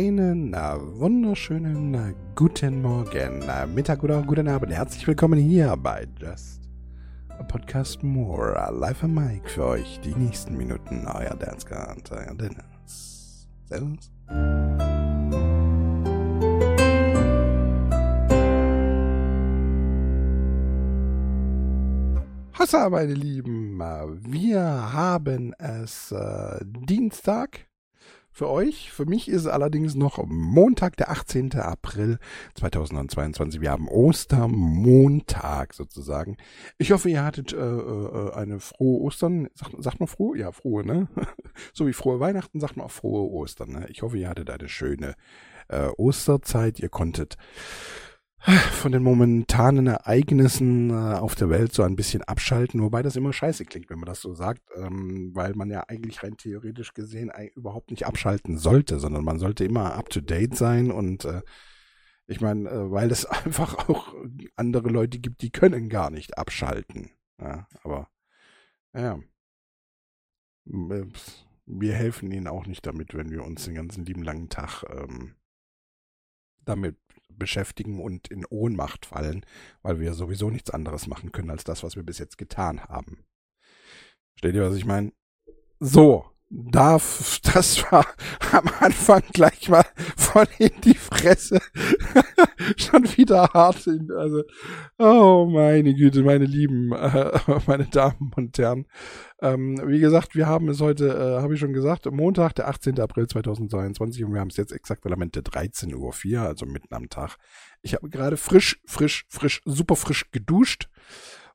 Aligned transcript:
einen 0.00 0.54
wunderschönen 0.54 2.14
guten 2.34 2.80
Morgen, 2.80 3.44
Mittag 3.74 4.02
oder 4.02 4.22
guten 4.22 4.48
Abend. 4.48 4.72
Herzlich 4.72 5.06
willkommen 5.06 5.38
hier 5.38 5.76
bei 5.76 6.06
Just 6.18 6.62
a 7.28 7.42
Podcast 7.42 8.02
More. 8.02 8.54
Live 8.72 9.04
am 9.04 9.12
Mic 9.12 9.46
für 9.50 9.66
euch 9.66 10.00
die 10.00 10.14
nächsten 10.14 10.56
Minuten. 10.56 11.06
Euer 11.06 11.36
Dance 11.36 11.66
und 11.94 12.10
euer 12.12 12.34
Dennis. 12.34 13.46
Servus. 13.66 14.10
Hossa, 22.58 22.88
meine 22.88 23.12
Lieben. 23.12 23.78
Wir 24.22 24.62
haben 24.94 25.52
es 25.58 26.10
äh, 26.10 26.64
Dienstag 26.64 27.66
für 28.40 28.48
euch. 28.48 28.90
Für 28.90 29.04
mich 29.04 29.28
ist 29.28 29.42
es 29.42 29.46
allerdings 29.46 29.94
noch 29.94 30.24
Montag, 30.26 30.96
der 30.96 31.10
18. 31.10 31.56
April 31.56 32.18
2022. 32.54 33.60
Wir 33.60 33.70
haben 33.70 33.86
Ostermontag 33.86 35.74
sozusagen. 35.74 36.38
Ich 36.78 36.90
hoffe, 36.90 37.10
ihr 37.10 37.22
hattet 37.22 37.52
äh, 37.52 37.58
äh, 37.58 38.32
eine 38.32 38.58
frohe 38.58 39.02
Ostern. 39.02 39.50
Sagt, 39.52 39.74
sagt 39.82 40.00
man 40.00 40.06
frohe? 40.06 40.38
Ja, 40.38 40.52
frohe, 40.52 40.86
ne? 40.86 41.08
so 41.74 41.86
wie 41.86 41.92
frohe 41.92 42.18
Weihnachten 42.18 42.60
sagt 42.60 42.78
man 42.78 42.86
auch 42.86 42.90
frohe 42.90 43.30
Ostern. 43.30 43.72
Ne? 43.72 43.86
Ich 43.90 44.00
hoffe, 44.00 44.16
ihr 44.16 44.30
hattet 44.30 44.48
eine 44.48 44.70
schöne 44.70 45.16
äh, 45.68 45.88
Osterzeit. 45.98 46.80
Ihr 46.80 46.88
konntet 46.88 47.36
von 48.40 48.92
den 48.92 49.02
momentanen 49.02 49.86
Ereignissen 49.86 50.90
äh, 50.90 51.14
auf 51.18 51.34
der 51.34 51.50
Welt 51.50 51.74
so 51.74 51.82
ein 51.82 51.96
bisschen 51.96 52.22
abschalten, 52.22 52.80
wobei 52.82 53.02
das 53.02 53.16
immer 53.16 53.32
scheiße 53.32 53.66
klingt, 53.66 53.90
wenn 53.90 53.98
man 53.98 54.06
das 54.06 54.20
so 54.20 54.32
sagt, 54.32 54.62
ähm, 54.76 55.30
weil 55.34 55.54
man 55.54 55.70
ja 55.70 55.84
eigentlich 55.88 56.22
rein 56.22 56.36
theoretisch 56.36 56.94
gesehen 56.94 57.30
überhaupt 57.54 57.90
nicht 57.90 58.06
abschalten 58.06 58.56
sollte, 58.56 58.98
sondern 58.98 59.24
man 59.24 59.38
sollte 59.38 59.64
immer 59.64 59.94
up-to-date 59.94 60.56
sein 60.56 60.90
und 60.90 61.26
äh, 61.26 61.42
ich 62.26 62.40
meine, 62.40 62.70
äh, 62.70 62.90
weil 62.90 63.10
es 63.10 63.26
einfach 63.26 63.88
auch 63.88 64.14
andere 64.56 64.88
Leute 64.88 65.18
gibt, 65.18 65.42
die 65.42 65.50
können 65.50 65.88
gar 65.88 66.10
nicht 66.10 66.38
abschalten. 66.38 67.10
Ja, 67.38 67.66
aber 67.82 68.08
ja, 68.94 69.18
wir 70.64 71.94
helfen 71.94 72.30
ihnen 72.32 72.48
auch 72.48 72.66
nicht 72.66 72.86
damit, 72.86 73.14
wenn 73.14 73.30
wir 73.30 73.44
uns 73.44 73.64
den 73.64 73.74
ganzen 73.74 74.04
lieben 74.04 74.22
langen 74.22 74.48
Tag 74.48 74.84
ähm, 74.90 75.34
damit 76.64 76.96
beschäftigen 77.40 78.00
und 78.00 78.28
in 78.28 78.44
Ohnmacht 78.46 79.06
fallen, 79.06 79.44
weil 79.82 79.98
wir 79.98 80.14
sowieso 80.14 80.50
nichts 80.50 80.70
anderes 80.70 81.08
machen 81.08 81.32
können 81.32 81.50
als 81.50 81.64
das, 81.64 81.82
was 81.82 81.96
wir 81.96 82.04
bis 82.04 82.18
jetzt 82.18 82.38
getan 82.38 82.84
haben. 82.84 83.24
Versteht 84.34 84.54
ihr, 84.54 84.62
was 84.62 84.76
ich 84.76 84.84
meine? 84.86 85.12
So, 85.80 86.30
darf, 86.50 87.40
das 87.54 87.90
war 87.90 88.04
am 88.52 88.68
Anfang 88.80 89.22
gleich 89.32 89.68
mal 89.68 89.84
voll 90.16 90.48
in 90.58 90.72
die 90.84 90.94
Fresse. 90.94 91.60
Schon 92.76 93.04
wieder 93.16 93.48
hart. 93.54 93.86
In, 93.86 94.10
also, 94.10 94.42
oh 94.98 95.46
meine 95.50 95.94
Güte, 95.94 96.22
meine 96.22 96.44
Lieben, 96.44 96.92
äh, 96.92 97.38
meine 97.66 97.86
Damen 97.86 98.32
und 98.36 98.58
Herren. 98.58 98.86
Ähm, 99.40 99.80
wie 99.86 100.00
gesagt, 100.00 100.34
wir 100.34 100.46
haben 100.46 100.68
es 100.68 100.80
heute, 100.80 101.08
äh, 101.08 101.42
habe 101.42 101.54
ich 101.54 101.60
schon 101.60 101.72
gesagt, 101.72 102.10
Montag, 102.10 102.54
der 102.56 102.68
18. 102.68 103.00
April 103.00 103.26
2022 103.26 104.24
und 104.24 104.34
wir 104.34 104.40
haben 104.40 104.50
es 104.50 104.58
jetzt 104.58 104.72
exakt 104.72 105.06
Elemente 105.06 105.40
13.04 105.40 105.94
Uhr, 106.34 106.42
also 106.42 106.66
mitten 106.66 106.94
am 106.94 107.08
Tag. 107.08 107.36
Ich 107.80 107.94
habe 107.94 108.10
gerade 108.10 108.36
frisch, 108.36 108.82
frisch, 108.84 109.24
frisch, 109.28 109.62
super 109.64 109.96
frisch 109.96 110.30
geduscht 110.30 110.90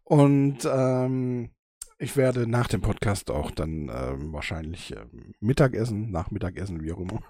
und 0.04 0.60
ähm, 0.66 1.52
ich 1.98 2.18
werde 2.18 2.48
nach 2.48 2.68
dem 2.68 2.82
Podcast 2.82 3.32
auch 3.32 3.52
dann 3.52 3.90
ähm, 3.94 4.34
wahrscheinlich 4.34 4.96
ähm, 4.96 5.34
Mittagessen, 5.40 6.12
Nachmittagessen, 6.12 6.82
wie 6.82 6.92
auch 6.92 7.00
immer. 7.00 7.22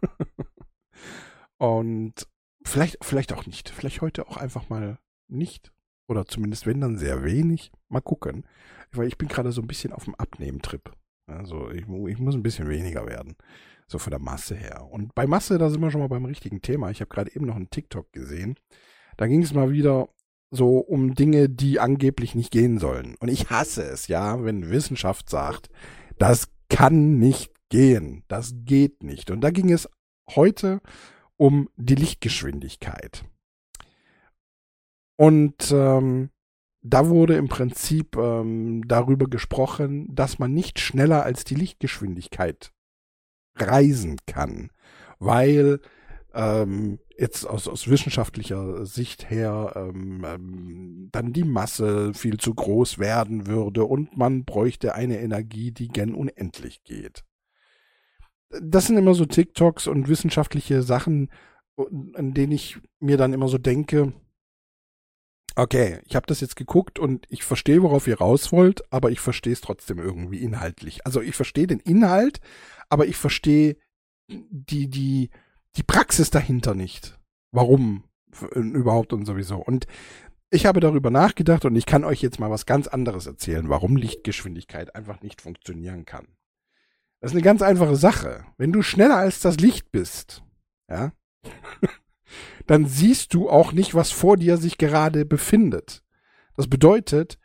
Und 1.58 2.28
vielleicht, 2.64 3.03
vielleicht 3.03 3.34
auch 3.34 3.46
nicht. 3.46 3.70
Vielleicht 3.70 4.02
heute 4.02 4.28
auch 4.28 4.38
einfach 4.38 4.70
mal 4.70 4.98
nicht. 5.28 5.72
Oder 6.08 6.26
zumindest 6.26 6.66
wenn 6.66 6.81
dann 6.81 6.98
sehr 6.98 7.24
wenig. 7.24 7.72
Mal 7.90 8.02
gucken. 8.02 8.46
Weil 8.92 9.08
ich 9.08 9.18
bin 9.18 9.28
gerade 9.28 9.52
so 9.52 9.62
ein 9.62 9.68
bisschen 9.68 9.94
auf 9.94 10.06
dem 10.06 10.16
Abnehmtrip. 10.16 10.92
Also 11.28 11.72
ich, 11.72 11.84
ich 11.84 12.20
muss 12.20 12.36
ein 12.36 12.44
bisschen 12.44 12.70
weniger 12.70 13.08
werden. 13.08 13.36
So 13.88 14.00
von 14.00 14.12
der 14.12 14.20
Masse 14.20 14.56
her. 14.56 14.88
Und 14.90 15.14
bei 15.14 15.28
Masse, 15.28 15.58
da 15.58 15.70
sind 15.70 15.82
wir 15.82 15.92
schon 15.92 16.02
mal 16.02 16.08
beim 16.08 16.26
richtigen 16.26 16.62
Thema. 16.62 16.90
Ich 16.90 17.02
habe 17.02 17.09
gerade 17.09 17.36
eben 17.36 17.46
noch 17.46 17.56
einen 17.56 17.70
TikTok 17.70 18.12
gesehen. 18.14 18.56
Da 19.18 19.28
ging 19.28 19.44
es 19.44 19.53
mal 19.53 19.72
wieder 19.72 20.09
so 20.52 20.78
um 20.78 21.16
Dinge, 21.16 21.50
die 21.50 21.80
angeblich 21.80 22.36
nicht 22.36 22.52
gehen 22.52 22.80
sollen. 22.80 23.16
Und 23.20 23.30
ich 23.30 23.50
hasse 23.50 23.84
es, 23.84 24.08
ja, 24.08 24.44
wenn 24.44 24.70
Wissenschaft 24.70 25.30
sagt, 25.30 25.70
das 26.18 26.50
kann 26.70 27.18
nicht 27.18 27.52
gehen, 27.70 28.24
das 28.28 28.54
geht 28.64 29.04
nicht. 29.04 29.32
Und 29.32 29.42
da 29.42 29.50
ging 29.52 29.72
es 29.72 29.90
heute 30.30 30.82
um 31.38 31.70
die 31.76 31.96
Lichtgeschwindigkeit. 31.96 33.26
Und 35.18 35.72
ähm, 35.72 36.30
da 36.82 37.10
wurde 37.10 37.36
im 37.36 37.48
Prinzip 37.48 38.16
ähm, 38.16 38.88
darüber 38.88 39.28
gesprochen, 39.28 40.14
dass 40.14 40.40
man 40.40 40.54
nicht 40.54 40.80
schneller 40.80 41.24
als 41.24 41.44
die 41.44 41.56
Lichtgeschwindigkeit 41.56 42.72
reisen 43.58 44.18
kann, 44.28 44.70
weil 45.18 45.80
ähm, 46.34 47.00
jetzt 47.18 47.46
aus, 47.46 47.68
aus 47.68 47.88
wissenschaftlicher 47.88 48.86
Sicht 48.86 49.30
her 49.30 49.74
ähm, 49.76 50.26
ähm, 50.26 51.09
dann 51.12 51.34
die 51.34 51.44
Masse 51.44 52.14
viel 52.14 52.38
zu 52.38 52.53
groß 52.53 53.00
werden 53.00 53.48
würde 53.48 53.86
und 53.86 54.18
man 54.18 54.44
bräuchte 54.46 54.96
eine 54.96 55.20
Energie, 55.20 55.72
die 55.72 55.88
gern 55.88 56.14
unendlich 56.14 56.84
geht. 56.84 57.24
Das 58.62 58.88
sind 58.88 58.98
immer 58.98 59.14
so 59.14 59.26
TikToks 59.26 59.88
und 59.88 60.08
wissenschaftliche 60.08 60.81
Sachen, 60.81 61.30
an 61.78 62.34
denen 62.34 62.52
ich 62.52 62.78
mir 63.00 63.18
dann 63.18 63.34
immer 63.34 63.47
so 63.47 63.58
denke, 63.58 64.14
okay, 65.56 66.00
ich 66.06 66.16
habe 66.16 66.28
das 66.28 66.42
jetzt 66.42 66.56
geguckt 66.56 67.00
und 67.00 67.26
ich 67.30 67.44
verstehe, 67.44 67.82
worauf 67.82 68.08
ihr 68.08 68.18
raus 68.18 68.52
wollt, 68.52 68.92
aber 68.92 69.12
ich 69.12 69.20
verstehe 69.20 69.53
es 69.53 69.62
trotzdem 69.62 70.00
irgendwie 70.00 70.42
inhaltlich. 70.42 71.06
Also 71.06 71.22
ich 71.22 71.36
verstehe 71.36 71.68
den 71.68 71.80
Inhalt, 71.80 72.40
aber 72.90 73.08
ich 73.08 73.18
verstehe 73.18 73.78
die, 74.28 74.90
die, 74.90 75.30
die 75.78 75.84
Praxis 75.84 76.30
dahinter 76.30 76.74
nicht. 76.74 77.19
Warum 77.52 78.03
überhaupt 78.52 79.13
und 79.13 79.25
sowieso. 79.25 79.58
Und 79.58 79.88
ich 80.50 80.66
habe 80.66 80.80
darüber 80.80 81.09
nachgedacht 81.09 81.66
und 81.66 81.75
ich 81.75 81.86
kann 81.86 82.03
euch 82.03 82.22
jetzt 82.22 82.40
mal 82.40 82.50
was 82.50 82.66
ganz 82.66 82.88
anderes 82.88 83.25
erzählen, 83.25 83.69
warum 83.69 83.96
Lichtgeschwindigkeit 83.96 84.96
einfach 84.96 85.22
nicht 85.22 85.41
funktionieren 85.41 86.06
kann. 86.06 86.28
Das 87.19 87.31
ist 87.31 87.35
eine 87.35 87.44
ganz 87.44 87.62
einfache 87.62 87.96
Sache. 87.96 88.46
Wenn 88.58 88.72
du 88.72 88.81
schneller 88.81 89.18
als 89.18 89.40
das 89.40 89.58
Licht 89.58 89.91
bist, 89.91 90.44
ja, 90.90 91.14
dann 92.68 92.85
siehst 92.85 93.34
du 93.34 93.50
auch 93.50 93.72
nicht, 93.72 93.96
was 93.96 94.12
vor 94.12 94.38
dir 94.38 94.58
sich 94.58 94.78
gerade 94.78 95.25
befindet. 95.25 96.03
Das 96.56 96.68
bedeutet, 96.68 97.40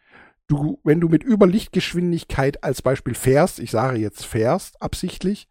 du, 0.47 0.81
wenn 0.85 1.01
du 1.01 1.09
mit 1.09 1.25
Überlichtgeschwindigkeit 1.25 2.63
als 2.63 2.83
Beispiel 2.83 3.15
fährst, 3.15 3.59
ich 3.59 3.71
sage 3.71 3.99
jetzt 3.99 4.25
fährst 4.25 4.81
absichtlich, 4.83 5.49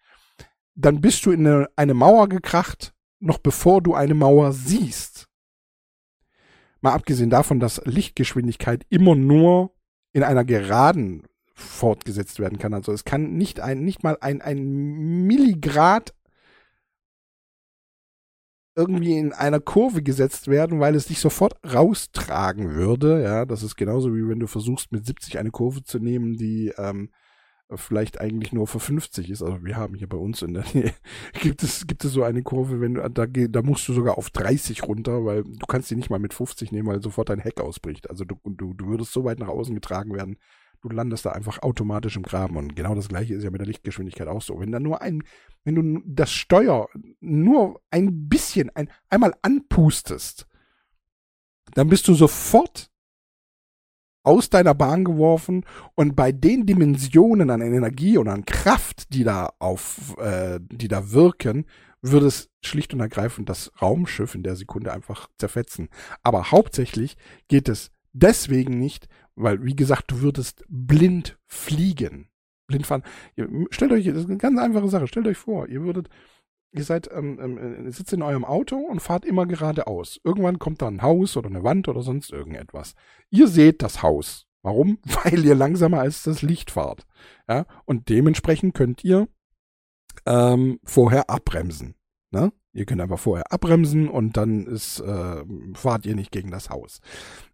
dann 0.79 1.01
bist 1.01 1.25
du 1.25 1.31
in 1.31 1.45
eine, 1.45 1.69
eine 1.75 1.93
Mauer 1.93 2.29
gekracht, 2.29 2.93
noch 3.19 3.37
bevor 3.37 3.81
du 3.81 3.95
eine 3.95 4.13
Mauer 4.13 4.53
siehst. 4.53 5.27
Mal 6.81 6.93
abgesehen 6.93 7.29
davon, 7.29 7.59
dass 7.59 7.81
Lichtgeschwindigkeit 7.83 8.85
immer 8.89 9.15
nur 9.15 9.75
in 10.13 10.23
einer 10.23 10.45
Geraden 10.45 11.23
fortgesetzt 11.53 12.39
werden 12.39 12.57
kann. 12.57 12.73
Also 12.73 12.93
es 12.93 13.03
kann 13.03 13.33
nicht 13.33 13.59
ein, 13.59 13.83
nicht 13.83 14.03
mal 14.03 14.17
ein, 14.21 14.41
ein 14.41 15.25
Milligrad 15.27 16.13
irgendwie 18.75 19.17
in 19.17 19.33
einer 19.33 19.59
Kurve 19.59 20.01
gesetzt 20.01 20.47
werden, 20.47 20.79
weil 20.79 20.95
es 20.95 21.07
dich 21.07 21.19
sofort 21.19 21.59
raustragen 21.65 22.71
würde. 22.71 23.21
Ja, 23.21 23.45
das 23.45 23.63
ist 23.63 23.75
genauso 23.75 24.15
wie 24.15 24.29
wenn 24.29 24.39
du 24.39 24.47
versuchst, 24.47 24.93
mit 24.93 25.05
70 25.05 25.37
eine 25.37 25.51
Kurve 25.51 25.83
zu 25.83 25.99
nehmen, 25.99 26.37
die 26.37 26.71
ähm, 26.77 27.09
vielleicht 27.75 28.19
eigentlich 28.19 28.51
nur 28.51 28.67
für 28.67 28.79
50 28.79 29.29
ist. 29.29 29.43
Also 29.43 29.63
wir 29.63 29.75
haben 29.77 29.93
hier 29.93 30.09
bei 30.09 30.17
uns 30.17 30.41
in 30.41 30.53
der 30.53 30.65
Nähe, 30.73 30.93
gibt 31.41 31.63
es, 31.63 31.85
gibt 31.85 32.03
es 32.03 32.13
so 32.13 32.23
eine 32.23 32.41
Kurve, 32.41 32.81
wenn 32.81 32.95
du, 32.95 33.09
da, 33.09 33.25
da 33.27 33.61
musst 33.61 33.87
du 33.87 33.93
sogar 33.93 34.17
auf 34.17 34.29
30 34.29 34.83
runter, 34.83 35.23
weil 35.25 35.43
du 35.43 35.65
kannst 35.67 35.91
die 35.91 35.95
nicht 35.95 36.09
mal 36.09 36.19
mit 36.19 36.33
50 36.33 36.71
nehmen, 36.71 36.87
weil 36.87 37.01
sofort 37.01 37.29
dein 37.29 37.39
Heck 37.39 37.61
ausbricht. 37.61 38.09
Also 38.09 38.25
du, 38.25 38.39
du, 38.43 38.73
du 38.73 38.87
würdest 38.87 39.13
so 39.13 39.23
weit 39.23 39.39
nach 39.39 39.49
außen 39.49 39.75
getragen 39.75 40.13
werden, 40.13 40.37
du 40.81 40.89
landest 40.89 41.25
da 41.25 41.31
einfach 41.31 41.61
automatisch 41.61 42.15
im 42.15 42.23
Graben. 42.23 42.57
Und 42.57 42.75
genau 42.75 42.95
das 42.95 43.09
gleiche 43.09 43.35
ist 43.35 43.43
ja 43.43 43.51
mit 43.51 43.61
der 43.61 43.67
Lichtgeschwindigkeit 43.67 44.27
auch 44.27 44.41
so. 44.41 44.59
Wenn 44.59 44.71
da 44.71 44.79
nur 44.79 45.01
ein, 45.01 45.23
wenn 45.63 45.75
du 45.75 46.01
das 46.05 46.31
Steuer 46.31 46.89
nur 47.19 47.81
ein 47.91 48.29
bisschen, 48.29 48.71
ein, 48.75 48.89
einmal 49.09 49.35
anpustest, 49.41 50.47
dann 51.75 51.89
bist 51.89 52.07
du 52.07 52.15
sofort 52.15 52.89
aus 54.23 54.49
deiner 54.49 54.73
Bahn 54.73 55.05
geworfen 55.05 55.65
und 55.95 56.15
bei 56.15 56.31
den 56.31 56.65
Dimensionen 56.65 57.49
an 57.49 57.61
Energie 57.61 58.17
und 58.17 58.27
an 58.27 58.45
Kraft, 58.45 59.13
die 59.13 59.23
da 59.23 59.51
auf, 59.59 60.17
äh, 60.19 60.59
die 60.61 60.87
da 60.87 61.11
wirken, 61.11 61.65
würde 62.01 62.27
es 62.27 62.49
schlicht 62.61 62.93
und 62.93 62.99
ergreifend 62.99 63.49
das 63.49 63.71
Raumschiff 63.81 64.35
in 64.35 64.43
der 64.43 64.55
Sekunde 64.55 64.93
einfach 64.93 65.27
zerfetzen. 65.37 65.89
Aber 66.23 66.51
hauptsächlich 66.51 67.17
geht 67.47 67.69
es 67.69 67.91
deswegen 68.13 68.79
nicht, 68.79 69.07
weil, 69.35 69.63
wie 69.63 69.75
gesagt, 69.75 70.11
du 70.11 70.21
würdest 70.21 70.63
blind 70.67 71.37
fliegen. 71.47 72.29
Blind 72.67 72.85
fahren. 72.85 73.03
Stellt 73.71 73.91
euch, 73.91 74.05
das 74.05 74.17
ist 74.17 74.29
eine 74.29 74.37
ganz 74.37 74.59
einfache 74.59 74.89
Sache. 74.89 75.07
Stellt 75.07 75.27
euch 75.27 75.37
vor, 75.37 75.67
ihr 75.67 75.81
würdet 75.83 76.09
ihr 76.71 76.83
seid, 76.83 77.09
ähm, 77.11 77.39
ähm, 77.41 77.91
sitzt 77.91 78.13
in 78.13 78.21
eurem 78.21 78.45
Auto 78.45 78.77
und 78.77 78.99
fahrt 78.99 79.25
immer 79.25 79.45
geradeaus. 79.45 80.19
Irgendwann 80.23 80.59
kommt 80.59 80.81
da 80.81 80.87
ein 80.87 81.01
Haus 81.01 81.37
oder 81.37 81.47
eine 81.47 81.63
Wand 81.63 81.87
oder 81.87 82.01
sonst 82.01 82.31
irgendetwas. 82.31 82.95
Ihr 83.29 83.47
seht 83.47 83.81
das 83.81 84.03
Haus. 84.03 84.47
Warum? 84.61 84.99
Weil 85.23 85.45
ihr 85.45 85.55
langsamer 85.55 85.99
als 85.99 86.23
das 86.23 86.41
Licht 86.41 86.71
fahrt. 86.71 87.05
Ja, 87.47 87.65
und 87.85 88.09
dementsprechend 88.09 88.73
könnt 88.75 89.03
ihr 89.03 89.27
ähm, 90.25 90.79
vorher 90.83 91.29
abbremsen. 91.29 91.95
Ne? 92.31 92.51
Ihr 92.73 92.85
könnt 92.85 93.01
einfach 93.01 93.19
vorher 93.19 93.51
abbremsen 93.51 94.07
und 94.07 94.37
dann 94.37 94.67
ist, 94.67 94.99
äh, 94.99 95.43
fahrt 95.73 96.05
ihr 96.05 96.15
nicht 96.15 96.31
gegen 96.31 96.51
das 96.51 96.69
Haus. 96.69 96.99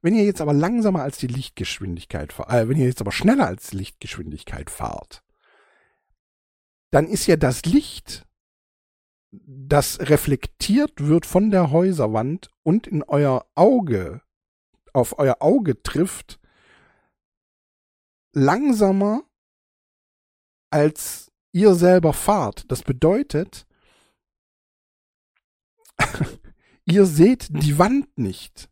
Wenn 0.02 0.14
ihr 0.14 0.26
jetzt 0.26 0.42
aber 0.42 0.54
langsamer 0.54 1.04
als 1.04 1.18
die 1.18 1.28
Lichtgeschwindigkeit 1.28 2.34
fahrt, 2.34 2.52
äh, 2.52 2.68
wenn 2.68 2.78
ihr 2.78 2.86
jetzt 2.86 3.02
aber 3.02 3.14
schneller 3.14 3.48
als 3.48 3.70
die 3.70 3.78
Lichtgeschwindigkeit 3.78 4.70
fahrt, 4.70 5.24
dann 6.92 7.08
ist 7.08 7.28
ja 7.28 7.38
das 7.38 7.64
Licht, 7.66 8.26
das 9.32 10.00
reflektiert 10.00 11.08
wird 11.08 11.26
von 11.26 11.52
der 11.52 11.72
Häuserwand 11.72 12.50
und 12.64 12.88
in 12.88 13.04
euer 13.04 13.46
Auge, 13.56 14.22
auf 14.94 15.18
euer 15.20 15.38
Auge 15.42 15.82
trifft, 15.82 16.40
langsamer 18.34 19.24
als 20.70 21.32
ihr 21.52 21.74
selber 21.76 22.14
fahrt. 22.14 22.70
Das 22.72 22.84
bedeutet, 22.84 23.66
ihr 26.86 27.06
seht 27.06 27.48
die 27.50 27.78
Wand 27.78 28.18
nicht. 28.18 28.70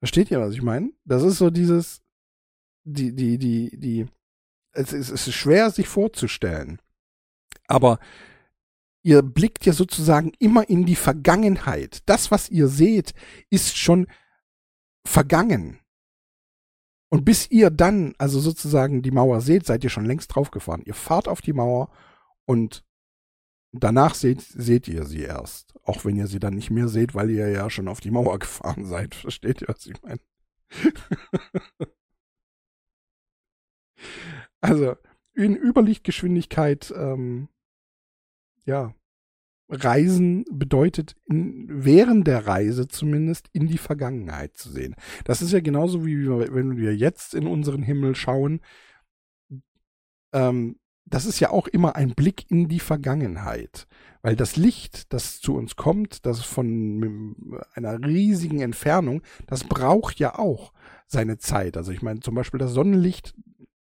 Versteht 0.00 0.30
ihr, 0.30 0.40
was 0.40 0.54
ich 0.54 0.62
meine? 0.62 0.92
Das 1.04 1.22
ist 1.22 1.38
so 1.38 1.50
dieses, 1.50 2.02
die, 2.84 3.14
die, 3.14 3.38
die, 3.38 3.78
die, 3.78 4.06
es 4.72 4.92
ist, 4.92 5.10
es 5.10 5.28
ist 5.28 5.34
schwer, 5.34 5.70
sich 5.70 5.88
vorzustellen. 5.88 6.80
Aber 7.68 7.98
ihr 9.02 9.22
blickt 9.22 9.66
ja 9.66 9.72
sozusagen 9.72 10.32
immer 10.38 10.68
in 10.68 10.86
die 10.86 10.96
Vergangenheit. 10.96 12.02
Das, 12.06 12.30
was 12.30 12.48
ihr 12.48 12.68
seht, 12.68 13.14
ist 13.50 13.76
schon 13.76 14.06
vergangen. 15.06 15.80
Und 17.10 17.24
bis 17.24 17.50
ihr 17.50 17.70
dann, 17.70 18.14
also 18.16 18.40
sozusagen 18.40 19.02
die 19.02 19.10
Mauer 19.10 19.40
seht, 19.42 19.66
seid 19.66 19.84
ihr 19.84 19.90
schon 19.90 20.06
längst 20.06 20.34
draufgefahren. 20.34 20.82
Ihr 20.86 20.94
fahrt 20.94 21.28
auf 21.28 21.42
die 21.42 21.52
Mauer 21.52 21.90
und 22.46 22.84
danach 23.72 24.14
seht, 24.14 24.40
seht 24.40 24.88
ihr 24.88 25.04
sie 25.04 25.22
erst. 25.22 25.74
Auch 25.82 26.04
wenn 26.04 26.16
ihr 26.16 26.26
sie 26.26 26.38
dann 26.38 26.54
nicht 26.54 26.70
mehr 26.70 26.88
seht, 26.88 27.14
weil 27.14 27.30
ihr 27.30 27.48
ja 27.50 27.68
schon 27.68 27.88
auf 27.88 28.00
die 28.00 28.10
Mauer 28.10 28.38
gefahren 28.38 28.86
seid. 28.86 29.14
Versteht 29.14 29.60
ihr, 29.60 29.68
was 29.68 29.86
ich 29.86 30.00
meine? 30.02 30.20
also, 34.60 34.96
in 35.34 35.56
Überlichtgeschwindigkeit, 35.56 36.94
ähm, 36.96 37.48
ja, 38.64 38.94
Reisen 39.68 40.44
bedeutet, 40.50 41.16
in, 41.24 41.66
während 41.68 42.26
der 42.26 42.46
Reise 42.46 42.88
zumindest 42.88 43.48
in 43.52 43.68
die 43.68 43.78
Vergangenheit 43.78 44.56
zu 44.56 44.70
sehen. 44.70 44.94
Das 45.24 45.40
ist 45.40 45.52
ja 45.52 45.60
genauso 45.60 46.04
wie 46.04 46.28
wenn 46.28 46.76
wir 46.76 46.94
jetzt 46.94 47.34
in 47.34 47.46
unseren 47.46 47.82
Himmel 47.82 48.14
schauen. 48.14 48.60
Ähm, 50.32 50.78
das 51.04 51.26
ist 51.26 51.40
ja 51.40 51.50
auch 51.50 51.68
immer 51.68 51.96
ein 51.96 52.14
Blick 52.14 52.50
in 52.50 52.68
die 52.68 52.80
Vergangenheit. 52.80 53.86
Weil 54.22 54.36
das 54.36 54.56
Licht, 54.56 55.12
das 55.12 55.40
zu 55.40 55.56
uns 55.56 55.74
kommt, 55.74 56.26
das 56.26 56.44
von 56.44 57.56
einer 57.74 57.98
riesigen 58.06 58.60
Entfernung, 58.60 59.22
das 59.46 59.64
braucht 59.64 60.20
ja 60.20 60.38
auch 60.38 60.72
seine 61.06 61.38
Zeit. 61.38 61.76
Also 61.76 61.92
ich 61.92 62.02
meine 62.02 62.20
zum 62.20 62.34
Beispiel 62.34 62.58
das 62.58 62.72
Sonnenlicht, 62.72 63.34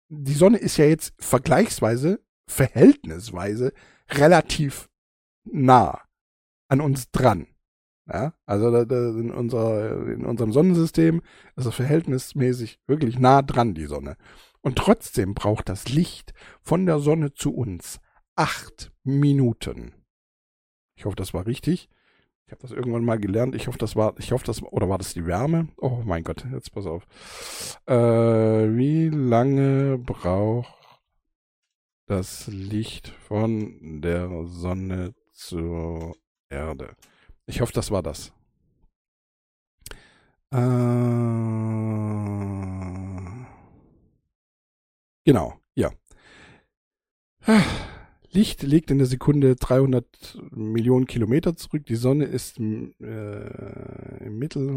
die 0.07 0.33
Sonne 0.33 0.57
ist 0.57 0.77
ja 0.77 0.85
jetzt 0.85 1.13
vergleichsweise, 1.19 2.21
verhältnisweise 2.47 3.73
relativ 4.09 4.89
nah 5.43 6.01
an 6.67 6.81
uns 6.81 7.11
dran. 7.11 7.47
Ja, 8.11 8.33
also 8.45 8.71
da, 8.71 8.85
da 8.85 9.09
in, 9.09 9.29
unserer, 9.29 10.07
in 10.07 10.25
unserem 10.25 10.51
Sonnensystem 10.51 11.21
ist 11.55 11.65
es 11.65 11.75
verhältnismäßig 11.75 12.79
wirklich 12.87 13.19
nah 13.19 13.43
dran, 13.43 13.75
die 13.75 13.85
Sonne. 13.85 14.17
Und 14.61 14.77
trotzdem 14.77 15.35
braucht 15.35 15.69
das 15.69 15.89
Licht 15.89 16.33
von 16.61 16.87
der 16.87 16.99
Sonne 16.99 17.33
zu 17.33 17.53
uns 17.53 17.99
acht 18.35 18.91
Minuten. 19.03 19.93
Ich 20.95 21.05
hoffe, 21.05 21.15
das 21.15 21.33
war 21.33 21.45
richtig. 21.45 21.89
Ich 22.45 22.51
habe 22.51 22.63
das 22.63 22.71
irgendwann 22.71 23.05
mal 23.05 23.19
gelernt. 23.19 23.53
Ich 23.53 23.67
hoffe, 23.67 23.77
das 23.77 23.95
war, 23.95 24.15
ich 24.17 24.31
hoffe, 24.31 24.45
das, 24.45 24.63
oder 24.63 24.89
war 24.89 24.97
das 24.97 25.13
die 25.13 25.27
Wärme? 25.27 25.67
Oh 25.77 26.01
mein 26.03 26.23
Gott, 26.23 26.47
jetzt 26.51 26.71
pass 26.71 26.87
auf. 26.87 27.05
Äh, 27.85 27.93
wie 27.93 29.09
lange 29.09 29.99
braucht 29.99 30.78
das 32.09 32.47
Licht 32.47 33.07
von 33.07 34.01
der 34.01 34.45
Sonne 34.47 35.13
zur 35.31 36.17
Erde? 36.49 36.95
Ich 37.45 37.61
hoffe, 37.61 37.73
das 37.73 37.91
war 37.91 38.01
das. 38.01 38.33
Äh, 40.51 40.57
genau, 45.23 45.59
ja. 45.75 45.91
Licht 48.31 48.63
legt 48.63 48.91
in 48.91 48.99
der 48.99 49.07
Sekunde 49.07 49.55
300 49.55 50.37
Millionen 50.51 51.07
Kilometer 51.07 51.55
zurück. 51.55 51.85
Die 51.85 51.95
Sonne 51.95 52.25
ist 52.25 52.59
äh, 52.59 54.25
im 54.25 54.37
Mittel 54.37 54.69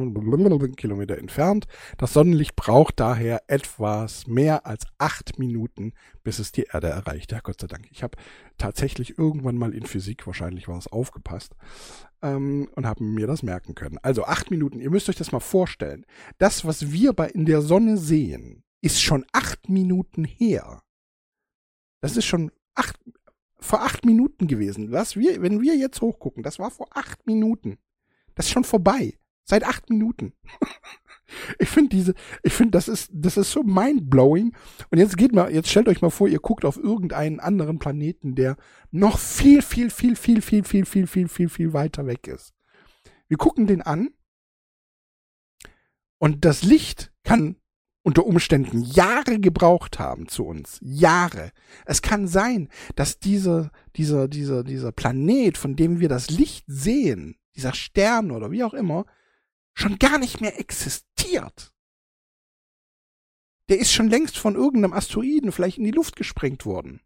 Kilometer 0.77 1.19
entfernt. 1.19 1.67
Das 1.99 2.15
Sonnenlicht 2.15 2.57
braucht 2.57 2.99
daher 3.01 3.43
etwas 3.49 4.27
mehr 4.27 4.67
als 4.67 4.87
acht 4.99 5.39
Minuten, 5.39 5.93
bis 6.25 6.39
es 6.39 6.53
die 6.53 6.65
Erde 6.73 6.89
erreicht. 6.89 7.33
Ja, 7.33 7.41
Gott 7.41 7.61
sei 7.61 7.67
Dank. 7.67 7.87
Ich 7.91 8.03
habe 8.03 8.17
tatsächlich 8.57 9.19
irgendwann 9.19 9.59
mal 9.59 9.75
in 9.75 9.85
Physik, 9.85 10.27
wahrscheinlich 10.27 10.69
war 10.69 10.79
es 10.79 10.87
aufgepasst, 10.87 11.55
ähm, 12.23 12.69
und 12.75 12.87
habe 12.87 13.05
mir 13.05 13.27
das 13.27 13.43
merken 13.43 13.75
können. 13.75 13.99
Also 14.03 14.25
acht 14.25 14.51
Minuten. 14.51 14.81
Ihr 14.81 14.91
müsst 14.91 15.09
euch 15.09 15.17
das 15.17 15.33
mal 15.33 15.41
vorstellen. 15.41 16.07
Das, 16.39 16.65
was 16.65 16.91
wir 16.93 17.13
bei 17.13 17.29
in 17.29 17.45
der 17.45 17.61
Sonne 17.61 17.99
sehen, 17.99 18.63
ist 18.81 19.03
schon 19.03 19.25
acht 19.33 19.69
Minuten 19.69 20.25
her. 20.25 20.83
Das 22.01 22.17
ist 22.17 22.25
schon 22.25 22.51
acht, 22.75 22.99
vor 23.63 23.83
acht 23.83 24.05
Minuten 24.05 24.47
gewesen. 24.47 24.93
Was 24.93 25.17
wir, 25.17 25.41
wenn 25.43 25.61
wir 25.61 25.77
jetzt 25.77 26.01
hochgucken, 26.01 26.43
das 26.43 26.59
war 26.59 26.71
vor 26.71 26.89
acht 26.91 27.27
Minuten. 27.27 27.79
Das 28.35 28.47
ist 28.47 28.53
schon 28.53 28.65
vorbei. 28.65 29.19
Seit 29.45 29.65
acht 29.65 29.91
Minuten. 29.91 30.33
ich 31.59 31.69
finde 31.69 31.97
diese, 31.97 32.15
ich 32.43 32.53
finde, 32.53 32.73
das 32.73 32.89
ist, 32.89 33.11
das 33.13 33.37
ist 33.37 33.53
so 33.53 33.63
mindblowing. 33.63 34.55
Und 34.91 34.99
jetzt 34.99 35.17
geht 35.17 35.33
mal, 35.33 35.53
jetzt 35.53 35.69
stellt 35.69 35.89
euch 35.89 36.03
mal 36.03 36.11
vor, 36.11 36.29
ihr 36.29 36.41
guckt 36.41 36.65
auf 36.65 36.77
irgendeinen 36.77 37.41
anderen 37.41 37.79
Planeten, 37.79 38.35
der 38.35 38.57
noch 38.91 39.19
viel, 39.19 39.63
viel, 39.63 39.91
viel, 39.91 40.17
viel, 40.17 40.43
viel, 40.43 40.65
viel, 40.65 40.85
viel, 40.85 41.07
viel, 41.07 41.29
viel, 41.29 41.49
viel 41.49 41.73
weiter 41.73 42.07
weg 42.07 42.27
ist. 42.29 42.55
Wir 43.29 43.37
gucken 43.37 43.67
den 43.67 43.83
an. 43.83 44.11
Und 46.19 46.45
das 46.45 46.63
Licht 46.63 47.13
kann 47.25 47.57
unter 48.03 48.27
Umständen 48.27 48.83
Jahre 48.83 49.39
gebraucht 49.39 49.99
haben 49.99 50.29
zu 50.29 50.45
uns. 50.45 50.79
Jahre. 50.83 51.53
Es 51.87 52.03
kann 52.03 52.27
sein, 52.27 52.69
dass 52.97 53.19
dieser, 53.19 53.71
dieser, 53.97 54.29
dieser, 54.29 54.65
dieser 54.65 54.93
Planet, 54.93 55.57
von 55.57 55.77
dem 55.77 56.01
wir 56.01 56.09
das 56.09 56.31
Licht 56.31 56.65
sehen, 56.67 57.37
dieser 57.55 57.75
Stern 57.75 58.31
oder 58.31 58.51
wie 58.51 58.65
auch 58.65 58.75
immer, 58.75 59.07
schon 59.75 59.99
gar 59.99 60.19
nicht 60.19 60.41
mehr 60.41 60.59
existiert. 60.59 61.73
Der 63.69 63.79
ist 63.79 63.93
schon 63.93 64.09
längst 64.09 64.37
von 64.37 64.57
irgendeinem 64.57 64.93
Asteroiden 64.93 65.53
vielleicht 65.53 65.79
in 65.79 65.85
die 65.85 65.93
Luft 65.93 66.17
gesprengt 66.17 66.67
worden. 66.67 67.01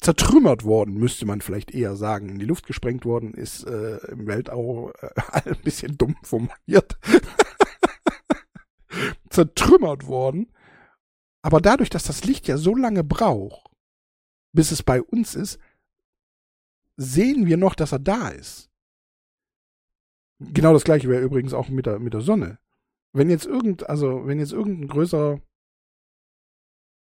Zertrümmert 0.00 0.64
worden, 0.64 0.94
müsste 0.94 1.26
man 1.26 1.42
vielleicht 1.42 1.70
eher 1.72 1.94
sagen. 1.94 2.30
In 2.30 2.38
die 2.38 2.46
Luft 2.46 2.66
gesprengt 2.66 3.04
worden 3.04 3.34
ist 3.34 3.64
äh, 3.64 3.98
im 4.08 4.26
Weltall 4.26 4.92
äh, 5.00 5.10
ein 5.50 5.60
bisschen 5.62 5.96
dumm 5.96 6.16
formuliert. 6.22 6.98
zertrümmert 9.30 10.06
worden. 10.06 10.52
Aber 11.42 11.60
dadurch, 11.60 11.88
dass 11.88 12.04
das 12.04 12.24
Licht 12.24 12.48
ja 12.48 12.58
so 12.58 12.74
lange 12.74 13.02
braucht, 13.02 13.70
bis 14.52 14.72
es 14.72 14.82
bei 14.82 15.00
uns 15.00 15.34
ist, 15.34 15.58
sehen 16.96 17.46
wir 17.46 17.56
noch, 17.56 17.74
dass 17.74 17.92
er 17.92 17.98
da 17.98 18.28
ist. 18.28 18.68
Genau 20.40 20.72
das 20.72 20.84
gleiche 20.84 21.08
wäre 21.08 21.22
übrigens 21.22 21.54
auch 21.54 21.68
mit 21.68 21.86
der, 21.86 21.98
mit 21.98 22.14
der 22.14 22.20
Sonne. 22.20 22.58
Wenn 23.12 23.30
jetzt 23.30 23.46
irgend, 23.46 23.88
also 23.88 24.26
wenn 24.26 24.38
jetzt 24.38 24.52
irgendein 24.52 24.88
größerer 24.88 25.40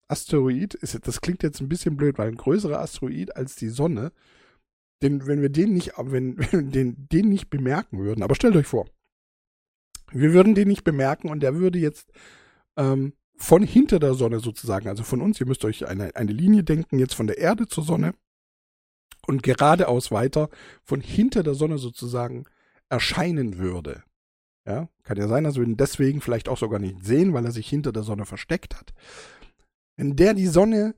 Asteroid, 0.07 0.73
ist, 0.75 1.07
das 1.07 1.21
klingt 1.21 1.43
jetzt 1.43 1.59
ein 1.61 1.69
bisschen 1.69 1.97
blöd, 1.97 2.17
weil 2.17 2.29
ein 2.29 2.37
größerer 2.37 2.79
Asteroid 2.79 3.35
als 3.35 3.55
die 3.55 3.69
Sonne, 3.69 4.11
den, 5.01 5.27
wenn 5.27 5.41
wir 5.41 5.49
den 5.49 5.73
nicht, 5.73 5.93
wenn, 5.97 6.37
wenn 6.51 6.71
den, 6.71 7.07
den 7.09 7.29
nicht 7.29 7.49
bemerken 7.49 7.99
würden, 7.99 8.23
aber 8.23 8.35
stellt 8.35 8.55
euch 8.55 8.67
vor, 8.67 8.87
wir 10.11 10.33
würden 10.33 10.55
den 10.55 10.67
nicht 10.67 10.83
bemerken 10.83 11.29
und 11.29 11.41
der 11.41 11.55
würde 11.55 11.79
jetzt 11.79 12.11
ähm, 12.77 13.13
von 13.35 13.63
hinter 13.63 13.99
der 13.99 14.13
Sonne 14.13 14.39
sozusagen, 14.39 14.87
also 14.87 15.03
von 15.03 15.21
uns, 15.21 15.39
ihr 15.39 15.47
müsst 15.47 15.63
euch 15.65 15.87
eine, 15.87 16.15
eine 16.15 16.31
Linie 16.31 16.63
denken, 16.63 16.99
jetzt 16.99 17.13
von 17.13 17.27
der 17.27 17.37
Erde 17.37 17.67
zur 17.67 17.83
Sonne 17.83 18.13
und 19.27 19.43
geradeaus 19.43 20.11
weiter 20.11 20.49
von 20.83 21.01
hinter 21.01 21.43
der 21.43 21.53
Sonne 21.53 21.77
sozusagen 21.77 22.45
erscheinen 22.89 23.57
würde. 23.57 24.03
Ja, 24.65 24.89
kann 25.03 25.17
ja 25.17 25.27
sein, 25.27 25.45
dass 25.45 25.55
wir 25.55 25.63
ihn 25.63 25.77
deswegen 25.77 26.19
vielleicht 26.19 26.49
auch 26.49 26.57
sogar 26.57 26.79
nicht 26.79 27.05
sehen, 27.05 27.33
weil 27.33 27.45
er 27.45 27.51
sich 27.51 27.69
hinter 27.69 27.93
der 27.93 28.03
Sonne 28.03 28.25
versteckt 28.25 28.75
hat. 28.75 28.93
Wenn 29.95 30.15
der 30.15 30.33
die 30.33 30.47
Sonne 30.47 30.95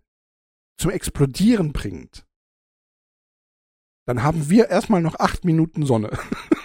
zum 0.77 0.91
Explodieren 0.91 1.71
bringt, 1.71 2.25
dann 4.05 4.23
haben 4.23 4.49
wir 4.49 4.69
erstmal 4.69 5.03
noch 5.03 5.19
acht 5.19 5.45
Minuten 5.45 5.85
Sonne. 5.85 6.09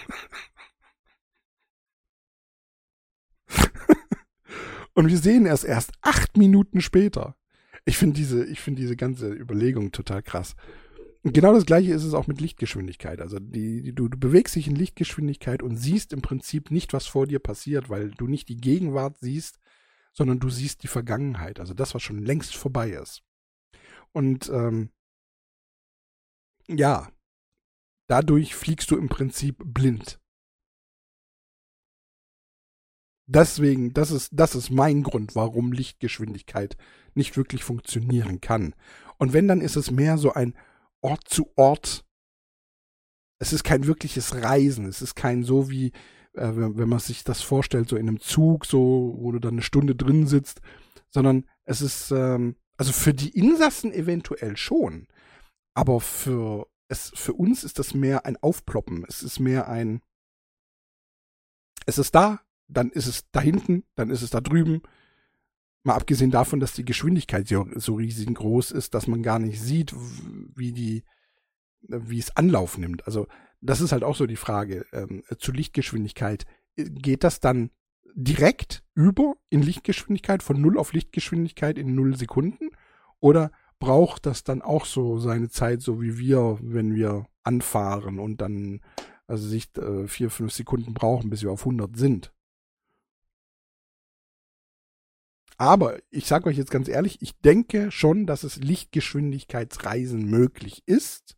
Und 4.95 5.09
wir 5.09 5.17
sehen 5.17 5.45
es 5.45 5.63
erst 5.63 5.91
acht 6.01 6.37
Minuten 6.37 6.81
später. 6.81 7.35
Ich 7.83 7.97
finde 7.97 8.15
diese, 8.15 8.45
ich 8.45 8.61
finde 8.61 8.81
diese 8.81 8.95
ganze 8.95 9.29
Überlegung 9.31 9.91
total 9.91 10.23
krass. 10.23 10.55
Und 11.21 11.33
genau 11.33 11.53
das 11.53 11.65
gleiche 11.65 11.93
ist 11.93 12.03
es 12.03 12.13
auch 12.13 12.27
mit 12.27 12.39
Lichtgeschwindigkeit. 12.39 13.19
Also 13.19 13.39
die, 13.39 13.81
die, 13.81 13.93
du, 13.93 14.07
du 14.07 14.17
bewegst 14.17 14.55
dich 14.55 14.67
in 14.67 14.75
Lichtgeschwindigkeit 14.75 15.61
und 15.61 15.75
siehst 15.75 16.13
im 16.13 16.21
Prinzip 16.21 16.71
nicht, 16.71 16.93
was 16.93 17.07
vor 17.07 17.27
dir 17.27 17.39
passiert, 17.39 17.89
weil 17.89 18.11
du 18.11 18.27
nicht 18.27 18.47
die 18.47 18.57
Gegenwart 18.57 19.17
siehst, 19.19 19.59
sondern 20.13 20.39
du 20.39 20.49
siehst 20.49 20.83
die 20.83 20.87
Vergangenheit, 20.87 21.59
also 21.59 21.73
das, 21.73 21.93
was 21.93 22.01
schon 22.01 22.19
längst 22.19 22.55
vorbei 22.55 22.91
ist. 22.91 23.21
Und 24.13 24.49
ähm, 24.49 24.91
ja, 26.67 27.11
dadurch 28.07 28.55
fliegst 28.55 28.89
du 28.91 28.97
im 28.97 29.09
Prinzip 29.09 29.57
blind. 29.59 30.19
Deswegen, 33.27 33.93
das 33.93 34.11
ist, 34.11 34.29
das 34.33 34.55
ist 34.55 34.69
mein 34.69 35.03
Grund, 35.03 35.35
warum 35.35 35.71
Lichtgeschwindigkeit 35.71 36.77
nicht 37.15 37.37
wirklich 37.37 37.63
funktionieren 37.63 38.39
kann. 38.41 38.75
Und 39.17 39.33
wenn, 39.33 39.47
dann 39.47 39.61
ist 39.61 39.75
es 39.75 39.89
mehr 39.91 40.17
so 40.17 40.33
ein 40.33 40.55
Ort 41.01 41.27
zu 41.27 41.51
Ort. 41.55 42.05
Es 43.39 43.53
ist 43.53 43.63
kein 43.63 43.87
wirkliches 43.87 44.35
Reisen. 44.35 44.85
Es 44.85 45.01
ist 45.01 45.15
kein 45.15 45.43
so 45.43 45.69
wie, 45.69 45.87
äh, 46.33 46.51
wenn, 46.55 46.89
man 46.89 46.99
sich 46.99 47.23
das 47.23 47.41
vorstellt, 47.41 47.89
so 47.89 47.95
in 47.95 48.07
einem 48.07 48.19
Zug, 48.19 48.65
so, 48.65 49.15
wo 49.17 49.31
du 49.31 49.39
dann 49.39 49.55
eine 49.55 49.61
Stunde 49.61 49.95
drin 49.95 50.27
sitzt, 50.27 50.61
sondern 51.09 51.45
es 51.63 51.81
ist, 51.81 52.11
ähm, 52.11 52.55
also 52.77 52.91
für 52.91 53.13
die 53.13 53.37
Insassen 53.37 53.91
eventuell 53.91 54.57
schon. 54.57 55.07
Aber 55.73 55.99
für 55.99 56.67
es, 56.87 57.11
für 57.15 57.33
uns 57.33 57.63
ist 57.63 57.79
das 57.79 57.93
mehr 57.93 58.25
ein 58.25 58.37
Aufploppen. 58.37 59.05
Es 59.07 59.23
ist 59.23 59.39
mehr 59.39 59.67
ein, 59.67 60.01
es 61.85 61.97
ist 61.97 62.13
da, 62.15 62.41
dann 62.67 62.89
ist 62.91 63.07
es 63.07 63.25
da 63.31 63.41
hinten, 63.41 63.83
dann 63.95 64.09
ist 64.09 64.21
es 64.21 64.29
da 64.29 64.41
drüben. 64.41 64.81
Mal 65.83 65.95
abgesehen 65.95 66.31
davon, 66.31 66.59
dass 66.59 66.73
die 66.73 66.85
Geschwindigkeit 66.85 67.47
so, 67.47 67.67
so 67.75 67.95
riesig 67.95 68.33
groß 68.33 68.71
ist, 68.71 68.93
dass 68.93 69.07
man 69.07 69.21
gar 69.21 69.39
nicht 69.39 69.61
sieht, 69.61 69.93
wie 70.55 70.71
die, 70.71 71.03
wie 71.81 72.19
es 72.19 72.35
Anlauf 72.35 72.77
nimmt. 72.77 73.05
Also 73.05 73.27
das 73.61 73.81
ist 73.81 73.91
halt 73.91 74.03
auch 74.03 74.15
so 74.15 74.25
die 74.25 74.35
Frage 74.35 74.85
ähm, 74.93 75.23
zu 75.37 75.51
Lichtgeschwindigkeit. 75.51 76.45
Geht 76.75 77.23
das 77.23 77.39
dann 77.39 77.69
direkt 78.15 78.83
über 78.93 79.35
in 79.49 79.61
Lichtgeschwindigkeit 79.61 80.41
von 80.41 80.59
null 80.59 80.77
auf 80.77 80.93
Lichtgeschwindigkeit 80.93 81.77
in 81.77 81.95
null 81.95 82.15
Sekunden? 82.15 82.69
Oder 83.19 83.51
braucht 83.79 84.25
das 84.25 84.43
dann 84.43 84.61
auch 84.61 84.85
so 84.85 85.19
seine 85.19 85.49
Zeit, 85.49 85.81
so 85.81 86.01
wie 86.01 86.17
wir, 86.17 86.57
wenn 86.61 86.95
wir 86.95 87.27
anfahren 87.43 88.19
und 88.19 88.41
dann 88.41 88.81
also 89.27 89.47
sich 89.47 89.75
äh, 89.77 90.07
vier, 90.07 90.29
fünf 90.29 90.53
Sekunden 90.53 90.93
brauchen, 90.93 91.29
bis 91.29 91.41
wir 91.41 91.51
auf 91.51 91.61
100 91.61 91.97
sind? 91.97 92.31
Aber 95.57 95.99
ich 96.09 96.25
sage 96.27 96.47
euch 96.49 96.57
jetzt 96.57 96.71
ganz 96.71 96.87
ehrlich, 96.87 97.21
ich 97.21 97.39
denke 97.39 97.91
schon, 97.91 98.25
dass 98.25 98.43
es 98.43 98.57
Lichtgeschwindigkeitsreisen 98.57 100.25
möglich 100.25 100.83
ist. 100.85 101.37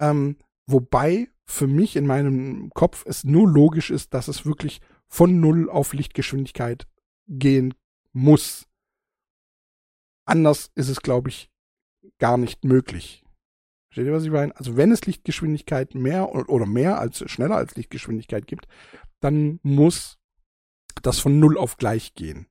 Ähm, 0.00 0.36
wobei 0.66 1.28
für 1.44 1.68
mich 1.68 1.94
in 1.94 2.06
meinem 2.06 2.70
Kopf 2.74 3.04
es 3.06 3.24
nur 3.24 3.48
logisch 3.48 3.90
ist, 3.90 4.14
dass 4.14 4.28
es 4.28 4.44
wirklich 4.44 4.80
von 5.06 5.40
Null 5.40 5.70
auf 5.70 5.92
Lichtgeschwindigkeit 5.92 6.88
gehen 7.28 7.74
muss. 8.12 8.66
Anders 10.24 10.72
ist 10.74 10.88
es, 10.88 11.00
glaube 11.00 11.28
ich, 11.28 11.50
gar 12.18 12.36
nicht 12.36 12.64
möglich. 12.64 13.24
Versteht 13.88 14.06
ihr, 14.06 14.12
was 14.12 14.24
ich 14.24 14.30
meine? 14.30 14.56
Also 14.56 14.76
wenn 14.76 14.90
es 14.90 15.06
Lichtgeschwindigkeit 15.06 15.94
mehr 15.94 16.34
oder 16.34 16.66
mehr 16.66 16.98
als 16.98 17.22
schneller 17.30 17.56
als 17.56 17.76
Lichtgeschwindigkeit 17.76 18.46
gibt, 18.48 18.66
dann 19.20 19.60
muss 19.62 20.18
das 21.02 21.20
von 21.20 21.38
Null 21.38 21.56
auf 21.56 21.76
gleich 21.76 22.14
gehen. 22.14 22.48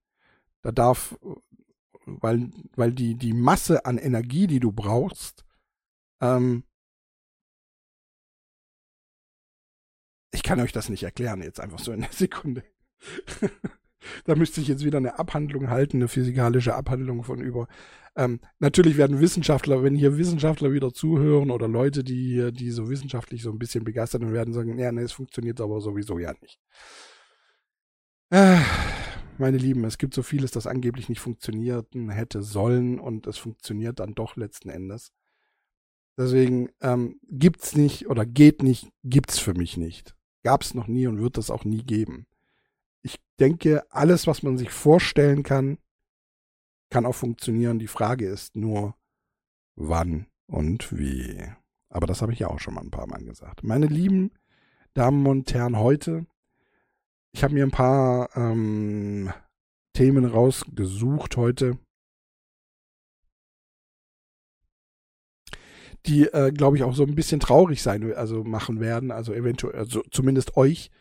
Da 0.65 0.72
darf, 0.72 1.15
weil, 2.07 2.50
weil 2.75 2.91
die, 2.91 3.13
die 3.13 3.34
Masse 3.34 3.86
an 3.86 4.00
Energie, 4.00 4.48
die 4.48 4.60
du 4.60 4.72
brauchst, 4.72 5.45
ähm, 6.19 6.63
ich 10.31 10.41
kann 10.41 10.60
euch 10.60 10.72
das 10.72 10.89
nicht 10.89 11.03
erklären, 11.03 11.43
jetzt 11.43 11.60
einfach 11.60 11.77
so 11.77 11.91
in 11.91 12.01
der 12.01 12.12
Sekunde. 12.12 12.63
da 14.25 14.36
müsste 14.36 14.60
ich 14.60 14.67
jetzt 14.67 14.84
wieder 14.84 14.98
eine 14.98 15.19
Abhandlung 15.19 15.69
halten, 15.69 15.98
eine 15.98 16.07
physikalische 16.07 16.74
Abhandlung 16.74 17.24
von 17.24 17.41
über. 17.41 17.67
Ähm, 18.15 18.39
natürlich 18.57 18.98
werden 18.98 19.19
Wissenschaftler, 19.19 19.84
wenn 19.84 19.93
hier 19.93 20.17
Wissenschaftler 20.17 20.72
wieder 20.72 20.93
zuhören 20.93 21.51
oder 21.51 21.67
Leute, 21.67 22.03
die, 22.03 22.51
die 22.51 22.72
so 22.72 22.89
wissenschaftlich 22.89 23.43
so 23.43 23.51
ein 23.51 23.60
bisschen 23.60 23.84
begeistert 23.84 24.24
werden 24.31 24.51
sagen, 24.51 24.79
ja, 24.79 24.91
nee, 24.91 25.03
es 25.03 25.12
funktioniert 25.12 25.62
aber 25.62 25.79
sowieso 25.79 26.17
ja 26.17 26.34
nicht. 26.41 26.60
Äh, 28.31 28.57
meine 29.39 29.57
Lieben, 29.57 29.83
es 29.85 29.97
gibt 29.97 30.13
so 30.13 30.23
vieles, 30.23 30.51
das 30.51 30.67
angeblich 30.67 31.09
nicht 31.09 31.19
funktionieren 31.19 32.09
hätte 32.09 32.43
sollen 32.43 32.99
und 32.99 33.27
es 33.27 33.37
funktioniert 33.37 33.99
dann 33.99 34.15
doch 34.15 34.35
letzten 34.35 34.69
Endes. 34.69 35.11
Deswegen 36.17 36.69
ähm, 36.81 37.19
gibt's 37.29 37.75
nicht 37.75 38.07
oder 38.07 38.25
geht 38.25 38.63
nicht, 38.63 38.89
gibt's 39.03 39.39
für 39.39 39.53
mich 39.53 39.77
nicht. 39.77 40.15
Gab's 40.43 40.73
noch 40.73 40.87
nie 40.87 41.07
und 41.07 41.19
wird 41.19 41.37
es 41.37 41.49
auch 41.49 41.65
nie 41.65 41.83
geben. 41.83 42.27
Ich 43.01 43.19
denke, 43.39 43.83
alles, 43.91 44.27
was 44.27 44.43
man 44.43 44.57
sich 44.57 44.71
vorstellen 44.71 45.43
kann, 45.43 45.77
kann 46.89 47.05
auch 47.05 47.15
funktionieren. 47.15 47.79
Die 47.79 47.87
Frage 47.87 48.27
ist 48.27 48.55
nur, 48.55 48.95
wann 49.75 50.27
und 50.47 50.97
wie. 50.97 51.43
Aber 51.89 52.07
das 52.07 52.21
habe 52.21 52.33
ich 52.33 52.39
ja 52.39 52.47
auch 52.47 52.59
schon 52.59 52.75
mal 52.75 52.81
ein 52.81 52.91
paar 52.91 53.07
Mal 53.07 53.23
gesagt. 53.23 53.63
Meine 53.63 53.87
lieben 53.87 54.31
Damen 54.93 55.25
und 55.27 55.53
Herren, 55.53 55.77
heute 55.77 56.25
ich 57.35 57.43
habe 57.43 57.53
mir 57.53 57.65
ein 57.65 57.71
paar 57.71 58.29
ähm, 58.37 59.29
Themen 59.93 60.23
rausgesucht 60.23 61.35
heute, 61.35 61.77
die, 66.05 66.27
äh, 66.27 66.53
glaube 66.53 66.77
ich, 66.77 66.83
auch 66.83 66.95
so 66.95 67.03
ein 67.03 67.15
bisschen 67.15 67.41
traurig 67.41 67.83
sein, 67.83 68.13
also 68.13 68.45
machen 68.45 68.79
werden, 68.79 69.11
also 69.11 69.33
eventuell, 69.33 69.75
also 69.75 70.01
zumindest 70.11 70.55
euch, 70.55 70.91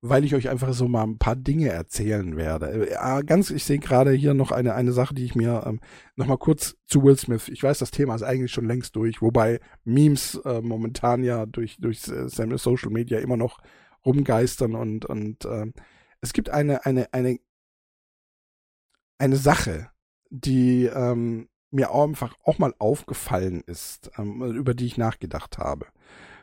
weil 0.00 0.24
ich 0.24 0.34
euch 0.34 0.48
einfach 0.48 0.72
so 0.72 0.88
mal 0.88 1.02
ein 1.02 1.18
paar 1.18 1.36
Dinge 1.36 1.68
erzählen 1.68 2.38
werde. 2.38 2.88
Äh, 2.90 3.22
ganz, 3.24 3.50
ich 3.50 3.64
sehe 3.64 3.78
gerade 3.78 4.12
hier 4.12 4.32
noch 4.32 4.50
eine, 4.50 4.74
eine 4.74 4.92
Sache, 4.92 5.14
die 5.14 5.26
ich 5.26 5.34
mir 5.34 5.64
ähm, 5.66 5.80
noch 6.16 6.26
mal 6.26 6.38
kurz 6.38 6.74
zu 6.86 7.02
Will 7.02 7.18
Smith. 7.18 7.50
Ich 7.50 7.62
weiß, 7.62 7.78
das 7.80 7.90
Thema 7.90 8.14
ist 8.14 8.22
eigentlich 8.22 8.52
schon 8.52 8.66
längst 8.66 8.96
durch, 8.96 9.20
wobei 9.20 9.60
Memes 9.84 10.36
äh, 10.46 10.62
momentan 10.62 11.22
ja 11.22 11.44
durch, 11.44 11.76
durch 11.78 12.08
äh, 12.08 12.28
Social 12.56 12.90
Media 12.90 13.18
immer 13.18 13.36
noch 13.36 13.58
rumgeistern 14.04 14.74
und, 14.74 15.04
und 15.04 15.44
äh, 15.44 15.66
es 16.20 16.32
gibt 16.32 16.50
eine, 16.50 16.84
eine, 16.86 17.12
eine, 17.12 17.38
eine 19.18 19.36
Sache, 19.36 19.90
die 20.30 20.86
ähm, 20.86 21.48
mir 21.70 21.90
auch 21.90 22.04
einfach 22.04 22.36
auch 22.44 22.58
mal 22.58 22.74
aufgefallen 22.78 23.62
ist, 23.66 24.10
ähm, 24.18 24.42
über 24.42 24.74
die 24.74 24.86
ich 24.86 24.98
nachgedacht 24.98 25.58
habe. 25.58 25.86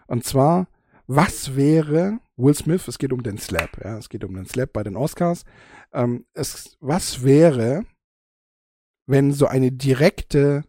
Und 0.08 0.24
zwar, 0.24 0.68
was 1.08 1.56
wäre 1.56 2.20
Will 2.36 2.54
Smith, 2.54 2.88
es 2.88 2.98
geht 2.98 3.14
um 3.14 3.24
den 3.24 3.38
Slap, 3.38 3.84
ja, 3.84 3.98
es 3.98 4.10
geht 4.10 4.24
um 4.24 4.34
den 4.34 4.46
Slap 4.46 4.74
bei 4.74 4.84
den 4.84 4.96
Oscars, 4.96 5.44
ähm, 5.94 6.26
es, 6.34 6.78
was 6.80 7.24
wäre, 7.24 7.86
wenn 9.06 9.32
so 9.32 9.48
eine 9.48 9.72
direkte 9.72 10.64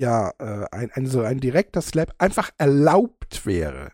ja, 0.00 0.32
äh, 0.38 0.66
ein, 0.70 0.90
ein, 0.92 1.06
so 1.06 1.22
ein 1.22 1.40
direkter 1.40 1.82
Slap 1.82 2.14
einfach 2.18 2.50
erlaubt 2.56 3.44
wäre. 3.44 3.92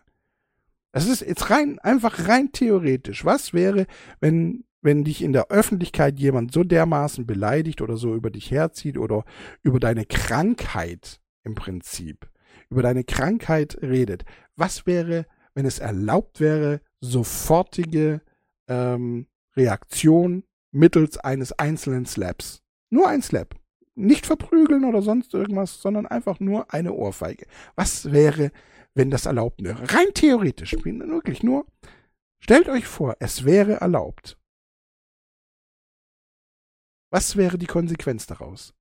Das 0.95 1.07
ist 1.07 1.19
jetzt 1.19 1.49
rein, 1.49 1.77
einfach 1.79 2.29
rein 2.29 2.53
theoretisch. 2.53 3.25
Was 3.25 3.53
wäre, 3.53 3.85
wenn, 4.21 4.63
wenn 4.81 5.03
dich 5.03 5.21
in 5.21 5.33
der 5.33 5.49
Öffentlichkeit 5.49 6.17
jemand 6.21 6.53
so 6.53 6.63
dermaßen 6.63 7.27
beleidigt 7.27 7.81
oder 7.81 7.97
so 7.97 8.15
über 8.15 8.29
dich 8.29 8.49
herzieht 8.49 8.97
oder 8.97 9.25
über 9.61 9.81
deine 9.81 10.05
Krankheit 10.05 11.19
im 11.43 11.53
Prinzip, 11.53 12.29
über 12.69 12.81
deine 12.81 13.03
Krankheit 13.03 13.77
redet? 13.81 14.23
Was 14.55 14.87
wäre, 14.87 15.25
wenn 15.53 15.65
es 15.65 15.79
erlaubt 15.79 16.39
wäre, 16.39 16.79
sofortige 17.01 18.21
ähm, 18.69 19.27
Reaktion 19.57 20.45
mittels 20.71 21.17
eines 21.17 21.51
einzelnen 21.51 22.05
Slaps? 22.05 22.63
Nur 22.89 23.09
ein 23.09 23.21
Slap. 23.21 23.53
Nicht 23.95 24.25
verprügeln 24.25 24.85
oder 24.85 25.01
sonst 25.01 25.33
irgendwas, 25.33 25.81
sondern 25.81 26.05
einfach 26.05 26.39
nur 26.39 26.73
eine 26.73 26.93
Ohrfeige. 26.93 27.47
Was 27.75 28.13
wäre, 28.13 28.51
wenn 28.95 29.11
das 29.11 29.27
erlaubt 29.27 29.61
wäre. 29.63 29.93
Rein 29.93 30.07
theoretisch, 30.13 30.73
wirklich 30.73 31.43
nur, 31.43 31.67
stellt 32.39 32.67
euch 32.69 32.87
vor, 32.87 33.15
es 33.19 33.45
wäre 33.45 33.73
erlaubt. 33.73 34.39
Was 37.11 37.35
wäre 37.35 37.57
die 37.57 37.67
Konsequenz 37.67 38.25
daraus? 38.25 38.73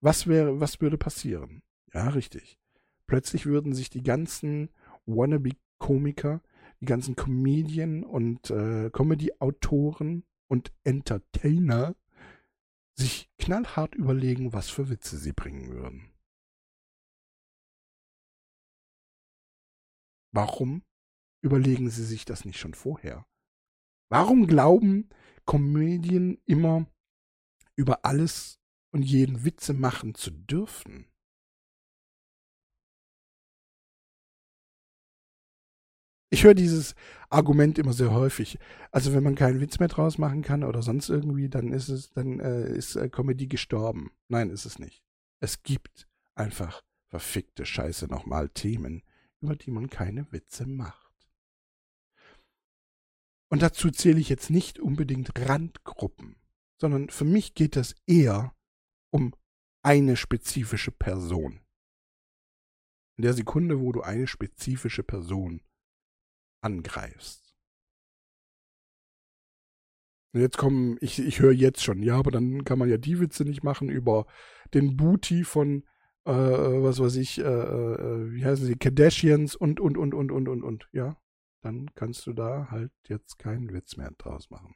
Was 0.00 0.26
wäre, 0.26 0.60
was 0.60 0.80
würde 0.80 0.98
passieren? 0.98 1.62
Ja, 1.94 2.08
richtig. 2.10 2.58
Plötzlich 3.06 3.46
würden 3.46 3.74
sich 3.74 3.90
die 3.90 4.02
ganzen 4.02 4.70
Wannabe-Komiker, 5.06 6.42
die 6.80 6.86
ganzen 6.86 7.16
Comedian 7.16 8.04
und 8.04 8.50
äh, 8.50 8.90
Comedy-Autoren 8.90 10.24
und 10.46 10.72
Entertainer 10.84 11.94
sich 12.94 13.30
knallhart 13.38 13.94
überlegen, 13.94 14.52
was 14.52 14.68
für 14.68 14.90
Witze 14.90 15.16
sie 15.16 15.32
bringen 15.32 15.70
würden. 15.70 16.10
Warum 20.32 20.82
überlegen 21.42 21.90
sie 21.90 22.04
sich 22.04 22.24
das 22.24 22.44
nicht 22.44 22.58
schon 22.58 22.74
vorher? 22.74 23.26
Warum 24.10 24.46
glauben 24.46 25.08
Komödien 25.44 26.40
immer 26.46 26.86
über 27.76 28.04
alles 28.04 28.60
und 28.92 29.02
jeden 29.02 29.44
Witze 29.44 29.72
machen 29.72 30.14
zu 30.14 30.30
dürfen? 30.30 31.06
Ich 36.32 36.44
höre 36.44 36.54
dieses 36.54 36.94
Argument 37.28 37.76
immer 37.78 37.92
sehr 37.92 38.12
häufig. 38.12 38.58
Also 38.92 39.12
wenn 39.12 39.24
man 39.24 39.34
keinen 39.34 39.60
Witz 39.60 39.80
mehr 39.80 39.88
draus 39.88 40.16
machen 40.16 40.42
kann 40.42 40.62
oder 40.62 40.80
sonst 40.80 41.08
irgendwie, 41.08 41.48
dann 41.48 41.72
ist 41.72 41.88
es, 41.88 42.12
dann 42.12 42.38
äh, 42.38 42.72
ist 42.72 42.94
äh, 42.94 43.08
Comedy 43.08 43.48
gestorben. 43.48 44.12
Nein, 44.28 44.50
ist 44.50 44.64
es 44.64 44.78
nicht. 44.78 45.02
Es 45.40 45.64
gibt 45.64 46.08
einfach 46.36 46.82
verfickte 47.08 47.66
Scheiße 47.66 48.06
nochmal 48.06 48.48
Themen, 48.50 49.02
über 49.40 49.56
die 49.56 49.70
man 49.70 49.88
keine 49.88 50.30
Witze 50.32 50.66
macht. 50.66 51.10
Und 53.48 53.62
dazu 53.62 53.90
zähle 53.90 54.20
ich 54.20 54.28
jetzt 54.28 54.50
nicht 54.50 54.78
unbedingt 54.78 55.32
Randgruppen, 55.36 56.36
sondern 56.80 57.10
für 57.10 57.24
mich 57.24 57.54
geht 57.54 57.76
es 57.76 57.96
eher 58.06 58.54
um 59.10 59.34
eine 59.82 60.16
spezifische 60.16 60.92
Person. 60.92 61.60
In 63.16 63.22
der 63.22 63.34
Sekunde, 63.34 63.80
wo 63.80 63.92
du 63.92 64.02
eine 64.02 64.26
spezifische 64.26 65.02
Person 65.02 65.62
angreifst. 66.62 67.56
Und 70.32 70.40
jetzt 70.40 70.58
kommen, 70.58 70.96
ich, 71.00 71.18
ich 71.18 71.40
höre 71.40 71.52
jetzt 71.52 71.82
schon, 71.82 72.02
ja, 72.02 72.16
aber 72.16 72.30
dann 72.30 72.64
kann 72.64 72.78
man 72.78 72.88
ja 72.88 72.98
die 72.98 73.18
Witze 73.18 73.44
nicht 73.44 73.64
machen 73.64 73.88
über 73.88 74.26
den 74.74 74.96
Booty 74.96 75.42
von, 75.42 75.84
äh, 76.30 76.82
was 76.82 77.00
weiß 77.00 77.16
ich, 77.16 77.38
äh, 77.38 77.42
äh, 77.42 78.32
wie 78.32 78.44
heißen 78.44 78.66
sie, 78.66 78.76
Kardashians 78.76 79.56
und, 79.56 79.80
und, 79.80 79.96
und, 79.96 80.14
und, 80.14 80.30
und, 80.30 80.48
und, 80.48 80.62
und, 80.62 80.88
ja. 80.92 81.16
Dann 81.62 81.92
kannst 81.94 82.26
du 82.26 82.32
da 82.32 82.70
halt 82.70 82.92
jetzt 83.06 83.38
keinen 83.38 83.72
Witz 83.72 83.96
mehr 83.96 84.10
draus 84.12 84.48
machen. 84.48 84.74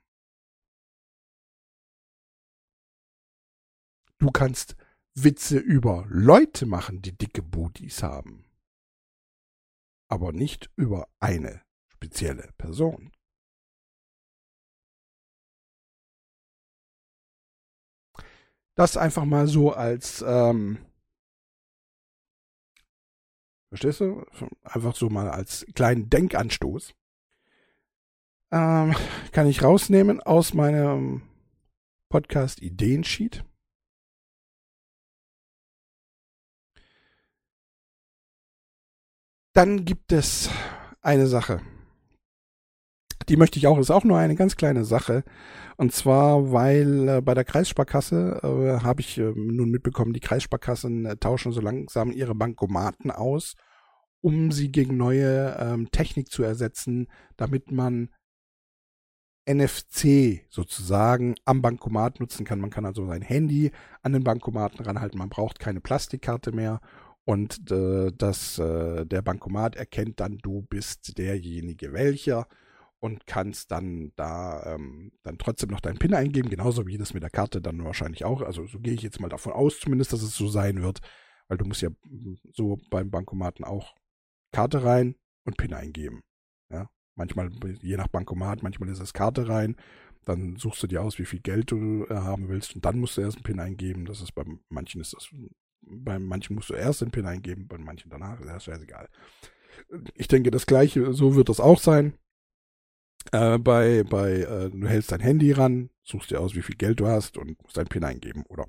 Du 4.19 4.31
kannst 4.31 4.77
Witze 5.15 5.59
über 5.59 6.05
Leute 6.09 6.67
machen, 6.67 7.01
die 7.01 7.17
dicke 7.17 7.43
Booties 7.43 8.03
haben. 8.03 8.45
Aber 10.11 10.33
nicht 10.33 10.71
über 10.77 11.09
eine 11.21 11.63
spezielle 11.89 12.51
Person. 12.59 13.13
Das 18.77 18.97
einfach 18.97 19.25
mal 19.25 19.47
so 19.47 19.73
als, 19.73 20.23
ähm, 20.27 20.79
verstehst 23.75 23.99
du? 23.99 24.25
Einfach 24.63 24.95
so 24.95 25.09
mal 25.11 25.29
als 25.29 25.67
kleinen 25.75 26.09
Denkanstoß. 26.09 26.95
Ähm, 28.53 28.95
kann 29.33 29.49
ich 29.49 29.65
rausnehmen 29.65 30.21
aus 30.21 30.55
meinem 30.55 31.23
Podcast 32.09 32.63
Ideensheet. 32.63 33.45
Dann 39.55 39.85
gibt 39.85 40.13
es 40.13 40.51
eine 41.01 41.27
Sache 41.27 41.61
die 43.29 43.37
möchte 43.37 43.59
ich 43.59 43.67
auch, 43.67 43.79
ist 43.79 43.91
auch 43.91 44.05
nur 44.05 44.19
eine 44.19 44.35
ganz 44.35 44.57
kleine 44.57 44.85
Sache. 44.85 45.25
Und 45.77 45.93
zwar, 45.93 46.53
weil 46.53 47.09
äh, 47.09 47.21
bei 47.21 47.35
der 47.35 47.45
Kreissparkasse 47.45 48.41
äh, 48.43 48.85
habe 48.85 49.01
ich 49.01 49.19
äh, 49.19 49.33
nun 49.35 49.71
mitbekommen, 49.71 50.13
die 50.13 50.21
Kreissparkassen 50.21 51.07
äh, 51.07 51.17
tauschen 51.17 51.53
so 51.53 51.61
langsam 51.61 52.13
ihre 52.13 52.35
Bankomaten 52.35 53.11
aus, 53.11 53.55
um 54.21 54.53
sie 54.53 54.71
gegen 54.71 54.97
neue 54.97 55.57
ähm, 55.59 55.91
Technik 55.91 56.31
zu 56.31 56.43
ersetzen, 56.43 57.09
damit 57.37 57.73
man 57.73 58.11
NFC 59.47 60.47
sozusagen 60.49 61.35
am 61.45 61.61
Bankomat 61.61 62.21
nutzen 62.21 62.45
kann. 62.45 62.61
Man 62.61 62.71
kann 62.71 62.87
also 62.87 63.07
sein 63.07 63.23
Handy 63.23 63.73
an 64.03 64.13
den 64.13 64.25
Bankomaten 64.25 64.85
ranhalten. 64.85 65.19
Man 65.19 65.29
braucht 65.29 65.59
keine 65.59 65.81
Plastikkarte 65.81 66.53
mehr 66.53 66.81
und 67.25 67.71
äh, 67.71 68.11
dass 68.17 68.59
äh, 68.59 69.05
der 69.07 69.23
Bankomat 69.23 69.77
erkennt 69.77 70.21
dann, 70.21 70.39
du 70.39 70.63
bist 70.63 71.19
derjenige 71.19 71.93
welcher 71.93 72.47
und 73.05 73.27
kannst 73.27 73.71
dann 73.71 74.13
da 74.17 74.63
ähm, 74.65 75.13
dann 75.25 75.37
trotzdem 75.37 75.69
noch 75.69 75.81
deinen 75.81 75.99
PIN 75.99 76.15
eingeben, 76.15 76.49
genauso 76.49 76.87
wie 76.87 76.97
das 76.97 77.13
mit 77.13 77.23
der 77.23 77.29
Karte 77.29 77.61
dann 77.61 77.85
wahrscheinlich 77.85 78.25
auch. 78.25 78.41
Also 78.41 78.67
so 78.67 78.81
gehe 78.81 78.95
ich 78.95 79.03
jetzt 79.03 79.21
mal 79.21 79.29
davon 79.29 79.53
aus, 79.53 79.79
zumindest, 79.79 80.15
dass 80.15 80.23
es 80.23 80.35
so 80.35 80.49
sein 80.49 80.81
wird, 80.81 81.01
weil 81.47 81.59
du 81.59 81.67
musst 81.67 81.83
ja 81.83 81.91
so 82.55 82.79
beim 82.89 83.11
Bankomaten 83.11 83.63
auch 83.63 83.95
Karte 84.53 84.85
rein 84.85 85.17
und 85.45 85.59
PIN 85.59 85.75
eingeben. 85.75 86.23
Ja, 86.71 86.89
manchmal 87.15 87.51
je 87.83 87.99
nach 87.99 88.09
Bankomat, 88.09 88.63
manchmal 88.63 88.89
ist 88.89 89.01
es 89.01 89.13
Karte 89.13 89.49
rein, 89.49 89.77
dann 90.25 90.57
suchst 90.57 90.83
du 90.83 90.87
dir 90.87 91.03
aus, 91.03 91.19
wie 91.19 91.27
viel 91.27 91.41
Geld 91.41 91.73
du 91.73 92.07
äh, 92.07 92.15
haben 92.15 92.49
willst 92.49 92.75
und 92.75 92.87
dann 92.87 92.99
musst 92.99 93.19
du 93.19 93.21
erst 93.21 93.37
einen 93.37 93.45
PIN 93.45 93.61
eingeben. 93.61 94.07
Das 94.07 94.23
ist 94.23 94.35
bei 94.35 94.45
manchen 94.71 95.03
ist 95.03 95.13
das 95.13 95.29
bei 95.83 96.19
manchen 96.19 96.57
musst 96.57 96.71
du 96.71 96.75
erst 96.75 97.03
den 97.03 97.11
PIN 97.11 97.27
eingeben, 97.27 97.69
bei 97.69 97.77
manchen 97.77 98.09
danach, 98.09 98.41
das 98.41 98.57
ist 98.57 98.65
scheißegal. 98.65 99.11
Ich 100.15 100.29
denke, 100.29 100.51
das 100.51 100.65
gleiche, 100.65 101.13
so 101.13 101.35
wird 101.35 101.51
das 101.51 101.61
auch 101.61 101.79
sein. 101.79 102.15
Äh, 103.33 103.59
bei, 103.59 104.05
bei, 104.05 104.33
äh, 104.41 104.71
du 104.71 104.87
hältst 104.87 105.13
dein 105.13 105.21
Handy 105.21 105.53
ran, 105.53 105.91
suchst 106.03 106.31
dir 106.31 106.41
aus, 106.41 106.55
wie 106.55 106.63
viel 106.63 106.77
Geld 106.77 107.01
du 107.01 107.07
hast 107.07 107.37
und 107.37 107.61
musst 107.63 107.77
deinen 107.77 107.89
PIN 107.89 108.05
eingeben 108.05 108.45
oder 108.49 108.67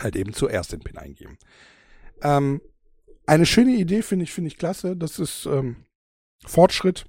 halt 0.00 0.16
eben 0.16 0.32
zuerst 0.32 0.72
den 0.72 0.80
PIN 0.80 0.98
eingeben. 0.98 1.38
Ähm, 2.22 2.60
eine 3.26 3.46
schöne 3.46 3.72
Idee 3.72 4.02
finde 4.02 4.24
ich, 4.24 4.32
finde 4.32 4.48
ich 4.48 4.58
klasse. 4.58 4.96
Das 4.96 5.18
ist 5.18 5.46
ähm, 5.46 5.84
Fortschritt, 6.44 7.06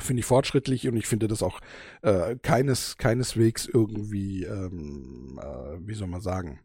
finde 0.00 0.20
ich 0.20 0.26
fortschrittlich 0.26 0.88
und 0.88 0.96
ich 0.96 1.06
finde 1.06 1.28
das 1.28 1.42
auch 1.42 1.60
äh, 2.02 2.36
keines, 2.36 2.96
keineswegs 2.96 3.66
irgendwie, 3.66 4.44
ähm, 4.44 5.40
äh, 5.42 5.86
wie 5.86 5.94
soll 5.94 6.08
man 6.08 6.20
sagen, 6.20 6.60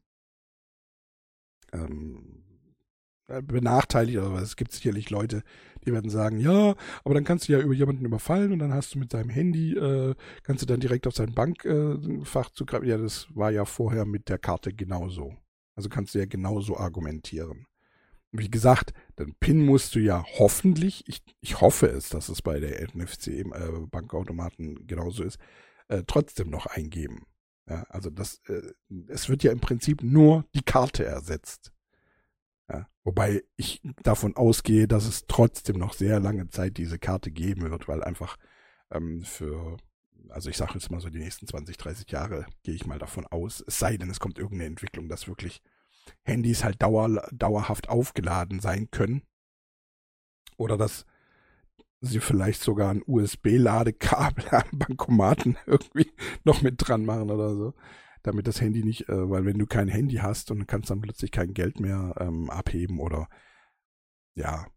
ähm, 1.74 2.44
äh, 2.46 2.47
benachteiligt, 3.28 4.20
aber 4.20 4.42
es 4.42 4.56
gibt 4.56 4.72
sicherlich 4.72 5.10
Leute, 5.10 5.44
die 5.86 5.94
werden 5.94 6.10
sagen, 6.10 6.40
ja, 6.40 6.76
aber 7.04 7.13
dann 7.13 7.24
kannst 7.24 7.48
du 7.48 7.54
ja 7.54 7.60
über 7.60 7.74
jemanden 7.74 8.06
überfallen 8.06 8.52
und 8.52 8.60
dann 8.60 8.74
hast 8.74 8.96
du 8.96 9.00
mit 9.00 9.13
deinem 9.13 9.30
Handy, 9.30 9.74
äh, 9.78 10.16
kannst 10.44 10.62
du 10.62 10.66
dann 10.66 10.80
direkt 10.80 11.08
auf 11.08 11.16
sein 11.16 11.34
Bankfach 11.34 12.50
äh, 12.50 12.54
zugreifen. 12.54 12.88
Ja, 12.88 12.98
das 12.98 13.28
war 13.34 13.52
ja 13.52 13.66
vorher 13.66 14.06
mit 14.06 14.30
der 14.30 14.38
Karte 14.38 14.74
genauso. 14.74 15.36
Also 15.76 15.90
kannst 15.90 16.16
du 16.16 16.20
ja 16.20 16.26
genauso 16.26 16.78
argumentieren. 16.78 17.68
Wie 18.32 18.50
gesagt, 18.50 18.94
den 19.18 19.36
PIN 19.36 19.66
musst 19.66 19.96
du 19.96 20.00
ja 20.00 20.26
hoffentlich, 20.38 21.04
ich, 21.08 21.22
ich 21.40 21.62
hoffe 21.62 21.88
es, 21.88 22.10
dass 22.10 22.30
es 22.30 22.42
bei 22.42 22.60
der 22.60 22.82
NFC 22.94 23.28
äh, 23.28 23.46
Bankautomaten 23.90 24.86
genauso 24.88 25.24
ist, 25.24 25.38
äh, 25.88 26.04
trotzdem 26.06 26.50
noch 26.50 26.66
eingeben. 26.66 27.26
Ja, 27.70 27.84
also 27.90 28.10
das, 28.10 28.42
äh, 28.48 28.74
es 29.08 29.30
wird 29.30 29.44
ja 29.44 29.52
im 29.52 29.60
Prinzip 29.60 30.04
nur 30.04 30.46
die 30.56 30.63
Karte 30.63 31.06
ersetzt. 31.06 31.72
Ja, 32.70 32.88
wobei 33.04 33.44
ich 33.56 33.82
davon 34.04 34.36
ausgehe, 34.36 34.88
dass 34.88 35.06
es 35.06 35.26
trotzdem 35.28 35.78
noch 35.78 35.94
sehr 35.94 36.20
lange 36.20 36.50
Zeit 36.50 36.78
diese 36.78 37.00
Karte 37.00 37.32
geben 37.32 37.70
wird, 37.70 37.88
weil 37.88 38.04
einfach 38.04 38.38
ähm, 38.92 39.24
für, 39.24 39.78
also 40.30 40.50
ich 40.50 40.58
sage 40.58 40.74
jetzt 40.74 40.92
mal 40.92 41.00
so 41.00 41.10
die 41.10 41.20
nächsten 41.20 41.48
20, 41.48 41.78
30 41.78 42.12
Jahre 42.12 42.46
gehe 42.64 42.76
ich 42.76 42.86
mal 42.86 43.00
davon 43.00 43.26
aus, 43.28 43.64
es 43.66 43.80
sei 43.80 43.96
denn, 43.98 44.10
es 44.10 44.20
kommt 44.20 44.38
irgendeine 44.38 44.68
Entwicklung, 44.68 45.08
dass 45.08 45.28
wirklich 45.28 45.62
Handys 46.24 46.64
halt 46.64 46.82
dauer, 46.82 47.26
dauerhaft 47.32 47.90
aufgeladen 47.90 48.60
sein 48.60 48.92
können. 48.92 49.24
Oder 50.58 50.78
dass 50.78 51.06
sie 52.02 52.20
vielleicht 52.20 52.62
sogar 52.62 52.92
ein 52.92 53.04
USB-Ladekabel 53.06 54.46
am 54.52 54.80
Bankomaten 54.80 55.58
irgendwie 55.66 56.12
noch 56.44 56.62
mit 56.62 56.76
dran 56.78 57.06
machen 57.06 57.32
oder 57.32 57.56
so 57.56 57.74
damit 58.28 58.48
das 58.48 58.62
Handy 58.62 58.84
nicht, 58.84 59.10
äh, 59.10 59.30
weil 59.30 59.46
wenn 59.46 59.58
du 59.58 59.66
kein 59.66 59.88
Handy 59.88 60.16
hast 60.16 60.52
und 60.52 60.68
kannst 60.68 60.90
dann 60.90 61.02
plötzlich 61.02 61.32
kein 61.32 61.54
Geld 61.54 61.80
mehr 61.80 62.16
ähm, 62.20 62.50
abheben 62.50 63.00
oder 63.00 63.28
ja, 64.36 64.68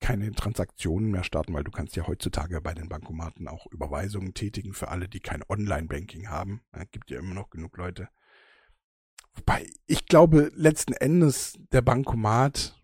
keine 0.00 0.32
Transaktionen 0.32 1.10
mehr 1.10 1.24
starten, 1.24 1.54
weil 1.54 1.64
du 1.64 1.70
kannst 1.70 1.96
ja 1.96 2.06
heutzutage 2.06 2.60
bei 2.60 2.74
den 2.74 2.88
Bankomaten 2.88 3.46
auch 3.46 3.66
Überweisungen 3.70 4.34
tätigen 4.34 4.74
für 4.74 4.88
alle, 4.88 5.08
die 5.08 5.20
kein 5.20 5.42
Online-Banking 5.48 6.28
haben. 6.28 6.62
Ja, 6.74 6.84
gibt 6.84 7.10
ja 7.10 7.18
immer 7.18 7.34
noch 7.34 7.50
genug 7.50 7.76
Leute. 7.76 8.08
Wobei, 9.34 9.70
ich 9.86 10.06
glaube, 10.06 10.50
letzten 10.54 10.92
Endes, 10.92 11.58
der 11.72 11.82
Bankomat 11.82 12.82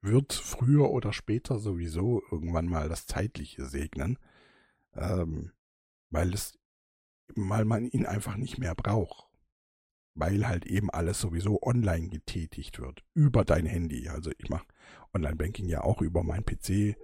wird 0.00 0.32
früher 0.32 0.90
oder 0.90 1.12
später 1.12 1.58
sowieso 1.58 2.22
irgendwann 2.30 2.66
mal 2.66 2.88
das 2.88 3.06
Zeitliche 3.06 3.66
segnen. 3.66 4.18
Ähm, 4.94 5.52
weil 6.10 6.32
es 6.32 6.58
weil 7.34 7.64
man 7.64 7.86
ihn 7.86 8.06
einfach 8.06 8.36
nicht 8.36 8.58
mehr 8.58 8.74
braucht. 8.74 9.26
Weil 10.14 10.48
halt 10.48 10.66
eben 10.66 10.90
alles 10.90 11.20
sowieso 11.20 11.62
online 11.62 12.08
getätigt 12.08 12.80
wird. 12.80 13.04
Über 13.14 13.44
dein 13.44 13.66
Handy. 13.66 14.08
Also 14.08 14.30
ich 14.38 14.48
mache 14.48 14.66
Online-Banking 15.14 15.68
ja 15.68 15.82
auch 15.82 16.02
über 16.02 16.22
meinen 16.22 16.44
PC 16.44 16.96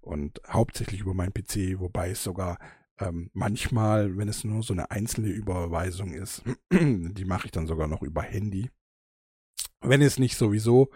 und 0.00 0.40
hauptsächlich 0.48 1.00
über 1.00 1.14
meinen 1.14 1.34
PC, 1.34 1.80
wobei 1.80 2.10
es 2.10 2.22
sogar 2.22 2.58
ähm, 2.98 3.30
manchmal, 3.32 4.16
wenn 4.16 4.28
es 4.28 4.44
nur 4.44 4.62
so 4.62 4.72
eine 4.72 4.90
einzelne 4.90 5.28
Überweisung 5.28 6.12
ist, 6.12 6.42
die 6.72 7.24
mache 7.24 7.46
ich 7.46 7.50
dann 7.50 7.66
sogar 7.66 7.88
noch 7.88 8.02
über 8.02 8.22
Handy. 8.22 8.70
Wenn 9.80 10.02
es 10.02 10.18
nicht 10.18 10.36
sowieso 10.36 10.90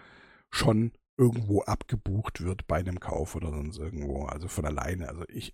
schon 0.49 0.91
irgendwo 1.17 1.61
abgebucht 1.61 2.41
wird 2.41 2.65
bei 2.67 2.77
einem 2.77 2.99
Kauf 2.99 3.35
oder 3.35 3.51
sonst 3.51 3.77
irgendwo, 3.77 4.25
also 4.25 4.47
von 4.47 4.65
alleine. 4.65 5.09
Also 5.09 5.23
ich, 5.27 5.53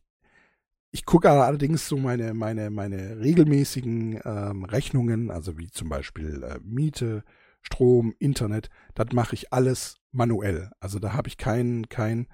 ich 0.96 1.04
gucke 1.06 1.30
allerdings 1.30 1.90
so 1.90 1.98
meine, 1.98 2.34
meine, 2.34 2.70
meine 2.70 3.20
regelmäßigen 3.20 4.22
ähm, 4.24 4.64
Rechnungen, 4.64 5.30
also 5.30 5.58
wie 5.58 5.68
zum 5.68 5.90
Beispiel 5.90 6.42
äh, 6.42 6.58
Miete, 6.64 7.26
Strom, 7.62 8.16
Internet, 8.18 8.70
das 8.94 9.08
mache 9.12 9.36
ich 9.36 9.52
alles 9.52 9.98
manuell. 10.14 10.72
Also 10.80 11.00
da 11.00 11.12
habe 11.12 11.28
ich 11.28 11.36
kein, 11.36 11.90
kein 11.90 12.28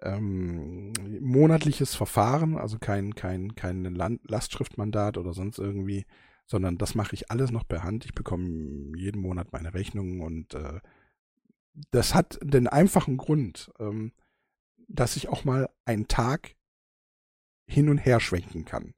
ähm, 0.00 0.94
monatliches 1.20 1.94
Verfahren, 1.94 2.56
also 2.56 2.78
kein, 2.78 3.14
kein, 3.14 3.54
kein 3.54 3.84
Lastschriftmandat 4.22 5.18
oder 5.18 5.34
sonst 5.34 5.58
irgendwie, 5.58 6.06
sondern 6.46 6.78
das 6.78 6.94
mache 6.94 7.12
ich 7.12 7.30
alles 7.30 7.50
noch 7.50 7.68
per 7.68 7.82
Hand. 7.82 8.06
Ich 8.06 8.14
bekomme 8.14 8.96
jeden 8.96 9.20
Monat 9.20 9.52
meine 9.52 9.74
Rechnungen 9.74 10.22
und 10.22 10.54
äh, 10.54 10.80
das 11.90 12.14
hat 12.14 12.38
den 12.42 12.68
einfachen 12.68 13.18
Grund, 13.18 13.70
ähm, 13.78 14.12
dass 14.88 15.16
ich 15.16 15.28
auch 15.28 15.44
mal 15.44 15.68
einen 15.84 16.08
Tag 16.08 16.54
hin 17.68 17.88
und 17.88 17.98
her 17.98 18.20
schwenken 18.20 18.64
kann. 18.64 18.94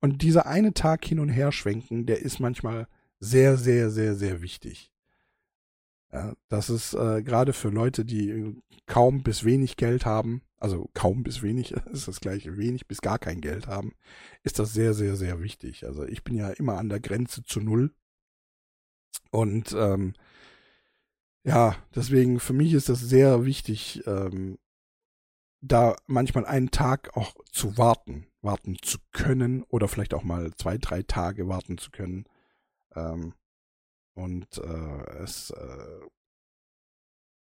Und 0.00 0.22
dieser 0.22 0.46
eine 0.46 0.74
Tag 0.74 1.04
hin 1.04 1.18
und 1.18 1.28
her 1.28 1.52
schwenken, 1.52 2.06
der 2.06 2.20
ist 2.20 2.38
manchmal 2.38 2.86
sehr, 3.20 3.56
sehr, 3.56 3.90
sehr, 3.90 4.14
sehr 4.14 4.42
wichtig. 4.42 4.92
Ja, 6.12 6.34
das 6.48 6.70
ist 6.70 6.94
äh, 6.94 7.22
gerade 7.22 7.52
für 7.52 7.70
Leute, 7.70 8.04
die 8.04 8.54
kaum 8.86 9.22
bis 9.22 9.44
wenig 9.44 9.76
Geld 9.76 10.06
haben, 10.06 10.42
also 10.58 10.88
kaum 10.94 11.24
bis 11.24 11.42
wenig 11.42 11.72
ist 11.92 12.06
das 12.06 12.20
gleiche, 12.20 12.56
wenig 12.56 12.86
bis 12.86 13.00
gar 13.00 13.18
kein 13.18 13.40
Geld 13.40 13.66
haben, 13.66 13.92
ist 14.42 14.58
das 14.58 14.72
sehr, 14.72 14.94
sehr, 14.94 15.16
sehr 15.16 15.42
wichtig. 15.42 15.86
Also 15.86 16.04
ich 16.04 16.22
bin 16.22 16.36
ja 16.36 16.50
immer 16.50 16.78
an 16.78 16.88
der 16.88 17.00
Grenze 17.00 17.42
zu 17.42 17.60
null. 17.60 17.92
Und 19.30 19.74
ähm, 19.76 20.14
ja, 21.42 21.76
deswegen 21.94 22.38
für 22.40 22.52
mich 22.52 22.72
ist 22.74 22.88
das 22.88 23.00
sehr 23.00 23.44
wichtig, 23.44 24.02
ähm, 24.06 24.58
da 25.66 25.96
manchmal 26.06 26.44
einen 26.46 26.70
Tag 26.70 27.16
auch 27.16 27.34
zu 27.50 27.78
warten, 27.78 28.26
warten 28.42 28.76
zu 28.82 28.98
können 29.12 29.62
oder 29.64 29.88
vielleicht 29.88 30.14
auch 30.14 30.22
mal 30.22 30.52
zwei, 30.56 30.78
drei 30.78 31.02
Tage 31.02 31.48
warten 31.48 31.78
zu 31.78 31.90
können. 31.90 32.24
Ähm, 32.94 33.34
und 34.14 34.58
äh, 34.58 35.22
es, 35.22 35.50
äh, 35.50 36.00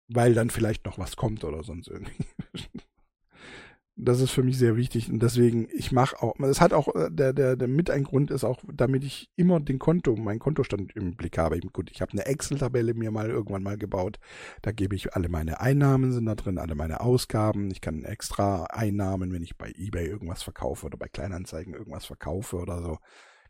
weil 0.08 0.34
dann 0.34 0.50
vielleicht 0.50 0.86
noch 0.86 0.98
was 0.98 1.16
kommt 1.18 1.44
oder 1.44 1.64
sonst 1.64 1.88
irgendwie. 1.88 2.26
Das 4.00 4.22
ist 4.22 4.30
für 4.30 4.44
mich 4.44 4.60
sehr 4.60 4.76
wichtig 4.76 5.12
und 5.12 5.24
deswegen, 5.24 5.68
ich 5.74 5.92
mache 5.92 6.22
auch, 6.22 6.40
es 6.42 6.62
hat 6.62 6.72
auch, 6.72 6.94
äh, 6.94 7.10
der, 7.10 7.34
der, 7.34 7.56
der 7.56 7.68
mit 7.68 7.90
ein 7.90 8.04
Grund 8.04 8.30
ist 8.30 8.44
auch, 8.44 8.62
damit 8.72 9.04
ich 9.04 9.32
immer 9.36 9.60
den 9.60 9.80
Konto, 9.80 10.16
meinen 10.16 10.38
Kontostand 10.38 10.96
im 10.96 11.16
Blick 11.16 11.40
habe. 11.40 11.60
Gut, 11.60 11.90
ich 11.90 12.02
habe 12.02 12.12
eine 12.12 12.28
Excel-Tabelle 12.28 12.94
mir 12.94 13.10
mal 13.10 13.28
irgendwann 13.28 13.64
mal 13.64 13.78
gebaut. 13.78 14.20
Da 14.62 14.72
gebe 14.72 14.96
ich 14.96 15.16
alle 15.16 15.30
meine 15.30 15.62
Einnahmen 15.62 16.12
sind 16.12 16.28
da 16.28 16.36
drin, 16.36 16.60
alle 16.60 16.76
meine 16.76 17.02
Ausgaben. 17.02 17.72
Ich 17.72 17.82
kann 17.82 18.04
extra 18.04 18.66
Einnahmen, 18.66 19.34
wenn 19.34 19.42
ich 19.42 19.58
bei 19.58 19.74
eBay 19.76 20.06
irgendwas 20.06 20.44
verkaufe 20.44 20.86
oder 20.86 20.98
bei 20.98 21.08
Kleinanzeigen 21.08 21.74
irgendwas 21.74 22.06
verkaufe 22.06 22.58
oder 22.58 22.84
so, 22.84 23.00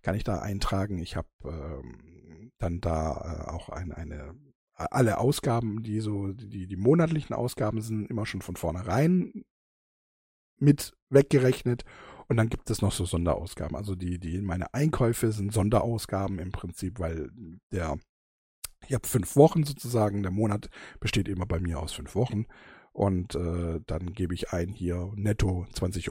kann 0.02 0.16
ich 0.16 0.24
da 0.24 0.40
eintragen. 0.40 0.98
Ich 1.00 1.18
habe 1.18 1.28
ähm, 1.44 2.54
dann 2.58 2.80
da 2.80 3.48
äh, 3.48 3.52
auch 3.52 3.68
ein, 3.68 3.92
eine 3.92 4.34
alle 4.78 5.18
Ausgaben, 5.18 5.82
die 5.82 6.00
so, 6.00 6.32
die, 6.34 6.68
die 6.68 6.76
monatlichen 6.76 7.36
Ausgaben 7.36 7.82
sind 7.82 8.10
immer 8.10 8.28
schon 8.28 8.44
von 8.44 8.56
vornherein 8.56 9.44
mit 10.60 10.94
weggerechnet. 11.10 11.84
Und 12.28 12.38
dann 12.38 12.50
gibt 12.50 12.70
es 12.70 12.82
noch 12.82 12.92
so 12.92 13.06
Sonderausgaben. 13.06 13.76
Also 13.76 13.96
die, 13.96 14.20
die 14.20 14.42
meine 14.42 14.74
Einkäufe 14.74 15.32
sind 15.32 15.54
Sonderausgaben 15.54 16.40
im 16.40 16.52
Prinzip, 16.52 17.00
weil 17.00 17.30
der, 17.72 17.98
ich 18.88 18.94
habe 18.94 19.08
fünf 19.08 19.36
Wochen 19.36 19.64
sozusagen, 19.64 20.24
der 20.24 20.32
Monat 20.32 20.70
besteht 21.00 21.30
immer 21.30 21.46
bei 21.46 21.60
mir 21.60 21.80
aus 21.80 21.94
fünf 21.94 22.16
Wochen. 22.16 22.46
Und 22.92 23.36
äh, 23.36 23.80
dann 23.86 24.14
gebe 24.14 24.34
ich 24.34 24.52
ein 24.54 24.70
hier 24.70 25.12
netto 25.16 25.68
20,96 25.76 26.10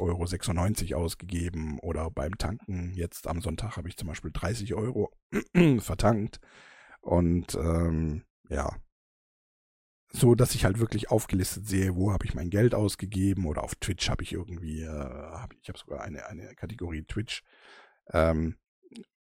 Euro 0.95 1.05
ausgegeben 1.05 1.81
oder 1.81 2.13
beim 2.13 2.39
Tanken 2.39 2.93
jetzt 2.95 3.27
am 3.27 3.41
Sonntag 3.41 3.77
habe 3.77 3.89
ich 3.89 3.97
zum 3.97 4.07
Beispiel 4.07 4.31
30 4.33 4.73
Euro 4.75 5.11
vertankt. 5.79 6.39
Und 7.01 7.57
ähm, 7.57 8.23
ja, 8.49 8.71
so 10.12 10.35
dass 10.35 10.55
ich 10.55 10.64
halt 10.64 10.79
wirklich 10.79 11.11
aufgelistet 11.11 11.66
sehe, 11.66 11.95
wo 11.97 12.12
habe 12.12 12.25
ich 12.25 12.35
mein 12.35 12.51
Geld 12.51 12.75
ausgegeben 12.75 13.47
oder 13.47 13.62
auf 13.62 13.75
Twitch 13.75 14.09
habe 14.09 14.23
ich 14.23 14.33
irgendwie, 14.33 14.83
äh, 14.83 14.88
hab, 14.88 15.53
ich 15.61 15.69
habe 15.69 15.79
sogar 15.79 16.03
eine, 16.03 16.27
eine 16.27 16.55
Kategorie 16.55 17.03
Twitch 17.03 17.42
ähm, 18.12 18.57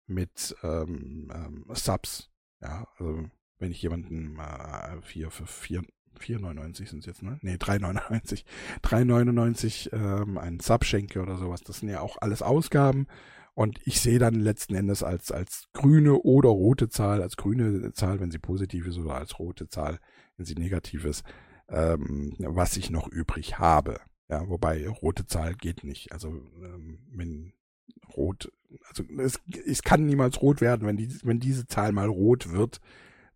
mit 0.07 0.55
ähm, 0.63 1.31
ähm, 1.33 1.65
Subs. 1.73 2.29
Ja, 2.61 2.87
also 2.97 3.29
wenn 3.57 3.71
ich 3.71 3.81
jemanden 3.81 4.39
äh, 4.39 5.01
vier 5.01 5.31
für 5.31 5.47
vier 5.47 5.83
4,99 6.19 6.89
sind 6.89 6.99
es 6.99 7.05
jetzt, 7.05 7.23
ne? 7.23 7.37
Ne, 7.41 7.57
3,99. 7.57 8.45
3,99 8.83 9.93
ähm, 9.93 10.37
einen 10.37 10.61
Sub 10.61 10.85
schenke 10.85 11.21
oder 11.21 11.35
sowas. 11.37 11.61
Das 11.61 11.79
sind 11.79 11.89
ja 11.89 11.99
auch 11.99 12.17
alles 12.21 12.41
Ausgaben. 12.41 13.07
Und 13.53 13.79
ich 13.85 14.01
sehe 14.01 14.19
dann 14.19 14.35
letzten 14.35 14.75
Endes 14.75 15.01
als, 15.01 15.31
als 15.31 15.67
grüne 15.73 16.13
oder 16.13 16.49
rote 16.49 16.89
Zahl, 16.89 17.21
als 17.21 17.37
grüne 17.37 17.93
Zahl, 17.93 18.19
wenn 18.19 18.31
sie 18.31 18.37
positiv 18.39 18.85
ist, 18.87 18.97
oder 18.97 19.15
als 19.15 19.39
rote 19.39 19.69
Zahl, 19.69 19.99
wenn 20.37 20.45
sie 20.45 20.55
negativ 20.55 21.05
ist, 21.05 21.23
ähm, 21.69 22.33
was 22.39 22.77
ich 22.77 22.89
noch 22.89 23.07
übrig 23.07 23.59
habe. 23.59 23.99
Ja, 24.29 24.47
wobei 24.49 24.87
rote 24.87 25.25
Zahl 25.27 25.55
geht 25.55 25.83
nicht. 25.83 26.11
Also 26.11 26.29
ähm, 26.29 26.99
wenn 27.11 27.53
rot, 28.15 28.51
also 28.89 29.03
es, 29.19 29.39
es 29.65 29.83
kann 29.83 30.05
niemals 30.05 30.41
rot 30.41 30.61
werden, 30.61 30.87
wenn 30.87 30.97
die, 30.97 31.09
wenn 31.23 31.39
diese 31.39 31.67
Zahl 31.67 31.91
mal 31.91 32.07
rot 32.07 32.51
wird, 32.51 32.81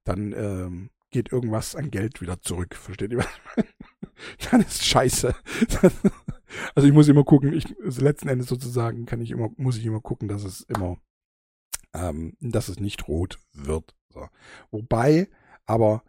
dann 0.03 0.33
ähm, 0.33 0.89
geht 1.12 1.31
irgendwas 1.31 1.75
an 1.75 1.91
Geld 1.91 2.21
wieder 2.21 2.41
zurück. 2.41 2.75
Versteht 2.75 3.12
ihr? 3.12 3.25
dann 4.51 4.62
ist 4.62 4.85
scheiße. 4.85 5.35
also 6.75 6.88
ich 6.88 6.93
muss 6.93 7.07
immer 7.07 7.23
gucken, 7.23 7.53
ich 7.53 7.75
also 7.83 8.01
letzten 8.01 8.29
Endes 8.29 8.47
sozusagen 8.47 9.05
kann 9.05 9.21
ich 9.21 9.31
immer, 9.31 9.49
muss 9.57 9.77
ich 9.77 9.85
immer 9.85 10.01
gucken, 10.01 10.27
dass 10.27 10.43
es 10.43 10.62
immer, 10.62 10.97
ähm, 11.93 12.35
dass 12.39 12.69
es 12.69 12.79
nicht 12.79 13.07
rot 13.07 13.39
wird. 13.53 13.95
So. 14.09 14.27
Wobei, 14.71 15.29
aber 15.65 16.03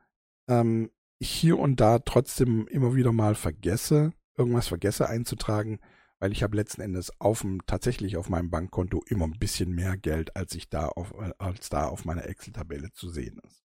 ähm, 0.50 0.90
hier 1.20 1.58
und 1.58 1.80
da 1.80 2.00
trotzdem 2.00 2.66
immer 2.68 2.94
wieder 2.94 3.12
mal 3.12 3.34
vergesse, 3.34 4.12
irgendwas 4.36 4.68
vergesse 4.68 5.08
einzutragen, 5.08 5.78
weil 6.18 6.32
ich 6.32 6.42
habe 6.42 6.56
letzten 6.56 6.82
Endes 6.82 7.12
auf 7.20 7.42
dem, 7.42 7.64
tatsächlich 7.66 8.16
auf 8.16 8.28
meinem 8.28 8.50
Bankkonto 8.50 9.02
immer 9.06 9.26
ein 9.26 9.38
bisschen 9.38 9.72
mehr 9.72 9.96
Geld, 9.96 10.36
als 10.36 10.54
ich 10.54 10.68
da 10.68 10.88
auf, 10.88 11.12
äh, 11.12 11.32
als 11.38 11.68
da 11.70 11.86
auf 11.86 12.04
meiner 12.04 12.26
Excel-Tabelle 12.26 12.92
zu 12.92 13.08
sehen 13.08 13.40
ist. 13.46 13.62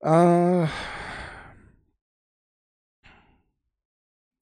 Äh, 0.00 0.66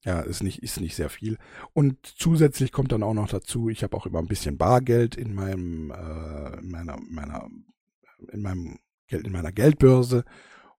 ja, 0.04 0.20
ist 0.22 0.42
nicht, 0.42 0.62
ist 0.62 0.80
nicht 0.80 0.96
sehr 0.96 1.10
viel. 1.10 1.38
Und 1.74 2.04
zusätzlich 2.04 2.72
kommt 2.72 2.90
dann 2.90 3.04
auch 3.04 3.14
noch 3.14 3.28
dazu, 3.28 3.68
ich 3.68 3.84
habe 3.84 3.96
auch 3.96 4.06
immer 4.06 4.18
ein 4.18 4.26
bisschen 4.26 4.58
Bargeld 4.58 5.14
in 5.16 5.34
meinem, 5.34 5.90
äh, 5.90 6.58
in 6.58 6.70
meiner, 6.70 6.98
meiner, 7.08 7.48
in 8.32 8.42
meinem 8.42 8.78
Geld, 9.06 9.26
in 9.26 9.32
meiner 9.32 9.52
Geldbörse. 9.52 10.24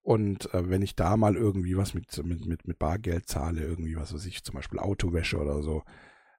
Und 0.03 0.53
äh, 0.53 0.69
wenn 0.69 0.81
ich 0.81 0.95
da 0.95 1.15
mal 1.15 1.35
irgendwie 1.35 1.77
was 1.77 1.93
mit, 1.93 2.23
mit, 2.25 2.45
mit, 2.45 2.67
mit 2.67 2.77
Bargeld 2.77 3.27
zahle, 3.27 3.61
irgendwie 3.61 3.95
was 3.95 4.13
weiß 4.13 4.25
ich, 4.25 4.43
zum 4.43 4.55
Beispiel 4.55 4.79
Autowäsche 4.79 5.37
oder 5.37 5.63
so, 5.63 5.83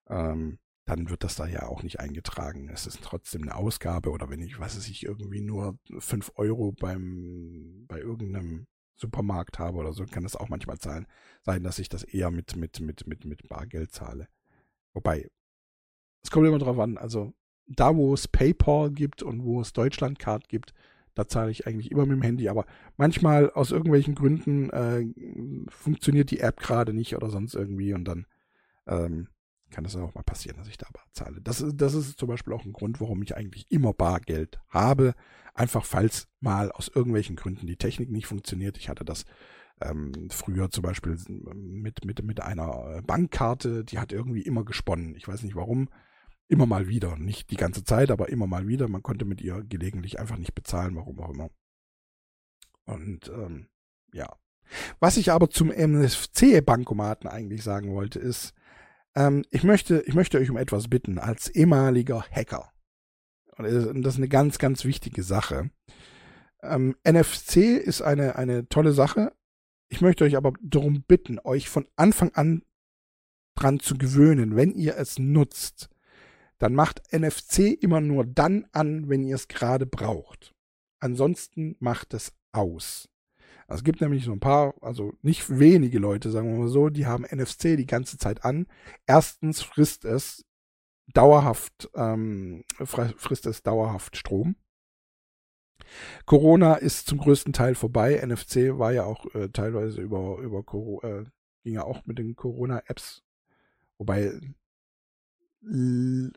ähm, 0.08 0.58
dann 0.84 1.08
wird 1.08 1.24
das 1.24 1.36
da 1.36 1.46
ja 1.46 1.62
auch 1.66 1.82
nicht 1.82 1.98
eingetragen. 1.98 2.68
Es 2.68 2.86
ist 2.86 3.00
trotzdem 3.02 3.42
eine 3.42 3.54
Ausgabe 3.54 4.10
oder 4.10 4.28
wenn 4.28 4.42
ich, 4.42 4.60
was 4.60 4.76
weiß 4.76 4.86
ich, 4.88 5.04
irgendwie 5.04 5.40
nur 5.40 5.78
fünf 5.98 6.30
Euro 6.36 6.72
beim, 6.72 7.86
bei 7.88 8.00
irgendeinem 8.00 8.66
Supermarkt 8.96 9.58
habe 9.58 9.78
oder 9.78 9.94
so, 9.94 10.04
kann 10.04 10.24
das 10.24 10.36
auch 10.36 10.50
manchmal 10.50 10.78
zahlen, 10.78 11.06
sein, 11.42 11.62
dass 11.62 11.78
ich 11.78 11.88
das 11.88 12.04
eher 12.04 12.30
mit, 12.30 12.56
mit, 12.56 12.80
mit, 12.80 13.06
mit, 13.06 13.24
mit 13.24 13.48
Bargeld 13.48 13.92
zahle. 13.92 14.28
Wobei, 14.92 15.30
es 16.22 16.30
kommt 16.30 16.46
immer 16.46 16.58
drauf 16.58 16.78
an, 16.78 16.98
also 16.98 17.32
da, 17.66 17.96
wo 17.96 18.12
es 18.12 18.28
PayPal 18.28 18.90
gibt 18.90 19.22
und 19.22 19.42
wo 19.42 19.62
es 19.62 19.72
Deutschlandcard 19.72 20.50
gibt, 20.50 20.74
da 21.14 21.28
zahle 21.28 21.50
ich 21.50 21.66
eigentlich 21.66 21.90
immer 21.90 22.06
mit 22.06 22.16
dem 22.16 22.22
Handy, 22.22 22.48
aber 22.48 22.66
manchmal 22.96 23.50
aus 23.50 23.70
irgendwelchen 23.70 24.14
Gründen 24.14 24.70
äh, 24.70 25.06
funktioniert 25.68 26.30
die 26.30 26.40
App 26.40 26.60
gerade 26.60 26.92
nicht 26.92 27.16
oder 27.16 27.30
sonst 27.30 27.54
irgendwie 27.54 27.94
und 27.94 28.04
dann 28.04 28.26
ähm, 28.86 29.28
kann 29.70 29.84
es 29.84 29.96
auch 29.96 30.14
mal 30.14 30.22
passieren, 30.22 30.56
dass 30.56 30.68
ich 30.68 30.78
da 30.78 30.86
bar 30.92 31.04
zahle. 31.12 31.40
Das 31.40 31.60
ist, 31.60 31.76
das 31.76 31.94
ist 31.94 32.18
zum 32.18 32.28
Beispiel 32.28 32.52
auch 32.52 32.64
ein 32.64 32.72
Grund, 32.72 33.00
warum 33.00 33.22
ich 33.22 33.36
eigentlich 33.36 33.70
immer 33.70 33.92
Bargeld 33.92 34.60
habe. 34.68 35.14
Einfach 35.52 35.84
falls 35.84 36.28
mal 36.40 36.70
aus 36.70 36.88
irgendwelchen 36.88 37.36
Gründen 37.36 37.66
die 37.66 37.76
Technik 37.76 38.10
nicht 38.10 38.26
funktioniert. 38.26 38.78
Ich 38.78 38.88
hatte 38.88 39.04
das 39.04 39.24
ähm, 39.80 40.28
früher 40.30 40.70
zum 40.70 40.82
Beispiel 40.82 41.18
mit, 41.28 42.04
mit, 42.04 42.22
mit 42.22 42.40
einer 42.40 43.02
Bankkarte, 43.02 43.84
die 43.84 43.98
hat 43.98 44.12
irgendwie 44.12 44.42
immer 44.42 44.64
gesponnen. 44.64 45.16
Ich 45.16 45.26
weiß 45.26 45.42
nicht 45.42 45.56
warum. 45.56 45.88
Immer 46.48 46.66
mal 46.66 46.88
wieder. 46.88 47.16
Nicht 47.16 47.50
die 47.50 47.56
ganze 47.56 47.84
Zeit, 47.84 48.10
aber 48.10 48.28
immer 48.28 48.46
mal 48.46 48.66
wieder. 48.68 48.88
Man 48.88 49.02
konnte 49.02 49.24
mit 49.24 49.40
ihr 49.40 49.62
gelegentlich 49.64 50.18
einfach 50.18 50.36
nicht 50.36 50.54
bezahlen, 50.54 50.94
warum 50.96 51.20
auch 51.20 51.30
immer. 51.30 51.50
Und 52.84 53.28
ähm, 53.28 53.68
ja. 54.12 54.36
Was 54.98 55.16
ich 55.16 55.30
aber 55.30 55.50
zum 55.50 55.70
MSC-Bankomaten 55.70 57.28
eigentlich 57.28 57.62
sagen 57.62 57.92
wollte, 57.92 58.18
ist, 58.18 58.54
ähm, 59.14 59.44
ich, 59.50 59.62
möchte, 59.62 60.02
ich 60.06 60.14
möchte 60.14 60.38
euch 60.38 60.50
um 60.50 60.56
etwas 60.56 60.88
bitten, 60.88 61.18
als 61.18 61.48
ehemaliger 61.48 62.24
Hacker. 62.30 62.72
Und 63.56 63.64
das 63.64 64.14
ist 64.14 64.18
eine 64.18 64.28
ganz, 64.28 64.58
ganz 64.58 64.84
wichtige 64.84 65.22
Sache. 65.22 65.70
Ähm, 66.62 66.96
NFC 67.06 67.56
ist 67.56 68.02
eine, 68.02 68.36
eine 68.36 68.68
tolle 68.68 68.92
Sache. 68.92 69.32
Ich 69.88 70.00
möchte 70.00 70.24
euch 70.24 70.36
aber 70.36 70.54
darum 70.60 71.02
bitten, 71.02 71.38
euch 71.38 71.68
von 71.68 71.86
Anfang 71.94 72.32
an 72.34 72.62
dran 73.54 73.78
zu 73.78 73.96
gewöhnen, 73.96 74.56
wenn 74.56 74.72
ihr 74.72 74.96
es 74.96 75.18
nutzt, 75.18 75.88
dann 76.58 76.74
macht 76.74 77.02
NFC 77.12 77.82
immer 77.82 78.00
nur 78.00 78.24
dann 78.24 78.66
an, 78.72 79.08
wenn 79.08 79.24
ihr 79.24 79.34
es 79.34 79.48
gerade 79.48 79.86
braucht. 79.86 80.54
Ansonsten 81.00 81.76
macht 81.80 82.14
es 82.14 82.32
aus. 82.52 83.08
Also 83.66 83.80
es 83.80 83.84
gibt 83.84 84.00
nämlich 84.00 84.24
so 84.24 84.32
ein 84.32 84.40
paar, 84.40 84.74
also 84.82 85.14
nicht 85.22 85.58
wenige 85.58 85.98
Leute, 85.98 86.30
sagen 86.30 86.52
wir 86.52 86.64
mal 86.64 86.68
so, 86.68 86.90
die 86.90 87.06
haben 87.06 87.24
NFC 87.24 87.76
die 87.76 87.86
ganze 87.86 88.18
Zeit 88.18 88.44
an. 88.44 88.66
Erstens 89.06 89.62
frisst 89.62 90.04
es 90.04 90.44
dauerhaft, 91.08 91.90
ähm, 91.94 92.64
frisst 92.84 93.46
es 93.46 93.62
dauerhaft 93.62 94.16
Strom. 94.16 94.56
Corona 96.26 96.74
ist 96.74 97.06
zum 97.06 97.18
größten 97.18 97.52
Teil 97.52 97.74
vorbei. 97.74 98.20
NFC 98.24 98.78
war 98.78 98.92
ja 98.92 99.04
auch 99.04 99.32
äh, 99.34 99.48
teilweise 99.48 100.00
über, 100.00 100.38
über 100.38 100.62
Corona, 100.62 101.20
äh, 101.20 101.24
ging 101.62 101.74
ja 101.74 101.84
auch 101.84 102.04
mit 102.06 102.18
den 102.18 102.36
Corona-Apps. 102.36 103.22
Wobei 103.98 104.32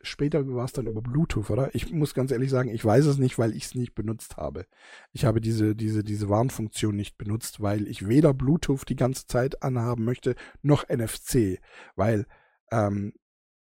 später 0.04 0.48
war 0.56 0.66
es 0.66 0.72
dann 0.72 0.88
über 0.88 1.02
Bluetooth, 1.02 1.50
oder? 1.50 1.76
Ich 1.76 1.92
muss 1.92 2.14
ganz 2.14 2.32
ehrlich 2.32 2.50
sagen, 2.50 2.70
ich 2.70 2.84
weiß 2.84 3.06
es 3.06 3.18
nicht, 3.18 3.38
weil 3.38 3.56
ich 3.56 3.66
es 3.66 3.76
nicht 3.76 3.94
benutzt 3.94 4.38
habe. 4.38 4.66
Ich 5.12 5.26
habe 5.26 5.42
diese, 5.42 5.76
diese, 5.76 6.04
diese 6.04 6.30
Warnfunktion 6.30 6.96
nicht 6.96 7.18
benutzt, 7.18 7.62
weil 7.62 7.88
ich 7.88 8.08
weder 8.08 8.34
Bluetooth 8.34 8.88
die 8.88 8.96
ganze 8.96 9.28
Zeit 9.28 9.64
anhaben 9.64 10.06
möchte, 10.06 10.36
noch 10.62 10.88
NFC. 10.88 11.60
Weil 11.96 12.26
ähm, 12.72 13.14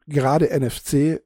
gerade 0.08 0.50
NFC 0.50 1.22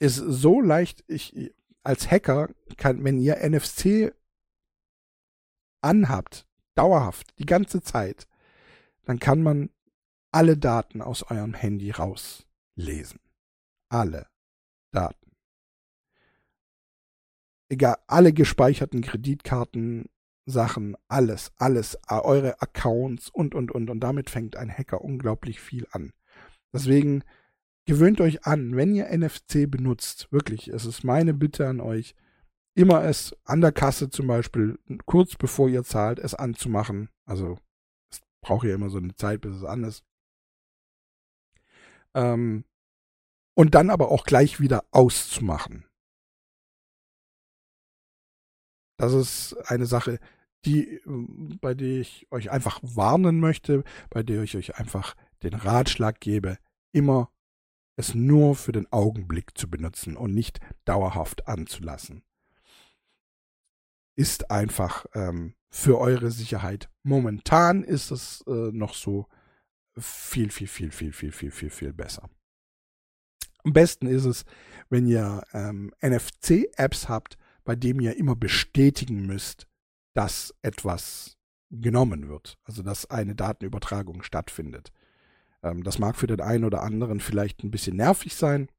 ist 0.00 0.16
so 0.16 0.60
leicht, 0.60 1.04
ich 1.06 1.54
als 1.84 2.10
Hacker 2.10 2.50
kann, 2.76 3.04
wenn 3.04 3.20
ihr 3.20 3.36
NFC 3.48 4.12
anhabt, 5.80 6.46
dauerhaft, 6.74 7.38
die 7.38 7.46
ganze 7.46 7.80
Zeit, 7.80 8.26
dann 9.04 9.20
kann 9.20 9.40
man 9.40 9.70
alle 10.32 10.56
Daten 10.56 11.00
aus 11.00 11.22
eurem 11.30 11.54
Handy 11.54 11.92
rauslesen 11.92 13.20
alle 13.88 14.26
Daten. 14.92 15.32
Egal, 17.70 17.96
alle 18.06 18.32
gespeicherten 18.32 19.02
Kreditkarten, 19.02 20.08
Sachen, 20.46 20.96
alles, 21.08 21.52
alles, 21.56 21.98
eure 22.08 22.60
Accounts 22.62 23.28
und, 23.28 23.54
und, 23.54 23.70
und. 23.70 23.90
Und 23.90 24.00
damit 24.00 24.30
fängt 24.30 24.56
ein 24.56 24.70
Hacker 24.70 25.02
unglaublich 25.02 25.60
viel 25.60 25.86
an. 25.90 26.12
Deswegen 26.72 27.22
gewöhnt 27.84 28.20
euch 28.20 28.44
an, 28.44 28.74
wenn 28.76 28.94
ihr 28.94 29.08
NFC 29.16 29.70
benutzt, 29.70 30.28
wirklich, 30.30 30.68
es 30.68 30.84
ist 30.84 31.04
meine 31.04 31.34
Bitte 31.34 31.66
an 31.68 31.80
euch, 31.80 32.14
immer 32.74 33.04
es 33.04 33.36
an 33.44 33.60
der 33.60 33.72
Kasse 33.72 34.08
zum 34.08 34.26
Beispiel, 34.26 34.78
kurz 35.04 35.36
bevor 35.36 35.68
ihr 35.68 35.84
zahlt, 35.84 36.18
es 36.18 36.34
anzumachen. 36.34 37.10
Also, 37.26 37.58
es 38.10 38.20
braucht 38.40 38.66
ja 38.66 38.74
immer 38.74 38.88
so 38.88 38.98
eine 38.98 39.14
Zeit, 39.14 39.40
bis 39.40 39.56
es 39.56 39.64
an 39.64 39.84
ist. 39.84 40.04
Ähm, 42.14 42.64
und 43.58 43.74
dann 43.74 43.90
aber 43.90 44.12
auch 44.12 44.22
gleich 44.22 44.60
wieder 44.60 44.84
auszumachen. 44.92 45.84
Das 48.98 49.12
ist 49.12 49.56
eine 49.66 49.86
Sache, 49.86 50.20
die, 50.64 51.00
bei 51.60 51.74
der 51.74 51.98
ich 51.98 52.28
euch 52.30 52.52
einfach 52.52 52.78
warnen 52.84 53.40
möchte, 53.40 53.82
bei 54.10 54.22
der 54.22 54.44
ich 54.44 54.56
euch 54.56 54.76
einfach 54.76 55.16
den 55.42 55.54
Ratschlag 55.54 56.20
gebe, 56.20 56.58
immer 56.92 57.32
es 57.96 58.14
nur 58.14 58.54
für 58.54 58.70
den 58.70 58.92
Augenblick 58.92 59.58
zu 59.58 59.68
benutzen 59.68 60.16
und 60.16 60.34
nicht 60.34 60.60
dauerhaft 60.84 61.48
anzulassen. 61.48 62.22
Ist 64.14 64.52
einfach 64.52 65.06
ähm, 65.14 65.56
für 65.68 65.98
eure 65.98 66.30
Sicherheit. 66.30 66.90
Momentan 67.02 67.82
ist 67.82 68.12
es 68.12 68.44
äh, 68.46 68.70
noch 68.70 68.94
so 68.94 69.26
viel, 69.96 70.52
viel, 70.52 70.68
viel, 70.68 70.92
viel, 70.92 71.12
viel, 71.12 71.32
viel, 71.32 71.50
viel, 71.50 71.70
viel 71.70 71.92
besser. 71.92 72.30
Am 73.68 73.74
besten 73.74 74.06
ist 74.06 74.24
es, 74.24 74.46
wenn 74.88 75.06
ihr 75.06 75.42
ähm, 75.52 75.92
NFC-Apps 76.00 77.10
habt, 77.10 77.36
bei 77.64 77.76
dem 77.76 78.00
ihr 78.00 78.16
immer 78.16 78.34
bestätigen 78.34 79.26
müsst, 79.26 79.68
dass 80.14 80.54
etwas 80.62 81.36
genommen 81.70 82.30
wird, 82.30 82.56
also 82.64 82.82
dass 82.82 83.10
eine 83.10 83.34
Datenübertragung 83.34 84.22
stattfindet. 84.22 84.90
Ähm, 85.62 85.82
das 85.84 85.98
mag 85.98 86.16
für 86.16 86.26
den 86.26 86.40
einen 86.40 86.64
oder 86.64 86.80
anderen 86.80 87.20
vielleicht 87.20 87.62
ein 87.62 87.70
bisschen 87.70 87.96
nervig 87.96 88.36
sein, 88.36 88.70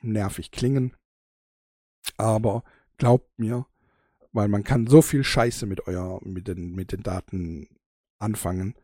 nervig 0.00 0.50
klingen, 0.50 0.96
aber 2.16 2.64
glaubt 2.96 3.38
mir, 3.38 3.66
weil 4.32 4.48
man 4.48 4.64
kann 4.64 4.86
so 4.86 5.02
viel 5.02 5.24
Scheiße 5.24 5.66
mit 5.66 5.86
euer, 5.88 6.20
mit 6.24 6.48
den, 6.48 6.74
mit 6.74 6.92
den 6.92 7.02
Daten 7.02 7.68
anfangen, 8.18 8.76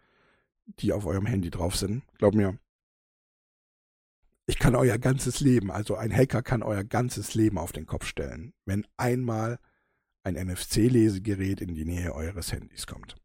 die 0.66 0.92
auf 0.92 1.06
eurem 1.06 1.24
Handy 1.24 1.48
drauf 1.48 1.74
sind. 1.74 2.02
Glaubt 2.18 2.34
mir, 2.34 2.58
ich 4.48 4.58
kann 4.58 4.74
euer 4.74 4.96
ganzes 4.96 5.40
Leben, 5.40 5.70
also 5.70 5.94
ein 5.94 6.11
Hacker 6.11 6.42
kann 6.42 6.62
euer 6.62 6.82
ganzes 6.82 7.34
Leben 7.34 7.58
auf 7.58 7.72
den 7.72 7.84
Kopf 7.84 8.06
stellen, 8.06 8.54
wenn 8.64 8.87
einmal 8.96 9.58
ein 10.24 10.37
NFC-Lesegerät 10.37 11.61
in 11.61 11.74
die 11.74 11.84
Nähe 11.84 12.14
eures 12.14 12.50
Handys 12.50 12.87
kommt. 12.87 13.16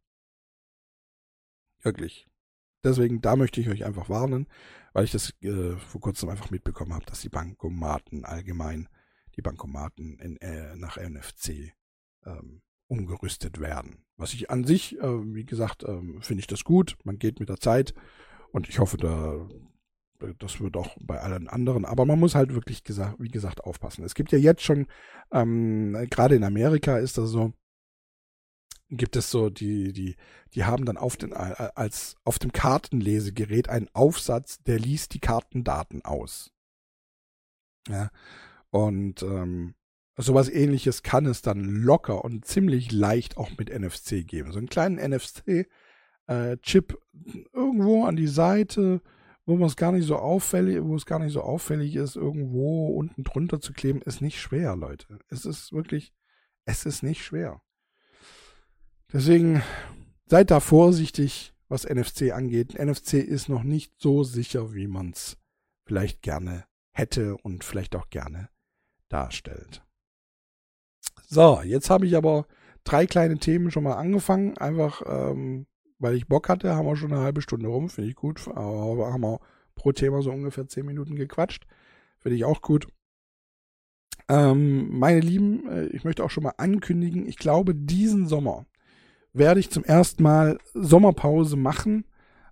Wirklich. 1.82 2.28
Deswegen, 2.84 3.22
da 3.22 3.38
möchte 3.38 3.62
ich 3.62 3.70
euch 3.70 3.86
einfach 3.86 4.10
warnen, 4.10 4.48
weil 4.92 5.06
ich 5.06 5.12
das 5.12 5.34
äh, 5.42 5.78
vor 5.78 6.02
kurzem 6.02 6.28
einfach 6.28 6.52
mitbekommen 6.52 6.94
habe, 6.94 7.06
dass 7.06 7.22
die 7.22 7.30
Bankomaten 7.30 8.26
allgemein, 8.26 8.90
die 9.38 9.42
Bankomaten 9.42 10.20
in, 10.20 10.36
äh, 10.42 10.76
nach 10.76 10.98
NFC 10.98 11.74
ähm, 12.26 12.62
umgerüstet 12.88 13.62
werden. 13.62 14.04
Was 14.18 14.34
ich 14.34 14.52
an 14.52 14.66
sich, 14.66 15.00
äh, 15.00 15.34
wie 15.34 15.46
gesagt, 15.46 15.84
ähm, 15.88 16.22
finde 16.22 16.42
ich 16.42 16.48
das 16.48 16.66
gut. 16.66 16.98
Man 17.06 17.18
geht 17.18 17.40
mit 17.40 17.48
der 17.48 17.62
Zeit 17.62 17.94
und 18.52 18.68
ich 18.68 18.80
hoffe, 18.80 18.98
da 18.98 19.48
das 20.40 20.60
wird 20.60 20.78
auch 20.78 20.96
bei 21.00 21.20
allen 21.20 21.48
anderen, 21.48 21.86
aber 21.86 22.06
man 22.06 22.20
muss 22.20 22.36
halt 22.36 22.54
wirklich, 22.54 22.84
gesagt, 22.84 23.16
wie 23.20 23.30
gesagt, 23.30 23.64
aufpassen. 23.64 24.04
Es 24.04 24.16
gibt 24.16 24.32
ja 24.32 24.38
jetzt 24.38 24.64
schon, 24.64 24.88
ähm, 25.32 26.08
gerade 26.10 26.36
in 26.36 26.44
Amerika 26.44 26.98
ist 26.98 27.18
das 27.18 27.30
so, 27.30 27.54
gibt 28.90 29.16
es 29.16 29.32
so, 29.32 29.50
die, 29.50 29.94
die, 29.94 30.16
die 30.54 30.66
haben 30.66 30.86
dann 30.86 30.98
auf, 30.98 31.18
den, 31.18 31.34
als, 31.34 32.16
auf 32.24 32.40
dem 32.40 32.52
Kartenlesegerät 32.52 33.70
einen 33.70 33.90
Aufsatz, 33.94 34.62
der 34.64 34.80
liest 34.80 35.14
die 35.14 35.20
Kartendaten 35.20 36.04
aus. 36.06 36.52
Ja, 37.90 38.10
und 38.70 39.24
ähm, 39.24 39.76
sowas 40.18 40.50
ähnliches 40.50 41.04
kann 41.04 41.26
es 41.26 41.42
dann 41.42 41.64
locker 41.64 42.24
und 42.24 42.46
ziemlich 42.46 42.92
leicht 42.92 43.38
auch 43.38 43.52
mit 43.58 43.70
NFC 43.70 44.26
geben. 44.26 44.52
So 44.52 44.60
einen 44.60 44.70
kleinen 44.70 44.96
NFC-Chip 44.98 45.68
äh, 46.28 46.98
irgendwo 47.52 48.06
an 48.06 48.16
die 48.16 48.28
Seite, 48.28 49.02
wo 49.46 49.58
man 49.58 49.68
es 49.68 49.76
gar 49.76 49.92
nicht 49.92 50.06
so 50.06 50.16
auffällig, 50.18 50.82
wo 50.84 50.96
es 50.96 51.06
gar 51.06 51.20
nicht 51.20 51.34
so 51.34 51.42
auffällig 51.42 51.96
ist, 51.96 52.16
irgendwo 52.16 52.88
unten 52.88 53.24
drunter 53.24 53.60
zu 53.60 53.74
kleben, 53.74 54.02
ist 54.02 54.22
nicht 54.22 54.40
schwer, 54.40 54.76
Leute. 54.76 55.20
Es 55.30 55.46
ist 55.46 55.74
wirklich, 55.74 56.14
es 56.66 56.86
ist 56.86 57.04
nicht 57.04 57.24
schwer. 57.24 57.62
Deswegen 59.12 59.62
seid 60.26 60.50
da 60.50 60.60
vorsichtig, 60.60 61.54
was 61.68 61.86
NFC 61.86 62.32
angeht. 62.32 62.80
NFC 62.80 63.16
ist 63.16 63.50
noch 63.50 63.64
nicht 63.64 63.94
so 64.00 64.24
sicher, 64.24 64.74
wie 64.74 64.88
man 64.88 65.12
es 65.12 65.38
vielleicht 65.86 66.22
gerne 66.22 66.66
hätte 66.92 67.38
und 67.38 67.64
vielleicht 67.64 67.96
auch 67.96 68.10
gerne 68.10 68.50
darstellt. 69.10 69.84
So, 71.28 71.62
jetzt 71.62 71.90
habe 71.90 72.06
ich 72.06 72.16
aber 72.16 72.48
drei 72.84 73.06
kleine 73.06 73.38
Themen 73.38 73.72
schon 73.72 73.84
mal 73.84 73.96
angefangen. 73.96 74.58
Einfach 74.58 75.02
ähm, 75.06 75.68
weil 76.00 76.16
ich 76.16 76.28
Bock 76.28 76.50
hatte, 76.50 76.76
haben 76.76 76.86
wir 76.86 76.96
schon 76.96 77.14
eine 77.14 77.22
halbe 77.22 77.42
Stunde 77.42 77.68
rum, 77.68 77.90
finde 77.90 78.10
ich 78.10 78.16
gut. 78.16 78.48
Aber 78.48 79.12
haben 79.14 79.22
wir 79.22 79.40
pro 79.76 79.92
Thema 79.92 80.22
so 80.22 80.32
ungefähr 80.32 80.68
zehn 80.68 80.86
Minuten 80.86 81.16
gequatscht. 81.16 81.66
Finde 82.20 82.36
ich 82.36 82.46
auch 82.46 82.62
gut. 82.62 82.88
Ähm, 84.30 84.98
meine 84.98 85.20
Lieben, 85.20 85.68
äh, 85.70 85.86
ich 85.88 86.04
möchte 86.04 86.24
auch 86.24 86.30
schon 86.30 86.44
mal 86.44 86.54
ankündigen, 86.58 87.28
ich 87.28 87.38
glaube, 87.38 87.76
diesen 87.76 88.28
Sommer 88.28 88.66
werde 89.34 89.60
ich 89.60 89.70
zum 89.70 89.84
ersten 89.84 90.24
Mal 90.24 90.60
Sommerpause 90.74 91.58
machen, 91.58 92.06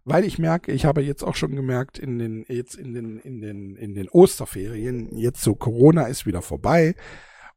weil 0.03 0.25
ich 0.25 0.39
merke, 0.39 0.71
ich 0.71 0.85
habe 0.85 1.01
jetzt 1.01 1.23
auch 1.23 1.35
schon 1.35 1.55
gemerkt, 1.55 1.99
in 1.99 2.17
den, 2.17 2.45
jetzt 2.47 2.75
in 2.75 2.93
den, 2.93 3.19
in 3.19 3.41
den, 3.41 3.75
in 3.75 3.93
den 3.93 4.09
Osterferien, 4.09 5.15
jetzt 5.15 5.41
so 5.41 5.55
Corona 5.55 6.07
ist 6.07 6.25
wieder 6.25 6.41
vorbei. 6.41 6.95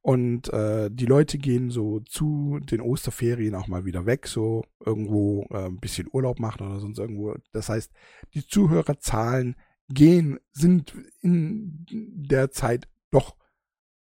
Und 0.04 0.52
äh, 0.52 0.90
die 0.92 1.06
Leute 1.06 1.38
gehen 1.38 1.70
so 1.70 2.00
zu 2.00 2.60
den 2.60 2.82
Osterferien 2.82 3.54
auch 3.54 3.68
mal 3.68 3.86
wieder 3.86 4.04
weg, 4.04 4.26
so 4.26 4.62
irgendwo 4.84 5.46
äh, 5.48 5.64
ein 5.64 5.80
bisschen 5.80 6.10
Urlaub 6.12 6.40
machen 6.40 6.66
oder 6.66 6.78
sonst 6.78 6.98
irgendwo. 6.98 7.34
Das 7.52 7.70
heißt, 7.70 7.90
die 8.34 8.46
Zuhörerzahlen 8.46 9.56
gehen, 9.88 10.38
sind 10.52 10.94
in 11.22 11.86
der 11.88 12.50
Zeit 12.50 12.86
doch 13.12 13.34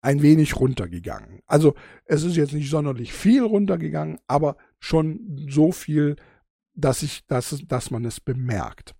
ein 0.01 0.23
wenig 0.23 0.57
runtergegangen. 0.57 1.41
Also 1.47 1.77
es 2.05 2.25
ist 2.25 2.35
jetzt 2.35 2.53
nicht 2.53 2.69
sonderlich 2.69 3.12
viel 3.12 3.45
runtergegangen, 3.45 4.19
aber 4.27 4.57
schon 4.81 5.47
so 5.49 5.71
viel, 5.71 6.17
dass 6.75 7.05
ich, 7.05 7.25
dass, 7.29 7.62
dass 7.69 7.93
man 7.93 8.05
es 8.05 8.19
bemerkt. 8.19 8.97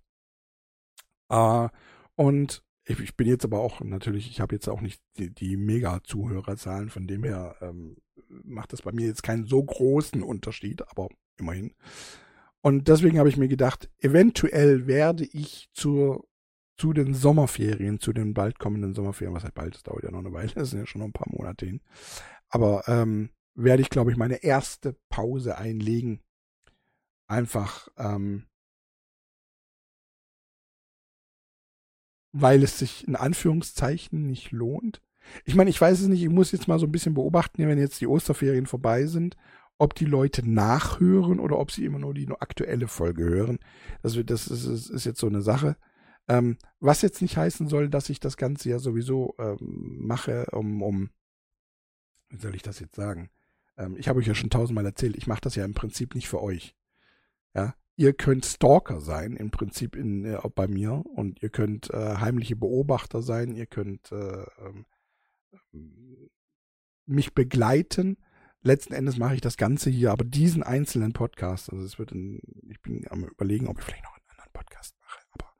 Äh, 1.27 1.67
und 2.15 2.63
ich, 2.85 2.99
ich, 2.99 3.15
bin 3.15 3.27
jetzt 3.27 3.45
aber 3.45 3.59
auch 3.59 3.81
natürlich, 3.81 4.29
ich 4.29 4.41
habe 4.41 4.55
jetzt 4.55 4.67
auch 4.67 4.81
nicht 4.81 5.01
die, 5.17 5.33
die 5.33 5.57
Mega-Zuhörerzahlen, 5.57 6.89
von 6.89 7.07
dem 7.07 7.23
her 7.23 7.55
ähm, 7.61 7.97
macht 8.27 8.73
das 8.73 8.81
bei 8.81 8.91
mir 8.91 9.07
jetzt 9.07 9.23
keinen 9.23 9.45
so 9.45 9.63
großen 9.63 10.21
Unterschied, 10.21 10.87
aber 10.89 11.09
immerhin. 11.37 11.73
Und 12.61 12.87
deswegen 12.87 13.19
habe 13.19 13.29
ich 13.29 13.37
mir 13.37 13.47
gedacht, 13.47 13.89
eventuell 13.99 14.87
werde 14.87 15.25
ich 15.25 15.69
zur, 15.73 16.25
zu 16.77 16.93
den 16.93 17.13
Sommerferien, 17.13 17.99
zu 17.99 18.13
den 18.13 18.33
bald 18.33 18.59
kommenden 18.59 18.93
Sommerferien, 18.93 19.35
was 19.35 19.43
halt 19.43 19.53
bald, 19.53 19.75
das 19.75 19.83
dauert 19.83 20.03
ja 20.03 20.11
noch 20.11 20.19
eine 20.19 20.33
Weile, 20.33 20.51
das 20.55 20.71
sind 20.71 20.79
ja 20.79 20.85
schon 20.85 20.99
noch 20.99 21.07
ein 21.07 21.13
paar 21.13 21.31
Monate 21.31 21.65
hin. 21.65 21.81
Aber 22.49 22.83
ähm, 22.87 23.29
werde 23.55 23.81
ich, 23.81 23.89
glaube 23.89 24.11
ich, 24.11 24.17
meine 24.17 24.43
erste 24.43 24.95
Pause 25.09 25.57
einlegen. 25.57 26.21
Einfach, 27.27 27.87
ähm, 27.97 28.45
weil 32.33 32.63
es 32.63 32.79
sich 32.79 33.07
in 33.07 33.15
Anführungszeichen 33.15 34.25
nicht 34.25 34.51
lohnt. 34.51 35.01
Ich 35.45 35.55
meine, 35.55 35.69
ich 35.69 35.79
weiß 35.79 36.01
es 36.01 36.07
nicht, 36.07 36.21
ich 36.21 36.29
muss 36.29 36.51
jetzt 36.51 36.67
mal 36.67 36.79
so 36.79 36.85
ein 36.85 36.91
bisschen 36.91 37.13
beobachten, 37.13 37.65
wenn 37.65 37.77
jetzt 37.77 38.01
die 38.01 38.07
Osterferien 38.07 38.65
vorbei 38.65 39.05
sind, 39.05 39.37
ob 39.77 39.95
die 39.95 40.05
Leute 40.05 40.47
nachhören 40.47 41.39
oder 41.39 41.57
ob 41.57 41.71
sie 41.71 41.85
immer 41.85 41.99
nur 41.99 42.13
die 42.13 42.27
aktuelle 42.29 42.87
Folge 42.87 43.23
hören. 43.23 43.59
Das, 44.01 44.17
das, 44.25 44.47
ist, 44.47 44.89
ist 44.89 45.05
jetzt 45.05 45.19
so 45.19 45.27
eine 45.27 45.41
Sache. 45.41 45.77
Ähm, 46.27 46.57
was 46.79 47.01
jetzt 47.01 47.21
nicht 47.21 47.37
heißen 47.37 47.67
soll, 47.67 47.89
dass 47.89 48.09
ich 48.09 48.19
das 48.19 48.35
Ganze 48.35 48.69
ja 48.69 48.79
sowieso 48.79 49.35
ähm, 49.39 49.97
mache, 49.99 50.47
um, 50.51 50.81
um, 50.81 51.09
wie 52.29 52.37
soll 52.37 52.55
ich 52.55 52.61
das 52.61 52.79
jetzt 52.79 52.95
sagen? 52.95 53.29
Ähm, 53.77 53.95
ich 53.97 54.07
habe 54.07 54.19
euch 54.19 54.27
ja 54.27 54.35
schon 54.35 54.49
tausendmal 54.49 54.85
erzählt, 54.85 55.17
ich 55.17 55.27
mache 55.27 55.41
das 55.41 55.55
ja 55.55 55.65
im 55.65 55.73
Prinzip 55.73 56.15
nicht 56.15 56.29
für 56.29 56.41
euch. 56.41 56.75
Ja, 57.53 57.75
ihr 57.95 58.13
könnt 58.13 58.45
Stalker 58.45 58.99
sein, 59.01 59.35
im 59.35 59.51
Prinzip 59.51 59.95
in, 59.95 60.25
äh, 60.25 60.39
bei 60.55 60.67
mir, 60.67 61.03
und 61.05 61.41
ihr 61.41 61.49
könnt 61.49 61.89
äh, 61.91 62.15
heimliche 62.17 62.55
Beobachter 62.55 63.21
sein, 63.21 63.55
ihr 63.55 63.65
könnt 63.65 64.11
äh, 64.11 64.45
ähm, 64.65 64.85
mich 67.05 67.33
begleiten. 67.33 68.17
Letzten 68.61 68.93
Endes 68.93 69.17
mache 69.17 69.35
ich 69.35 69.41
das 69.41 69.57
Ganze 69.57 69.89
hier, 69.89 70.11
aber 70.11 70.23
diesen 70.23 70.63
einzelnen 70.63 71.13
Podcast, 71.13 71.71
also 71.71 71.83
es 71.83 71.99
wird 71.99 72.11
ein, 72.11 72.39
ich 72.69 72.81
bin 72.81 73.05
am 73.09 73.25
überlegen, 73.25 73.67
ob 73.67 73.79
ich 73.79 73.85
vielleicht 73.85 74.03
noch 74.03 74.15
einen 74.15 74.29
anderen 74.29 74.53
Podcast 74.53 74.95
mache, 75.01 75.19
aber 75.31 75.53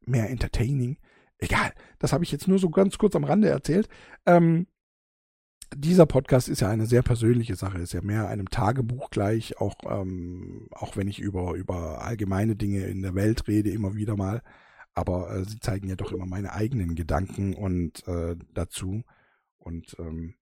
mehr 0.00 0.28
entertaining. 0.30 0.98
Egal, 1.38 1.72
das 1.98 2.12
habe 2.12 2.24
ich 2.24 2.32
jetzt 2.32 2.48
nur 2.48 2.58
so 2.58 2.70
ganz 2.70 2.98
kurz 2.98 3.16
am 3.16 3.24
Rande 3.24 3.48
erzählt. 3.48 3.88
Ähm, 4.26 4.66
dieser 5.74 6.06
Podcast 6.06 6.48
ist 6.48 6.60
ja 6.60 6.68
eine 6.68 6.86
sehr 6.86 7.02
persönliche 7.02 7.56
Sache, 7.56 7.78
ist 7.78 7.92
ja 7.92 8.02
mehr 8.02 8.28
einem 8.28 8.48
Tagebuch 8.50 9.10
gleich, 9.10 9.58
auch, 9.58 9.76
ähm, 9.88 10.68
auch 10.70 10.96
wenn 10.96 11.08
ich 11.08 11.18
über, 11.18 11.54
über 11.54 12.02
allgemeine 12.02 12.56
Dinge 12.56 12.86
in 12.86 13.02
der 13.02 13.14
Welt 13.14 13.46
rede, 13.48 13.70
immer 13.70 13.94
wieder 13.94 14.16
mal. 14.16 14.42
Aber 14.94 15.30
äh, 15.34 15.44
sie 15.44 15.60
zeigen 15.60 15.88
ja 15.88 15.96
doch 15.96 16.12
immer 16.12 16.26
meine 16.26 16.52
eigenen 16.52 16.94
Gedanken 16.94 17.54
und 17.54 18.06
äh, 18.08 18.36
dazu. 18.54 19.02
Und 19.58 19.96
ähm, 19.98 20.34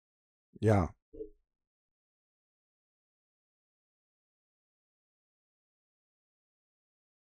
ja. 0.61 0.91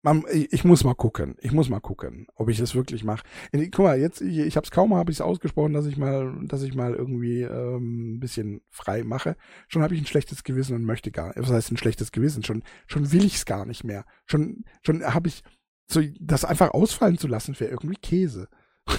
Man, 0.04 0.24
ich 0.32 0.64
muss 0.64 0.82
mal 0.82 0.94
gucken. 0.94 1.36
Ich 1.40 1.52
muss 1.52 1.68
mal 1.68 1.78
gucken, 1.78 2.26
ob 2.34 2.48
ich 2.48 2.58
das 2.58 2.74
wirklich 2.74 3.04
mache. 3.04 3.22
Guck 3.52 3.78
mal, 3.78 4.00
jetzt, 4.00 4.20
ich, 4.20 4.38
ich 4.38 4.56
habe 4.56 4.64
es 4.64 4.72
kaum, 4.72 4.94
habe 4.96 5.12
ich 5.12 5.18
es 5.18 5.20
ausgesprochen, 5.20 5.72
dass 5.74 5.86
ich 5.86 5.96
mal, 5.96 6.34
dass 6.42 6.62
ich 6.62 6.74
mal 6.74 6.92
irgendwie 6.92 7.42
ähm, 7.42 8.14
ein 8.14 8.20
bisschen 8.20 8.62
frei 8.70 9.04
mache. 9.04 9.36
Schon 9.68 9.82
habe 9.82 9.94
ich 9.94 10.00
ein 10.00 10.06
schlechtes 10.06 10.42
Gewissen 10.42 10.74
und 10.74 10.84
möchte 10.84 11.12
gar, 11.12 11.32
was 11.36 11.52
heißt 11.52 11.70
ein 11.70 11.76
schlechtes 11.76 12.10
Gewissen? 12.10 12.42
Schon, 12.42 12.64
schon 12.88 13.12
will 13.12 13.24
ich 13.24 13.36
es 13.36 13.46
gar 13.46 13.64
nicht 13.64 13.84
mehr. 13.84 14.04
Schon, 14.26 14.64
schon 14.82 15.04
habe 15.04 15.28
ich 15.28 15.44
so 15.86 16.00
das 16.18 16.44
einfach 16.44 16.70
ausfallen 16.70 17.18
zu 17.18 17.28
lassen 17.28 17.58
wäre 17.60 17.70
irgendwie 17.70 17.96
Käse. 17.96 18.48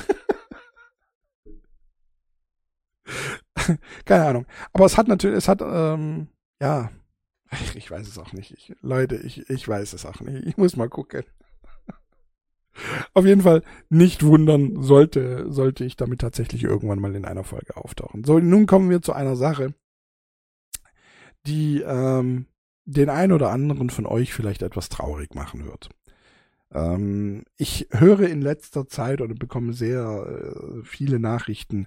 Keine 4.05 4.25
Ahnung. 4.25 4.45
Aber 4.71 4.85
es 4.85 4.97
hat 4.97 5.09
natürlich, 5.09 5.37
es 5.37 5.49
hat, 5.49 5.61
ähm, 5.61 6.27
ja, 6.61 6.91
ich 7.75 7.89
weiß 7.89 8.07
es 8.07 8.17
auch 8.17 8.33
nicht. 8.33 8.51
Ich, 8.51 8.73
Leute, 8.81 9.15
ich, 9.15 9.49
ich 9.49 9.67
weiß 9.67 9.93
es 9.93 10.05
auch 10.05 10.19
nicht. 10.21 10.45
Ich 10.45 10.57
muss 10.57 10.75
mal 10.75 10.89
gucken. 10.89 11.23
Auf 13.13 13.25
jeden 13.25 13.41
Fall 13.41 13.63
nicht 13.89 14.23
wundern, 14.23 14.81
sollte, 14.81 15.51
sollte 15.51 15.85
ich 15.85 15.95
damit 15.95 16.21
tatsächlich 16.21 16.63
irgendwann 16.63 16.99
mal 16.99 17.15
in 17.15 17.25
einer 17.25 17.43
Folge 17.43 17.77
auftauchen. 17.77 18.23
So, 18.23 18.39
nun 18.39 18.65
kommen 18.65 18.89
wir 18.89 19.01
zu 19.01 19.13
einer 19.13 19.35
Sache, 19.35 19.73
die 21.45 21.81
ähm, 21.81 22.47
den 22.85 23.09
einen 23.09 23.31
oder 23.31 23.51
anderen 23.51 23.89
von 23.89 24.05
euch 24.05 24.33
vielleicht 24.33 24.61
etwas 24.61 24.89
traurig 24.89 25.35
machen 25.35 25.65
wird. 25.65 25.89
Ähm, 26.71 27.43
ich 27.57 27.87
höre 27.91 28.27
in 28.27 28.41
letzter 28.41 28.87
Zeit 28.87 29.21
oder 29.21 29.35
bekomme 29.35 29.73
sehr 29.73 30.25
äh, 30.25 30.83
viele 30.83 31.19
Nachrichten 31.19 31.85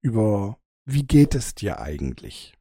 über 0.00 0.58
wie 0.84 1.04
geht 1.04 1.34
es 1.34 1.54
dir 1.54 1.80
eigentlich? 1.80 2.55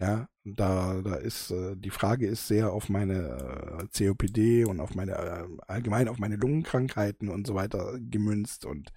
Ja, 0.00 0.28
da, 0.44 1.02
da 1.02 1.14
ist, 1.16 1.50
äh, 1.50 1.76
die 1.76 1.90
Frage 1.90 2.26
ist 2.26 2.48
sehr 2.48 2.72
auf 2.72 2.88
meine 2.88 3.88
äh, 3.94 4.06
COPD 4.08 4.64
und 4.64 4.80
auf 4.80 4.94
meine, 4.94 5.12
äh, 5.12 5.46
allgemein 5.66 6.08
auf 6.08 6.18
meine 6.18 6.36
Lungenkrankheiten 6.36 7.28
und 7.28 7.46
so 7.46 7.54
weiter 7.54 7.98
gemünzt 8.00 8.64
und 8.64 8.92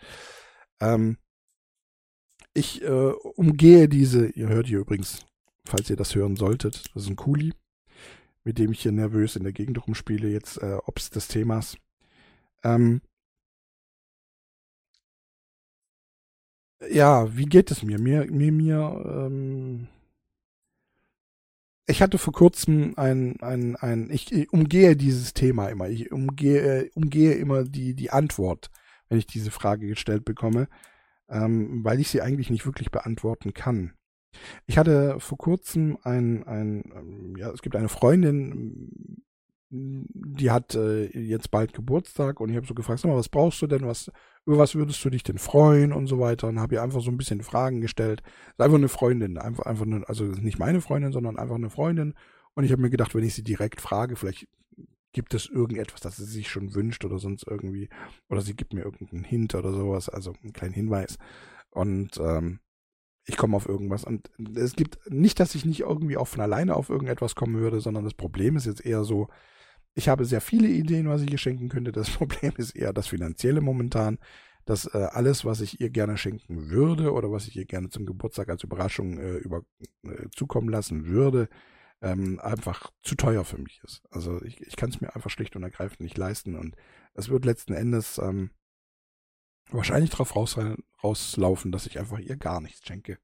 ähm, 0.80 1.18
ich 2.54 2.82
äh, 2.84 2.88
umgehe 2.88 3.90
diese, 3.90 4.28
ihr 4.30 4.48
hört 4.48 4.68
hier 4.68 4.80
übrigens, 4.80 5.26
falls 5.66 5.90
ihr 5.90 5.98
das 5.98 6.16
hören 6.16 6.36
solltet, 6.38 6.96
das 6.96 7.04
ist 7.04 7.10
ein 7.10 7.16
Kuli, 7.18 7.54
mit 8.46 8.58
dem 8.58 8.72
ich 8.72 8.82
hier 8.82 8.92
nervös 8.94 9.36
in 9.36 9.44
der 9.44 9.54
Gegend 9.54 9.86
rumspiele, 9.86 10.30
jetzt 10.30 10.58
äh, 10.62 10.78
ob's 10.86 11.10
des 11.10 11.28
Themas. 11.28 11.78
Ähm, 12.64 13.02
ja, 16.90 17.36
wie 17.36 17.46
geht 17.46 17.72
es 17.72 17.84
mir? 17.84 18.00
Mir, 18.00 18.26
mir, 18.32 18.52
mir, 18.52 19.04
ähm, 19.06 19.88
ich 21.86 22.02
hatte 22.02 22.18
vor 22.18 22.34
kurzem 22.34 22.94
ein, 22.96 23.42
ein, 23.42 23.76
ein, 23.76 24.10
ich, 24.10 24.32
ich 24.32 24.52
umgehe 24.54 24.96
dieses 24.96 25.34
Thema 25.34 25.68
immer. 25.68 25.90
Ich 25.90 26.12
umgehe, 26.12 26.90
umgehe 26.96 27.34
immer 27.34 27.64
die, 27.64 27.94
die 27.94 28.10
Antwort, 28.12 28.70
wenn 29.10 29.18
ich 29.18 29.28
diese 29.28 29.52
Frage 29.52 29.88
gestellt 29.88 30.24
bekomme, 30.24 30.68
ähm, 31.30 31.84
weil 31.84 32.00
ich 32.00 32.10
sie 32.10 32.22
eigentlich 32.22 32.50
nicht 32.50 32.66
wirklich 32.66 32.92
beantworten 32.92 33.54
kann. 33.54 33.94
Ich 34.66 34.78
hatte 34.78 35.20
vor 35.20 35.38
kurzem 35.38 35.98
ein, 36.04 36.44
ein, 36.46 36.84
ähm, 36.96 37.36
ja, 37.38 37.52
es 37.52 37.62
gibt 37.62 37.76
eine 37.76 37.90
Freundin, 37.90 39.24
die 39.76 40.52
hat 40.52 40.76
äh, 40.76 41.06
jetzt 41.20 41.50
bald 41.50 41.74
Geburtstag 41.74 42.40
und 42.40 42.50
ich 42.50 42.56
habe 42.56 42.68
so 42.68 42.76
gefragt, 42.76 43.00
sag 43.00 43.10
mal, 43.10 43.18
was 43.18 43.30
brauchst 43.30 43.60
du 43.64 43.66
denn, 43.66 43.88
was, 43.88 44.12
über 44.46 44.60
was 44.60 44.76
würdest 44.76 45.04
du 45.04 45.10
dich 45.10 45.24
denn 45.24 45.40
freuen 45.40 45.94
und 45.94 46.06
so 46.06 46.20
weiter? 46.20 46.48
Und 46.48 46.60
habe 46.60 46.76
ihr 46.76 46.84
einfach 46.84 47.02
so 47.02 47.10
ein 47.10 47.18
bisschen 47.18 47.42
Fragen 47.42 47.82
gestellt. 47.82 48.22
ist 48.52 48.62
einfach 48.62 48.78
eine 48.78 48.88
Freundin, 48.88 49.40
einfach, 49.40 49.66
einfach 49.66 49.88
eine, 49.88 50.08
also 50.08 50.26
nicht 50.26 50.60
meine 50.60 50.80
Freundin, 50.80 51.12
sondern 51.12 51.40
einfach 51.40 51.56
eine 51.56 51.72
Freundin. 51.72 52.14
Und 52.54 52.66
ich 52.66 52.72
habe 52.72 52.84
mir 52.84 52.92
gedacht, 52.92 53.16
wenn 53.16 53.24
ich 53.24 53.34
sie 53.34 53.44
direkt 53.44 53.82
frage, 53.82 54.16
vielleicht 54.16 54.48
gibt 55.12 55.34
es 55.34 55.48
irgendetwas, 55.48 56.02
das 56.02 56.18
sie 56.18 56.26
sich 56.26 56.50
schon 56.50 56.76
wünscht 56.76 57.04
oder 57.04 57.18
sonst 57.18 57.48
irgendwie, 57.48 57.90
oder 58.30 58.42
sie 58.42 58.56
gibt 58.56 58.74
mir 58.74 58.84
irgendeinen 58.84 59.24
Hint 59.24 59.56
oder 59.56 59.72
sowas, 59.72 60.08
also 60.08 60.34
einen 60.44 60.54
kleinen 60.54 60.74
Hinweis. 60.74 61.18
Und 61.72 62.20
ähm, 62.20 62.60
ich 63.26 63.38
komme 63.38 63.58
auf 63.58 63.68
irgendwas. 63.68 64.04
Und 64.04 64.30
es 64.56 64.76
gibt 64.76 65.00
nicht, 65.10 65.40
dass 65.40 65.56
ich 65.56 65.66
nicht 65.66 65.80
irgendwie 65.80 66.18
auch 66.18 66.28
von 66.28 66.42
alleine 66.42 66.76
auf 66.76 66.90
irgendetwas 66.90 67.34
kommen 67.34 67.56
würde, 67.56 67.80
sondern 67.80 68.04
das 68.04 68.14
Problem 68.14 68.56
ist 68.56 68.68
jetzt 68.68 68.86
eher 68.86 69.04
so, 69.04 69.30
ich 69.96 70.10
habe 70.10 70.26
sehr 70.26 70.42
viele 70.42 70.68
Ideen, 70.68 71.08
was 71.08 71.22
ich 71.22 71.32
ihr 71.32 71.38
schenken 71.38 71.70
könnte. 71.70 71.92
Das 71.92 72.10
Problem 72.18 72.54
ist 72.58 72.76
eher 72.76 72.94
das 72.94 73.08
Finanzielle 73.08 73.62
momentan, 73.62 74.20
dass 74.66 74.86
äh, 74.86 75.08
alles, 75.12 75.46
was 75.46 75.62
ich 75.62 75.82
ihr 75.82 75.90
gerne 75.90 76.18
schenken 76.18 76.70
würde 76.70 77.12
oder 77.12 77.32
was 77.32 77.48
ich 77.48 77.56
ihr 77.56 77.66
gerne 77.66 77.90
zum 77.90 78.06
Geburtstag 78.06 78.50
als 78.50 78.64
Überraschung 78.64 79.20
äh, 79.20 79.36
über, 79.36 79.64
äh, 80.04 80.30
zukommen 80.34 80.70
lassen 80.70 81.06
würde, 81.06 81.50
ähm, 82.02 82.40
einfach 82.40 82.92
zu 83.02 83.16
teuer 83.16 83.44
für 83.44 83.58
mich 83.58 83.82
ist. 83.84 84.02
Also 84.10 84.42
ich, 84.44 84.62
ich 84.62 84.76
kann 84.76 84.90
es 84.90 85.02
mir 85.02 85.16
einfach 85.16 85.30
schlicht 85.30 85.56
und 85.56 85.64
ergreifend 85.64 86.02
nicht 86.02 86.18
leisten 86.18 86.56
und 86.56 86.76
es 87.14 87.30
wird 87.30 87.46
letzten 87.46 87.74
Endes 87.74 88.18
ähm, 88.18 88.52
wahrscheinlich 89.70 90.12
darauf 90.12 90.36
raus, 90.36 90.58
rauslaufen, 91.04 91.72
dass 91.72 91.86
ich 91.86 92.00
einfach 92.00 92.20
ihr 92.20 92.38
gar 92.38 92.62
nichts 92.62 92.86
schenke. 92.86 93.20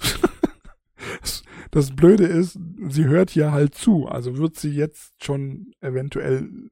Das 1.70 1.94
Blöde 1.94 2.26
ist, 2.26 2.58
sie 2.88 3.04
hört 3.04 3.30
hier 3.30 3.52
halt 3.52 3.74
zu, 3.74 4.06
also 4.06 4.36
wird 4.36 4.58
sie 4.58 4.70
jetzt 4.70 5.12
schon 5.22 5.72
eventuell, 5.80 6.70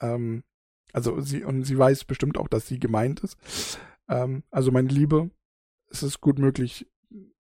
ähm, 0.00 0.42
also 0.92 1.20
sie, 1.20 1.44
und 1.44 1.62
sie 1.64 1.78
weiß 1.78 2.04
bestimmt 2.04 2.36
auch, 2.36 2.48
dass 2.48 2.66
sie 2.66 2.80
gemeint 2.80 3.20
ist. 3.20 3.78
Ähm, 4.08 4.42
also 4.50 4.72
meine 4.72 4.88
Liebe, 4.88 5.30
es 5.90 6.02
ist 6.02 6.20
gut 6.20 6.38
möglich, 6.38 6.88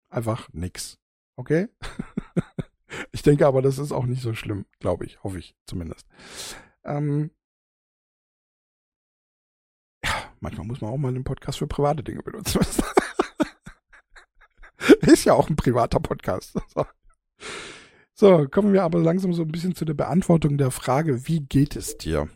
einfach 0.09 0.49
nix. 0.51 0.99
Okay? 1.37 1.69
ich 3.11 3.21
denke 3.21 3.47
aber, 3.47 3.61
das 3.61 3.77
ist 3.77 3.93
auch 3.93 4.05
nicht 4.05 4.21
so 4.21 4.33
schlimm, 4.33 4.65
glaube 4.79 5.05
ich, 5.05 5.23
hoffe 5.23 5.39
ich 5.39 5.55
zumindest. 5.65 6.05
Ähm, 6.83 7.31
ja, 10.03 10.11
manchmal 10.41 10.67
muss 10.67 10.81
man 10.81 10.91
auch 10.91 10.97
mal 10.97 11.09
einen 11.09 11.23
Podcast 11.23 11.59
für 11.59 11.67
private 11.67 12.03
Dinge 12.03 12.23
benutzen. 12.23 12.59
Ist 15.01 15.25
ja 15.25 15.33
auch 15.33 15.49
ein 15.49 15.55
privater 15.55 15.99
Podcast. 15.99 16.55
So. 16.73 18.39
so, 18.39 18.47
kommen 18.47 18.73
wir 18.73 18.81
aber 18.81 18.97
langsam 18.97 19.31
so 19.31 19.43
ein 19.43 19.51
bisschen 19.51 19.75
zu 19.75 19.85
der 19.85 19.93
Beantwortung 19.93 20.57
der 20.57 20.71
Frage, 20.71 21.27
wie 21.27 21.41
geht 21.41 21.75
es 21.75 21.99
dir? 21.99 22.27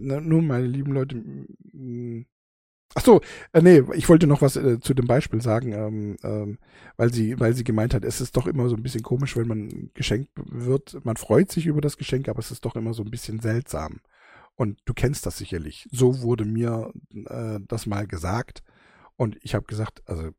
Na, 0.00 0.18
nun, 0.18 0.46
meine 0.46 0.66
lieben 0.66 0.92
Leute, 0.92 1.22
Ach 2.94 3.02
so, 3.02 3.20
äh, 3.52 3.62
nee, 3.62 3.82
ich 3.94 4.08
wollte 4.08 4.26
noch 4.26 4.42
was 4.42 4.56
äh, 4.56 4.78
zu 4.80 4.92
dem 4.92 5.06
Beispiel 5.06 5.40
sagen, 5.40 5.72
ähm, 5.72 6.16
ähm, 6.22 6.58
weil 6.96 7.12
sie, 7.12 7.40
weil 7.40 7.54
sie 7.54 7.64
gemeint 7.64 7.94
hat, 7.94 8.04
es 8.04 8.20
ist 8.20 8.36
doch 8.36 8.46
immer 8.46 8.68
so 8.68 8.76
ein 8.76 8.82
bisschen 8.82 9.02
komisch, 9.02 9.36
wenn 9.36 9.48
man 9.48 9.90
geschenkt 9.94 10.30
wird. 10.36 11.02
Man 11.04 11.16
freut 11.16 11.50
sich 11.50 11.66
über 11.66 11.80
das 11.80 11.96
Geschenk, 11.96 12.28
aber 12.28 12.40
es 12.40 12.50
ist 12.50 12.64
doch 12.64 12.76
immer 12.76 12.92
so 12.92 13.02
ein 13.02 13.10
bisschen 13.10 13.40
seltsam. 13.40 14.00
Und 14.56 14.78
du 14.84 14.92
kennst 14.92 15.24
das 15.24 15.38
sicherlich. 15.38 15.88
So 15.90 16.20
wurde 16.20 16.44
mir 16.44 16.92
äh, 17.26 17.60
das 17.66 17.86
mal 17.86 18.06
gesagt. 18.06 18.62
Und 19.16 19.38
ich 19.42 19.54
habe 19.54 19.64
gesagt, 19.64 20.02
also 20.06 20.30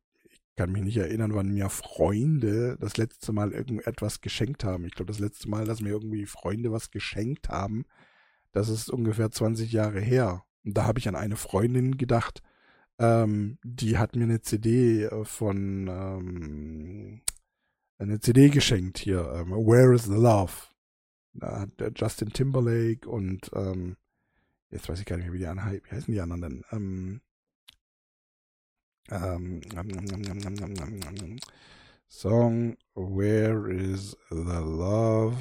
kann 0.56 0.72
mich 0.72 0.82
nicht 0.82 0.96
erinnern, 0.96 1.34
wann 1.34 1.52
mir 1.52 1.68
Freunde 1.68 2.76
das 2.80 2.96
letzte 2.96 3.32
Mal 3.32 3.52
irgendetwas 3.52 4.20
geschenkt 4.20 4.64
haben. 4.64 4.84
Ich 4.84 4.94
glaube, 4.94 5.10
das 5.10 5.20
letzte 5.20 5.48
Mal, 5.48 5.64
dass 5.64 5.80
mir 5.80 5.90
irgendwie 5.90 6.26
Freunde 6.26 6.72
was 6.72 6.90
geschenkt 6.90 7.48
haben, 7.48 7.84
das 8.52 8.68
ist 8.68 8.88
ungefähr 8.88 9.30
20 9.30 9.72
Jahre 9.72 10.00
her. 10.00 10.44
Und 10.64 10.76
da 10.76 10.84
habe 10.84 10.98
ich 10.98 11.08
an 11.08 11.16
eine 11.16 11.36
Freundin 11.36 11.96
gedacht, 11.96 12.42
ähm, 12.98 13.58
die 13.64 13.98
hat 13.98 14.14
mir 14.14 14.24
eine 14.24 14.40
CD 14.40 15.04
äh, 15.04 15.24
von 15.24 15.88
ähm, 15.88 17.22
eine 17.98 18.20
CD 18.20 18.48
geschenkt 18.50 18.98
hier, 18.98 19.30
ähm, 19.34 19.50
Where 19.50 19.94
is 19.94 20.04
the 20.04 20.12
Love? 20.12 20.52
Da 21.32 21.60
hat 21.62 21.98
Justin 21.98 22.30
Timberlake 22.30 23.08
und 23.08 23.50
ähm, 23.54 23.96
jetzt 24.70 24.88
weiß 24.88 25.00
ich 25.00 25.06
gar 25.06 25.16
nicht 25.16 25.26
mehr, 25.26 25.32
wie 25.32 25.38
die 25.38 25.46
anderen, 25.46 25.80
wie 25.84 25.90
heißen 25.90 26.14
die 26.14 26.20
anderen 26.20 26.42
denn? 26.42 26.64
Ähm, 26.70 27.20
ähm, 29.10 29.60
Song 32.08 32.76
Where 32.94 33.72
is 33.72 34.16
the 34.30 34.36
Love? 34.36 35.36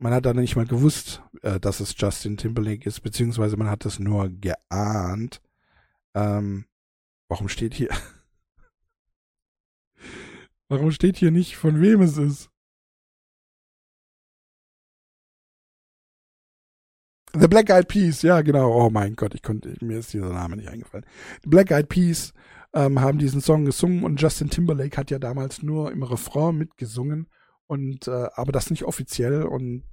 man 0.00 0.14
hat 0.14 0.26
dann 0.26 0.36
nicht 0.36 0.56
mal 0.56 0.66
gewusst, 0.66 1.22
äh, 1.42 1.60
dass 1.60 1.80
es 1.80 1.94
Justin 1.96 2.36
Timberlake 2.36 2.88
ist, 2.88 3.00
beziehungsweise 3.00 3.56
man 3.56 3.68
hat 3.68 3.84
es 3.84 3.98
nur 3.98 4.30
geahnt. 4.30 5.42
Ähm, 6.14 6.64
warum 7.28 7.48
steht 7.48 7.74
hier? 7.74 7.90
warum 10.68 10.90
steht 10.90 11.18
hier 11.18 11.30
nicht, 11.30 11.56
von 11.56 11.80
wem 11.80 12.00
es 12.00 12.16
ist? 12.16 12.49
The 17.38 17.48
Black 17.48 17.70
Eyed 17.70 17.88
Peas, 17.88 18.22
ja 18.22 18.40
genau. 18.42 18.72
Oh 18.72 18.90
mein 18.90 19.14
Gott, 19.14 19.34
ich 19.34 19.42
konnte, 19.42 19.74
mir 19.80 19.98
ist 19.98 20.12
dieser 20.12 20.32
Name 20.32 20.56
nicht 20.56 20.68
eingefallen. 20.68 21.06
The 21.42 21.48
Black 21.48 21.70
Eyed 21.70 21.88
Peas 21.88 22.32
ähm, 22.74 23.00
haben 23.00 23.18
diesen 23.18 23.40
Song 23.40 23.64
gesungen 23.64 24.04
und 24.04 24.20
Justin 24.20 24.50
Timberlake 24.50 24.96
hat 24.96 25.10
ja 25.10 25.18
damals 25.18 25.62
nur 25.62 25.92
im 25.92 26.02
Refrain 26.02 26.56
mitgesungen 26.56 27.28
und 27.66 28.08
äh, 28.08 28.28
aber 28.34 28.52
das 28.52 28.70
nicht 28.70 28.84
offiziell 28.84 29.44
und 29.44 29.84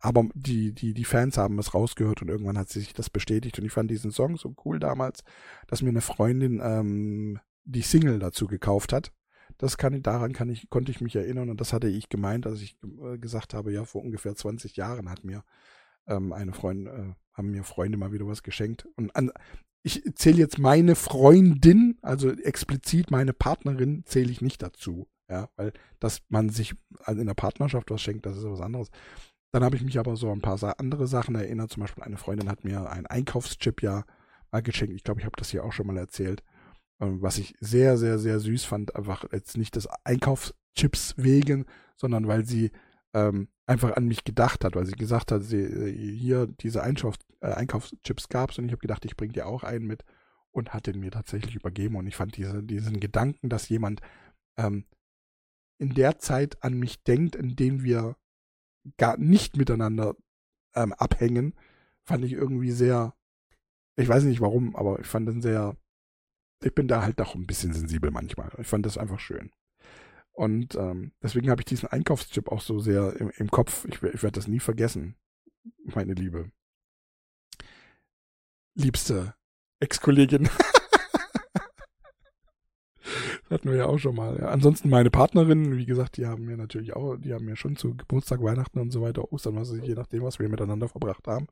aber 0.00 0.24
die, 0.34 0.72
die, 0.72 0.94
die 0.94 1.04
Fans 1.04 1.36
haben 1.38 1.58
es 1.58 1.74
rausgehört 1.74 2.22
und 2.22 2.28
irgendwann 2.28 2.58
hat 2.58 2.68
sich 2.68 2.92
das 2.92 3.10
bestätigt 3.10 3.58
und 3.58 3.64
ich 3.64 3.72
fand 3.72 3.90
diesen 3.90 4.10
Song 4.10 4.36
so 4.36 4.54
cool 4.64 4.78
damals, 4.78 5.24
dass 5.66 5.82
mir 5.82 5.88
eine 5.88 6.00
Freundin 6.02 6.60
ähm, 6.62 7.40
die 7.64 7.82
Single 7.82 8.18
dazu 8.18 8.46
gekauft 8.46 8.92
hat. 8.92 9.12
Das 9.58 9.78
kann 9.78 10.02
daran 10.02 10.32
kann 10.32 10.48
ich, 10.50 10.68
konnte 10.68 10.92
ich 10.92 11.00
mich 11.00 11.16
erinnern 11.16 11.50
und 11.50 11.60
das 11.60 11.72
hatte 11.72 11.88
ich 11.88 12.08
gemeint, 12.08 12.46
als 12.46 12.60
ich 12.60 12.76
äh, 13.02 13.18
gesagt 13.18 13.54
habe, 13.54 13.72
ja, 13.72 13.84
vor 13.84 14.02
ungefähr 14.02 14.34
20 14.34 14.76
Jahren 14.76 15.10
hat 15.10 15.24
mir 15.24 15.42
ähm, 16.06 16.32
eine 16.32 16.52
Freundin, 16.52 16.86
äh, 16.86 17.14
haben 17.32 17.50
mir 17.50 17.64
Freunde 17.64 17.98
mal 17.98 18.12
wieder 18.12 18.26
was 18.26 18.42
geschenkt. 18.42 18.86
Und 18.96 19.14
an, 19.14 19.30
ich 19.82 20.02
zähle 20.14 20.38
jetzt 20.38 20.58
meine 20.58 20.94
Freundin, 20.96 21.98
also 22.02 22.30
explizit 22.30 23.10
meine 23.10 23.32
Partnerin, 23.32 24.02
zähle 24.06 24.30
ich 24.30 24.40
nicht 24.40 24.62
dazu. 24.62 25.06
Ja, 25.28 25.48
weil 25.56 25.72
dass 25.98 26.22
man 26.28 26.50
sich 26.50 26.74
in 27.08 27.26
der 27.26 27.34
Partnerschaft 27.34 27.90
was 27.90 28.00
schenkt, 28.00 28.26
das 28.26 28.36
ist 28.36 28.44
was 28.44 28.60
anderes. 28.60 28.90
Dann 29.52 29.64
habe 29.64 29.76
ich 29.76 29.82
mich 29.82 29.98
aber 29.98 30.16
so 30.16 30.30
ein 30.30 30.40
paar 30.40 30.58
andere 30.78 31.06
Sachen 31.06 31.34
erinnert. 31.34 31.70
Zum 31.70 31.80
Beispiel 31.80 32.04
eine 32.04 32.16
Freundin 32.16 32.48
hat 32.48 32.64
mir 32.64 32.90
einen 32.90 33.06
Einkaufschip 33.06 33.82
ja 33.82 34.04
mal 34.52 34.62
geschenkt. 34.62 34.94
Ich 34.94 35.04
glaube, 35.04 35.20
ich 35.20 35.26
habe 35.26 35.36
das 35.36 35.50
hier 35.50 35.64
auch 35.64 35.72
schon 35.72 35.86
mal 35.86 35.96
erzählt. 35.96 36.42
Ähm, 37.00 37.22
was 37.22 37.38
ich 37.38 37.54
sehr, 37.60 37.96
sehr, 37.96 38.18
sehr 38.18 38.40
süß 38.40 38.64
fand. 38.64 38.94
Einfach 38.96 39.24
jetzt 39.32 39.56
nicht 39.56 39.76
des 39.76 39.88
Einkaufschips 40.04 41.14
wegen, 41.16 41.66
sondern 41.96 42.28
weil 42.28 42.44
sie 42.44 42.70
ähm, 43.14 43.48
einfach 43.66 43.96
an 43.96 44.06
mich 44.06 44.24
gedacht 44.24 44.64
hat, 44.64 44.76
weil 44.76 44.86
sie 44.86 44.92
gesagt 44.92 45.32
hat, 45.32 45.42
sie, 45.42 45.60
äh, 45.60 46.16
hier 46.16 46.46
diese 46.46 46.82
Einkauf, 46.82 47.16
äh, 47.40 47.52
Einkaufschips 47.52 48.28
gab 48.28 48.50
es 48.50 48.58
und 48.58 48.66
ich 48.66 48.72
habe 48.72 48.80
gedacht, 48.80 49.04
ich 49.04 49.16
bringe 49.16 49.32
dir 49.32 49.46
auch 49.46 49.62
einen 49.64 49.86
mit 49.86 50.04
und 50.56 50.72
hat 50.72 50.86
den 50.86 51.00
mir 51.00 51.10
tatsächlich 51.10 51.54
übergeben. 51.54 51.96
Und 51.96 52.06
ich 52.06 52.16
fand 52.16 52.36
diese, 52.36 52.62
diesen 52.62 52.98
Gedanken, 52.98 53.48
dass 53.48 53.68
jemand 53.68 54.00
ähm, 54.58 54.86
in 55.78 55.94
der 55.94 56.18
Zeit 56.18 56.62
an 56.62 56.74
mich 56.74 57.02
denkt, 57.04 57.36
in 57.36 57.56
dem 57.56 57.82
wir 57.82 58.16
gar 58.96 59.18
nicht 59.18 59.56
miteinander 59.56 60.16
ähm, 60.74 60.92
abhängen, 60.94 61.54
fand 62.04 62.24
ich 62.24 62.32
irgendwie 62.32 62.70
sehr, 62.70 63.14
ich 63.96 64.08
weiß 64.08 64.24
nicht 64.24 64.40
warum, 64.40 64.76
aber 64.76 65.00
ich 65.00 65.06
fand 65.06 65.28
den 65.28 65.42
sehr, 65.42 65.76
ich 66.62 66.74
bin 66.74 66.88
da 66.88 67.02
halt 67.02 67.20
doch 67.20 67.34
ein 67.34 67.46
bisschen 67.46 67.72
sensibel 67.72 68.10
manchmal. 68.10 68.50
Ich 68.58 68.66
fand 68.66 68.86
das 68.86 68.96
einfach 68.96 69.20
schön. 69.20 69.50
Und 70.36 70.74
ähm, 70.74 71.12
deswegen 71.22 71.48
habe 71.48 71.62
ich 71.62 71.64
diesen 71.64 71.88
Einkaufschip 71.88 72.48
auch 72.48 72.60
so 72.60 72.78
sehr 72.78 73.16
im, 73.16 73.30
im 73.36 73.50
Kopf. 73.50 73.86
Ich, 73.86 74.02
ich 74.02 74.22
werde 74.22 74.32
das 74.32 74.48
nie 74.48 74.60
vergessen, 74.60 75.16
meine 75.82 76.12
Liebe. 76.12 76.50
Liebste 78.74 79.34
Ex-Kollegin. 79.80 80.50
hatten 83.50 83.70
wir 83.70 83.76
ja 83.76 83.86
auch 83.86 83.98
schon 83.98 84.14
mal. 84.14 84.38
Ja. 84.38 84.48
Ansonsten 84.48 84.90
meine 84.90 85.10
Partnerin, 85.10 85.76
wie 85.76 85.86
gesagt, 85.86 86.18
die 86.18 86.26
haben 86.26 86.44
mir 86.44 86.58
natürlich 86.58 86.94
auch, 86.94 87.16
die 87.16 87.32
haben 87.32 87.46
mir 87.46 87.56
schon 87.56 87.76
zu 87.76 87.96
Geburtstag, 87.96 88.42
Weihnachten 88.42 88.78
und 88.78 88.90
so 88.90 89.00
weiter, 89.00 89.32
Ostern, 89.32 89.56
was 89.56 89.72
ich, 89.72 89.84
je 89.84 89.94
nachdem, 89.94 90.22
was 90.22 90.38
wir 90.38 90.50
miteinander 90.50 90.88
verbracht 90.88 91.26
haben, 91.26 91.46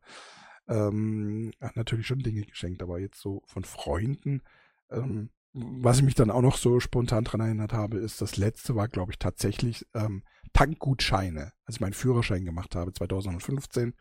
ähm, 0.68 1.52
hat 1.60 1.76
natürlich 1.76 2.06
schon 2.06 2.18
Dinge 2.18 2.42
geschenkt, 2.42 2.82
aber 2.82 2.98
jetzt 2.98 3.20
so 3.20 3.42
von 3.46 3.64
Freunden, 3.64 4.42
ähm, 4.90 5.30
was 5.54 5.98
ich 5.98 6.02
mich 6.02 6.16
dann 6.16 6.30
auch 6.30 6.42
noch 6.42 6.56
so 6.56 6.80
spontan 6.80 7.24
dran 7.24 7.40
erinnert 7.40 7.72
habe, 7.72 7.98
ist, 7.98 8.20
das 8.20 8.36
letzte 8.36 8.74
war, 8.74 8.88
glaube 8.88 9.12
ich, 9.12 9.18
tatsächlich 9.18 9.86
ähm, 9.94 10.24
Tankgutscheine, 10.52 11.52
als 11.64 11.76
ich 11.76 11.80
meinen 11.80 11.92
Führerschein 11.92 12.44
gemacht 12.44 12.74
habe, 12.74 12.92
2015. 12.92 13.94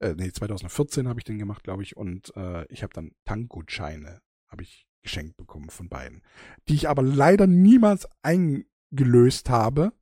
Äh, 0.00 0.14
nee, 0.16 0.32
2014 0.32 1.06
habe 1.06 1.20
ich 1.20 1.24
den 1.24 1.38
gemacht, 1.38 1.62
glaube 1.62 1.84
ich, 1.84 1.96
und 1.96 2.34
äh, 2.36 2.66
ich 2.72 2.82
habe 2.82 2.92
dann 2.92 3.12
Tankgutscheine, 3.24 4.20
habe 4.48 4.62
ich 4.62 4.88
geschenkt 5.02 5.36
bekommen 5.36 5.70
von 5.70 5.88
beiden, 5.88 6.22
die 6.68 6.74
ich 6.74 6.88
aber 6.88 7.02
leider 7.02 7.46
niemals 7.46 8.08
eingelöst 8.22 9.48
habe. 9.48 9.92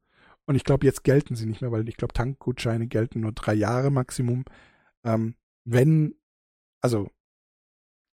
Und 0.46 0.54
ich 0.54 0.64
glaube, 0.64 0.86
jetzt 0.86 1.04
gelten 1.04 1.36
sie 1.36 1.44
nicht 1.44 1.60
mehr, 1.60 1.70
weil 1.70 1.86
ich 1.88 1.98
glaube, 1.98 2.14
Tankgutscheine 2.14 2.86
gelten 2.86 3.20
nur 3.20 3.32
drei 3.32 3.52
Jahre 3.52 3.90
Maximum. 3.90 4.46
Ähm, 5.04 5.34
wenn, 5.64 6.14
also, 6.80 7.10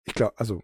ich 0.04 0.14
glaube, 0.14 0.38
also, 0.38 0.62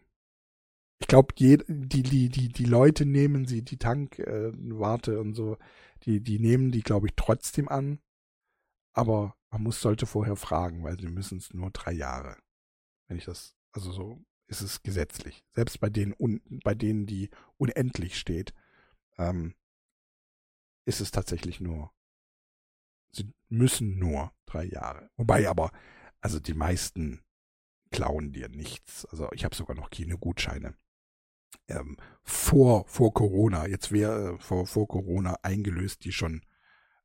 ich 0.98 1.08
glaube, 1.08 1.34
die, 1.34 1.58
die, 1.68 2.02
die, 2.02 2.48
die 2.48 2.64
Leute 2.64 3.04
nehmen 3.04 3.46
sie, 3.46 3.62
die 3.62 3.76
Tankwarte 3.76 5.12
äh, 5.12 5.16
und 5.16 5.34
so, 5.34 5.58
die, 6.04 6.20
die 6.20 6.38
nehmen 6.38 6.70
die, 6.70 6.82
glaube 6.82 7.08
ich, 7.08 7.14
trotzdem 7.16 7.68
an. 7.68 8.00
Aber 8.92 9.36
man 9.50 9.62
muss, 9.62 9.80
sollte 9.80 10.06
vorher 10.06 10.36
fragen, 10.36 10.82
weil 10.84 10.98
sie 10.98 11.08
müssen 11.08 11.38
es 11.38 11.52
nur 11.52 11.70
drei 11.70 11.92
Jahre. 11.92 12.36
Wenn 13.08 13.18
ich 13.18 13.26
das, 13.26 13.54
also 13.72 13.92
so 13.92 14.24
ist 14.46 14.62
es 14.62 14.82
gesetzlich. 14.82 15.44
Selbst 15.54 15.80
bei 15.80 15.90
denen, 15.90 16.14
bei 16.64 16.74
denen 16.74 17.06
die 17.06 17.30
unendlich 17.58 18.18
steht, 18.18 18.54
ähm, 19.18 19.54
ist 20.86 21.00
es 21.00 21.10
tatsächlich 21.10 21.60
nur, 21.60 21.92
sie 23.12 23.32
müssen 23.48 23.98
nur 23.98 24.32
drei 24.46 24.64
Jahre. 24.64 25.10
Wobei 25.16 25.48
aber, 25.48 25.72
also 26.20 26.40
die 26.40 26.54
meisten 26.54 27.22
klauen 27.90 28.32
dir 28.32 28.48
nichts. 28.48 29.04
Also 29.06 29.30
ich 29.32 29.44
habe 29.44 29.54
sogar 29.54 29.76
noch 29.76 29.90
keine 29.90 30.16
Gutscheine. 30.16 30.76
Ähm, 31.68 31.96
vor, 32.22 32.86
vor 32.86 33.12
Corona, 33.12 33.66
jetzt 33.66 33.92
wäre 33.92 34.34
äh, 34.34 34.38
vor, 34.38 34.66
vor 34.66 34.86
Corona 34.86 35.36
eingelöst, 35.42 36.04
die 36.04 36.12
schon 36.12 36.42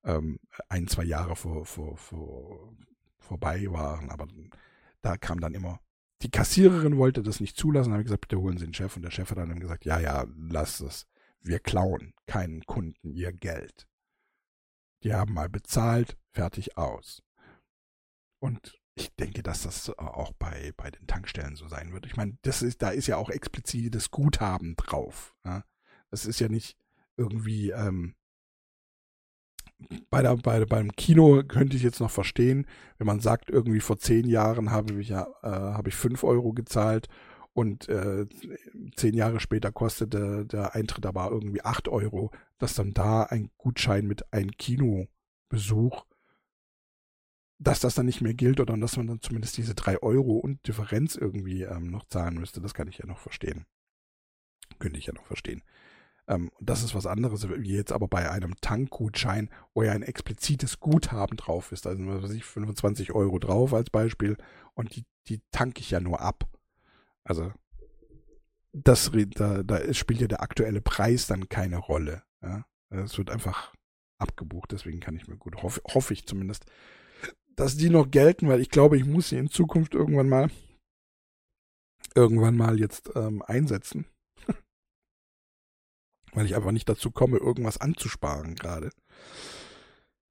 ähm, 0.04 0.40
ein, 0.70 0.88
zwei 0.88 1.04
Jahre 1.04 1.36
vor, 1.36 1.66
vor, 1.66 1.98
vor, 1.98 2.76
vorbei 3.18 3.66
waren, 3.70 4.10
aber 4.10 4.28
da 5.02 5.18
kam 5.18 5.40
dann 5.40 5.54
immer 5.54 5.80
die 6.22 6.30
Kassiererin 6.30 6.98
wollte 6.98 7.24
das 7.24 7.40
nicht 7.40 7.58
zulassen, 7.58 7.94
habe 7.94 8.04
gesagt, 8.04 8.22
bitte 8.22 8.40
holen 8.40 8.58
Sie 8.58 8.66
den 8.66 8.74
Chef. 8.74 8.96
Und 8.96 9.02
der 9.02 9.12
Chef 9.12 9.32
hat 9.32 9.38
dann 9.38 9.60
gesagt, 9.60 9.86
ja, 9.86 10.00
ja, 10.00 10.26
lass 10.38 10.80
es. 10.80 11.08
Wir 11.42 11.60
klauen 11.60 12.14
keinen 12.28 12.64
Kunden 12.66 13.12
ihr 13.12 13.34
Geld. 13.34 13.88
Die 15.04 15.14
haben 15.14 15.34
mal 15.34 15.50
bezahlt, 15.50 16.18
fertig 16.32 16.78
aus. 16.78 17.24
Und 18.40 18.80
ich 18.96 19.14
denke, 19.16 19.42
dass 19.42 19.64
das 19.64 19.90
auch 19.98 20.34
bei, 20.34 20.74
bei 20.76 20.92
den 20.92 21.08
Tankstellen 21.08 21.56
so 21.56 21.68
sein 21.68 21.94
wird. 21.94 22.06
Ich 22.06 22.18
meine, 22.18 22.38
das 22.42 22.62
ist, 22.62 22.82
da 22.82 22.90
ist 22.90 23.08
ja 23.08 23.18
auch 23.18 23.30
explizit 23.30 23.96
das 23.96 24.12
Guthaben 24.12 24.76
drauf. 24.76 25.34
Ja? 25.46 25.64
Das 26.10 26.26
ist 26.26 26.40
ja 26.40 26.50
nicht 26.50 26.78
irgendwie 27.18 27.72
ähm, 27.72 28.16
bei 30.10 30.22
der, 30.22 30.36
bei, 30.38 30.64
beim 30.66 30.92
Kino 30.92 31.44
könnte 31.44 31.76
ich 31.76 31.84
jetzt 31.84 32.00
noch 32.00 32.12
verstehen, 32.12 32.68
wenn 32.98 33.08
man 33.08 33.20
sagt, 33.20 33.50
irgendwie 33.50 33.80
vor 33.80 33.98
zehn 33.98 34.28
Jahren 34.28 34.72
habe 34.72 35.00
ich 35.02 35.10
ja, 35.10 35.28
äh, 35.42 35.50
habe 35.50 35.90
ich 35.90 35.96
fünf 35.96 36.24
Euro 36.24 36.54
gezahlt 36.54 37.08
und 37.54 37.90
äh, 37.90 38.28
zehn 38.96 39.14
Jahre 39.14 39.40
später 39.40 39.72
kostete 39.72 40.46
der 40.46 40.76
Eintritt 40.76 41.06
aber 41.06 41.30
irgendwie 41.32 41.64
acht 41.64 41.88
Euro, 41.88 42.32
dass 42.60 42.76
dann 42.76 42.94
da 42.94 43.24
ein 43.24 43.50
Gutschein 43.58 44.06
mit 44.06 44.32
einem 44.34 44.52
Kinobesuch 44.52 46.06
dass 47.62 47.80
das 47.80 47.94
dann 47.94 48.08
nicht 48.08 48.22
mehr 48.22 48.34
gilt 48.34 48.60
oder 48.60 48.76
dass 48.76 48.98
man 48.98 49.06
dann 49.06 49.22
zumindest 49.22 49.56
diese 49.56 49.76
drei 49.76 50.02
Euro 50.02 50.38
und 50.38 50.68
Differenz 50.68 51.16
irgendwie 51.16 51.62
ähm, 51.62 51.92
noch 51.92 52.06
zahlen 52.06 52.40
müsste, 52.40 52.60
das 52.60 52.74
kann 52.74 52.88
ich 52.88 52.98
ja 52.98 53.06
noch 53.06 53.20
verstehen. 53.20 53.66
Könnte 54.80 54.98
ich 54.98 55.06
ja 55.06 55.14
noch 55.14 55.26
verstehen. 55.26 55.62
Ähm, 56.28 56.50
das 56.60 56.82
ist 56.82 56.96
was 56.96 57.06
anderes, 57.06 57.48
wie 57.48 57.76
jetzt 57.76 57.92
aber 57.92 58.08
bei 58.08 58.32
einem 58.32 58.56
Tankgutschein, 58.62 59.52
wo 59.76 59.84
ja 59.84 59.92
ein 59.92 60.02
explizites 60.02 60.80
Guthaben 60.80 61.38
drauf 61.38 61.72
ist. 61.72 61.86
Also, 61.86 62.04
was 62.08 62.24
weiß 62.24 62.32
ich, 62.32 62.46
25 62.46 63.12
Euro 63.12 63.38
drauf 63.38 63.76
als 63.76 63.92
Beispiel 63.92 64.38
und 64.74 64.96
die, 64.96 65.06
die 65.28 65.42
tanke 65.52 65.82
ich 65.82 65.92
ja 65.92 66.00
nur 66.00 66.20
ab. 66.20 66.50
Also, 67.24 67.54
das, 68.74 69.12
da, 69.36 69.62
da 69.62 69.94
spielt 69.94 70.22
ja 70.22 70.28
der 70.28 70.42
aktuelle 70.42 70.82
Preis 70.82 71.28
dann 71.28 71.48
keine 71.48 71.78
Rolle. 71.78 72.24
Ja? 72.42 72.66
Es 72.90 73.20
wird 73.20 73.30
einfach 73.30 73.72
abgebucht, 74.18 74.72
deswegen 74.72 75.00
kann 75.00 75.16
ich 75.16 75.28
mir 75.28 75.38
gut, 75.38 75.62
hoffe, 75.62 75.82
hoffe 75.94 76.14
ich 76.14 76.26
zumindest, 76.26 76.66
dass 77.62 77.78
die 77.78 77.92
noch 77.92 78.10
gelten, 78.10 78.48
weil 78.48 78.60
ich 78.60 78.72
glaube, 78.72 78.98
ich 78.98 79.06
muss 79.06 79.30
sie 79.30 79.38
in 79.38 79.50
Zukunft 79.50 79.94
irgendwann 79.94 80.28
mal 80.28 80.50
irgendwann 82.16 82.58
mal 82.58 82.80
jetzt 82.80 83.12
ähm, 83.16 83.44
einsetzen 83.44 84.06
weil 86.34 86.48
ich 86.48 86.56
einfach 86.56 86.72
nicht 86.72 86.90
dazu 86.90 87.12
komme, 87.12 87.38
irgendwas 87.38 87.80
anzusparen 87.80 88.56
gerade. 88.56 88.90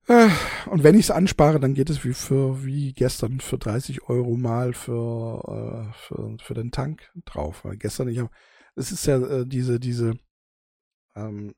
Äh, 0.08 0.28
und 0.66 0.82
wenn 0.82 0.96
ich 0.96 1.02
es 1.02 1.10
anspare, 1.12 1.60
dann 1.60 1.74
geht 1.74 1.88
es 1.88 2.04
wie 2.04 2.14
für 2.14 2.64
wie 2.64 2.92
gestern 2.92 3.38
für 3.38 3.58
30 3.58 4.08
Euro 4.08 4.36
mal 4.36 4.72
für, 4.72 5.88
äh, 5.88 5.92
für, 5.92 6.36
für 6.42 6.54
den 6.54 6.72
Tank 6.72 7.12
drauf. 7.26 7.64
Weil 7.64 7.76
gestern, 7.76 8.08
ich 8.08 8.18
habe, 8.18 8.30
es 8.74 8.90
ist 8.90 9.06
ja 9.06 9.18
äh, 9.18 9.46
diese, 9.46 9.78
diese, 9.78 10.18
ähm, 11.14 11.54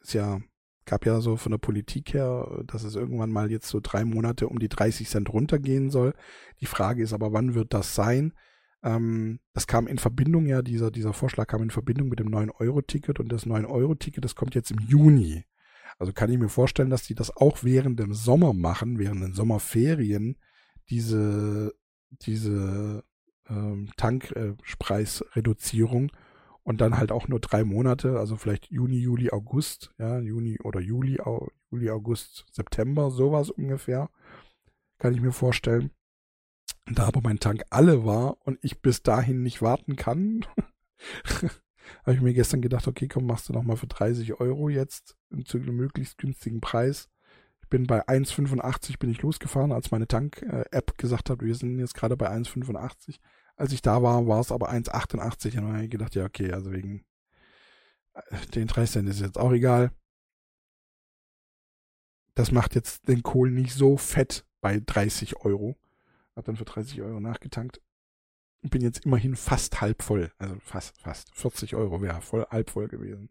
ist 0.00 0.14
ja, 0.14 0.40
gab 0.88 1.06
ja 1.06 1.20
so 1.20 1.36
von 1.36 1.52
der 1.52 1.58
Politik 1.58 2.14
her, 2.14 2.64
dass 2.66 2.82
es 2.82 2.96
irgendwann 2.96 3.30
mal 3.30 3.50
jetzt 3.50 3.68
so 3.68 3.80
drei 3.80 4.04
Monate 4.04 4.48
um 4.48 4.58
die 4.58 4.68
30 4.68 5.08
Cent 5.08 5.32
runtergehen 5.32 5.90
soll. 5.90 6.14
Die 6.60 6.66
Frage 6.66 7.02
ist 7.02 7.12
aber, 7.12 7.32
wann 7.32 7.54
wird 7.54 7.74
das 7.74 7.94
sein? 7.94 8.32
Ähm, 8.82 9.40
das 9.52 9.66
kam 9.66 9.86
in 9.86 9.98
Verbindung, 9.98 10.46
ja, 10.46 10.62
dieser, 10.62 10.90
dieser 10.90 11.12
Vorschlag 11.12 11.46
kam 11.46 11.62
in 11.62 11.70
Verbindung 11.70 12.08
mit 12.08 12.20
dem 12.20 12.28
9-Euro-Ticket 12.28 13.20
und 13.20 13.30
das 13.30 13.46
9-Euro-Ticket, 13.46 14.24
das 14.24 14.34
kommt 14.34 14.54
jetzt 14.54 14.70
im 14.70 14.78
Juni. 14.80 15.44
Also 15.98 16.12
kann 16.12 16.30
ich 16.30 16.38
mir 16.38 16.48
vorstellen, 16.48 16.90
dass 16.90 17.02
die 17.02 17.14
das 17.14 17.36
auch 17.36 17.64
während 17.64 18.00
dem 18.00 18.14
Sommer 18.14 18.54
machen, 18.54 18.98
während 18.98 19.22
den 19.22 19.34
Sommerferien, 19.34 20.38
diese, 20.90 21.74
diese 22.22 23.04
ähm, 23.48 23.90
Tankpreisreduzierung 23.96 26.10
und 26.68 26.82
dann 26.82 26.98
halt 26.98 27.12
auch 27.12 27.28
nur 27.28 27.40
drei 27.40 27.64
Monate, 27.64 28.18
also 28.18 28.36
vielleicht 28.36 28.70
Juni, 28.70 28.98
Juli, 28.98 29.30
August, 29.30 29.94
ja, 29.96 30.18
Juni 30.18 30.58
oder 30.62 30.80
Juli, 30.80 31.18
Juli, 31.70 31.88
August, 31.88 32.44
September, 32.52 33.10
sowas 33.10 33.48
ungefähr, 33.48 34.10
kann 34.98 35.14
ich 35.14 35.22
mir 35.22 35.32
vorstellen. 35.32 35.92
Da 36.84 37.06
aber 37.06 37.22
mein 37.22 37.40
Tank 37.40 37.62
alle 37.70 38.04
war 38.04 38.36
und 38.44 38.58
ich 38.60 38.82
bis 38.82 39.02
dahin 39.02 39.42
nicht 39.42 39.62
warten 39.62 39.96
kann, 39.96 40.44
habe 42.04 42.12
ich 42.12 42.20
mir 42.20 42.34
gestern 42.34 42.60
gedacht, 42.60 42.86
okay, 42.86 43.08
komm, 43.08 43.24
machst 43.24 43.48
du 43.48 43.54
nochmal 43.54 43.78
für 43.78 43.86
30 43.86 44.38
Euro 44.38 44.68
jetzt 44.68 45.16
zu 45.46 45.56
einem 45.56 45.74
möglichst 45.74 46.18
günstigen 46.18 46.60
Preis. 46.60 47.08
Ich 47.62 47.70
bin 47.70 47.86
bei 47.86 48.06
1,85 48.06 48.98
bin 48.98 49.08
ich 49.08 49.22
losgefahren, 49.22 49.72
als 49.72 49.90
meine 49.90 50.06
Tank-App 50.06 50.98
gesagt 50.98 51.30
hat, 51.30 51.40
wir 51.40 51.54
sind 51.54 51.78
jetzt 51.78 51.94
gerade 51.94 52.18
bei 52.18 52.30
1,85. 52.30 53.20
Als 53.58 53.72
ich 53.72 53.82
da 53.82 54.04
war, 54.04 54.28
war 54.28 54.38
es 54.38 54.52
aber 54.52 54.70
1,88 54.70 55.58
und 55.58 55.64
dann 55.64 55.72
habe 55.72 55.84
ich 55.84 55.90
gedacht, 55.90 56.14
ja, 56.14 56.24
okay, 56.24 56.52
also 56.52 56.70
wegen 56.70 57.04
äh, 58.14 58.46
den 58.54 58.68
30 58.68 58.92
Cent 58.92 59.08
ist 59.08 59.20
jetzt 59.20 59.36
auch 59.36 59.50
egal. 59.50 59.90
Das 62.36 62.52
macht 62.52 62.76
jetzt 62.76 63.08
den 63.08 63.24
Kohl 63.24 63.50
nicht 63.50 63.74
so 63.74 63.96
fett 63.96 64.46
bei 64.60 64.78
30 64.78 65.44
Euro. 65.44 65.76
Hab 66.36 66.44
dann 66.44 66.56
für 66.56 66.64
30 66.64 67.02
Euro 67.02 67.18
nachgetankt. 67.18 67.82
Bin 68.62 68.80
jetzt 68.80 69.04
immerhin 69.04 69.34
fast 69.34 69.80
halb 69.80 70.02
voll. 70.02 70.30
Also 70.38 70.56
fast, 70.60 71.00
fast. 71.00 71.34
40 71.34 71.74
Euro 71.74 72.00
wäre 72.00 72.20
voll, 72.20 72.46
halb 72.50 72.70
voll 72.70 72.86
gewesen. 72.86 73.28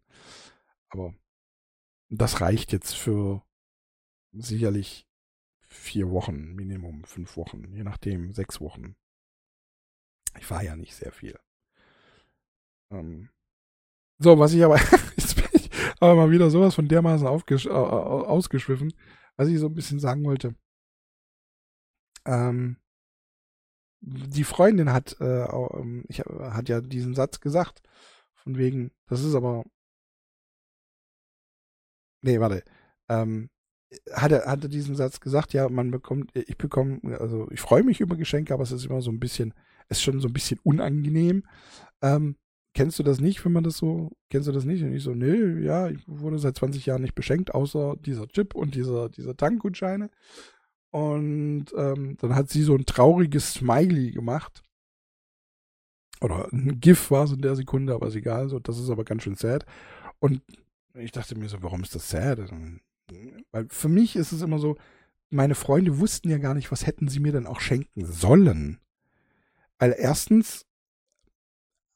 Aber 0.90 1.14
das 2.10 2.42
reicht 2.42 2.72
jetzt 2.72 2.94
für 2.94 3.42
sicherlich 4.32 5.08
vier 5.62 6.10
Wochen, 6.10 6.54
Minimum 6.54 7.04
fünf 7.04 7.38
Wochen, 7.38 7.72
je 7.72 7.82
nachdem, 7.82 8.34
sechs 8.34 8.60
Wochen. 8.60 8.94
Ich 10.38 10.46
fahre 10.46 10.64
ja 10.64 10.76
nicht 10.76 10.94
sehr 10.94 11.12
viel. 11.12 11.38
Ähm 12.90 13.30
so, 14.18 14.38
was 14.38 14.52
ich 14.52 14.64
aber, 14.64 14.76
jetzt 15.16 15.36
bin 15.36 15.48
ich 15.52 15.70
aber 16.00 16.14
mal 16.16 16.30
wieder 16.30 16.50
sowas 16.50 16.74
von 16.74 16.88
dermaßen 16.88 17.26
aufgesch 17.26 17.66
ausgeschwiffen, 17.68 18.92
was 19.36 19.48
ich 19.48 19.58
so 19.58 19.66
ein 19.66 19.74
bisschen 19.74 20.00
sagen 20.00 20.24
wollte. 20.24 20.54
Ähm, 22.26 22.76
die 24.00 24.44
Freundin 24.44 24.92
hat, 24.92 25.16
äh, 25.20 25.44
ähm, 25.44 26.04
ich, 26.08 26.20
hat 26.20 26.68
ja 26.68 26.80
diesen 26.80 27.14
Satz 27.14 27.40
gesagt, 27.40 27.82
von 28.34 28.56
wegen, 28.56 28.92
das 29.06 29.22
ist 29.24 29.34
aber. 29.34 29.64
Nee, 32.22 32.40
warte. 32.40 32.64
Ähm, 33.08 33.50
hatte, 34.12 34.44
hatte 34.46 34.68
diesen 34.68 34.96
Satz 34.96 35.20
gesagt, 35.20 35.52
ja, 35.52 35.68
man 35.68 35.90
bekommt, 35.90 36.36
ich 36.36 36.58
bekomme, 36.58 37.00
also 37.18 37.48
ich 37.50 37.60
freue 37.60 37.82
mich 37.84 38.00
über 38.00 38.16
Geschenke, 38.16 38.52
aber 38.52 38.62
es 38.62 38.72
ist 38.72 38.84
immer 38.84 39.00
so 39.00 39.10
ein 39.10 39.20
bisschen, 39.20 39.54
ist 39.88 40.02
schon 40.02 40.20
so 40.20 40.28
ein 40.28 40.32
bisschen 40.32 40.58
unangenehm. 40.62 41.44
Ähm, 42.02 42.36
kennst 42.74 42.98
du 42.98 43.02
das 43.02 43.20
nicht, 43.20 43.44
wenn 43.44 43.52
man 43.52 43.64
das 43.64 43.76
so, 43.76 44.10
kennst 44.30 44.48
du 44.48 44.52
das 44.52 44.64
nicht? 44.64 44.82
Und 44.82 44.92
ich 44.92 45.02
so, 45.02 45.14
nee, 45.14 45.64
ja, 45.64 45.88
ich 45.88 46.06
wurde 46.06 46.38
seit 46.38 46.56
20 46.56 46.86
Jahren 46.86 47.02
nicht 47.02 47.14
beschenkt, 47.14 47.54
außer 47.54 47.96
dieser 47.96 48.28
Chip 48.28 48.54
und 48.54 48.74
dieser, 48.74 49.08
dieser 49.08 49.36
Tankgutscheine. 49.36 50.10
Und 50.90 51.66
ähm, 51.76 52.16
dann 52.18 52.34
hat 52.34 52.50
sie 52.50 52.62
so 52.62 52.74
ein 52.74 52.86
trauriges 52.86 53.54
Smiley 53.54 54.12
gemacht. 54.12 54.62
Oder 56.20 56.52
ein 56.52 56.80
GIF 56.80 57.10
war 57.10 57.24
es 57.24 57.32
in 57.32 57.42
der 57.42 57.56
Sekunde, 57.56 57.94
aber 57.94 58.08
ist 58.08 58.16
egal. 58.16 58.48
So, 58.48 58.58
das 58.58 58.78
ist 58.78 58.90
aber 58.90 59.04
ganz 59.04 59.22
schön 59.22 59.36
sad. 59.36 59.64
Und 60.18 60.42
ich 60.94 61.12
dachte 61.12 61.36
mir 61.36 61.48
so, 61.48 61.62
warum 61.62 61.82
ist 61.82 61.94
das 61.94 62.08
sad? 62.08 62.38
Weil 63.52 63.66
für 63.68 63.88
mich 63.88 64.16
ist 64.16 64.32
es 64.32 64.42
immer 64.42 64.58
so, 64.58 64.76
meine 65.30 65.54
Freunde 65.54 65.98
wussten 65.98 66.30
ja 66.30 66.38
gar 66.38 66.54
nicht, 66.54 66.72
was 66.72 66.86
hätten 66.86 67.08
sie 67.08 67.20
mir 67.20 67.32
denn 67.32 67.46
auch 67.46 67.60
schenken 67.60 68.04
sollen. 68.06 68.80
Weil 69.78 69.94
erstens, 69.96 70.66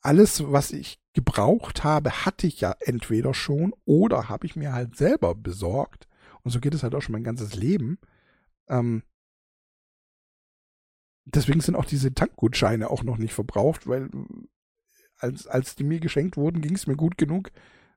alles, 0.01 0.51
was 0.51 0.73
ich 0.73 1.01
gebraucht 1.13 1.85
habe, 1.85 2.25
hatte 2.25 2.47
ich 2.47 2.61
ja 2.61 2.75
entweder 2.81 3.35
schon 3.35 3.75
oder 3.85 4.29
habe 4.29 4.47
ich 4.47 4.57
mir 4.57 4.73
halt 4.73 4.97
selber 4.97 5.35
besorgt. 5.35 6.09
Und 6.43 6.51
so 6.51 6.61
geht 6.61 6.75
es 6.75 6.83
halt 6.83 6.95
auch 6.95 7.03
schon 7.03 7.13
mein 7.13 7.25
ganzes 7.25 7.55
Leben. 7.55 7.99
Ähm, 8.69 9.03
deswegen 11.25 11.61
sind 11.61 11.77
auch 11.77 11.85
diese 11.85 12.15
Tankgutscheine 12.15 12.91
auch 12.91 13.03
noch 13.05 13.19
nicht 13.19 13.35
verbraucht, 13.35 13.87
weil 13.87 14.11
als, 15.19 15.47
als 15.47 15.77
die 15.77 15.85
mir 15.85 16.01
geschenkt 16.01 16.37
wurden, 16.37 16.61
ging 16.63 16.75
es 16.75 16.87
mir 16.87 16.97
gut 16.97 17.17
genug. 17.17 17.53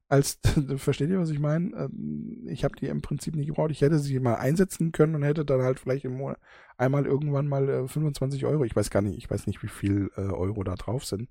Als, 0.08 0.40
versteht 0.78 1.10
ihr, 1.10 1.20
was 1.20 1.32
ich 1.32 1.40
meine? 1.40 1.76
Ähm, 1.76 2.48
ich 2.48 2.64
habe 2.64 2.76
die 2.76 2.88
im 2.88 3.02
Prinzip 3.02 3.36
nicht 3.36 3.48
gebraucht. 3.48 3.72
Ich 3.72 3.82
hätte 3.82 4.00
sie 4.00 4.20
mal 4.20 4.36
einsetzen 4.36 4.92
können 4.92 5.16
und 5.16 5.24
hätte 5.24 5.46
dann 5.46 5.62
halt 5.62 5.80
vielleicht 5.80 6.06
im 6.06 6.18
Monat 6.18 6.40
einmal 6.78 7.06
irgendwann 7.06 7.48
mal 7.48 7.68
äh, 7.70 7.88
25 7.88 8.46
Euro. 8.46 8.64
Ich 8.66 8.76
weiß 8.76 8.90
gar 8.90 9.02
nicht, 9.02 9.18
ich 9.18 9.30
weiß 9.30 9.48
nicht, 9.48 9.64
wie 9.64 9.68
viel 9.68 10.12
äh, 10.16 10.22
Euro 10.22 10.64
da 10.64 10.76
drauf 10.76 11.06
sind. 11.06 11.30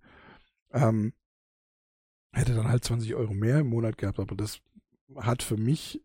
Ähm, 0.73 1.13
hätte 2.33 2.55
dann 2.55 2.69
halt 2.69 2.85
20 2.85 3.15
Euro 3.15 3.33
mehr 3.33 3.61
im 3.61 3.69
Monat 3.69 3.97
gehabt, 3.97 4.19
aber 4.19 4.35
das 4.35 4.61
hat 5.17 5.43
für 5.43 5.57
mich 5.57 6.03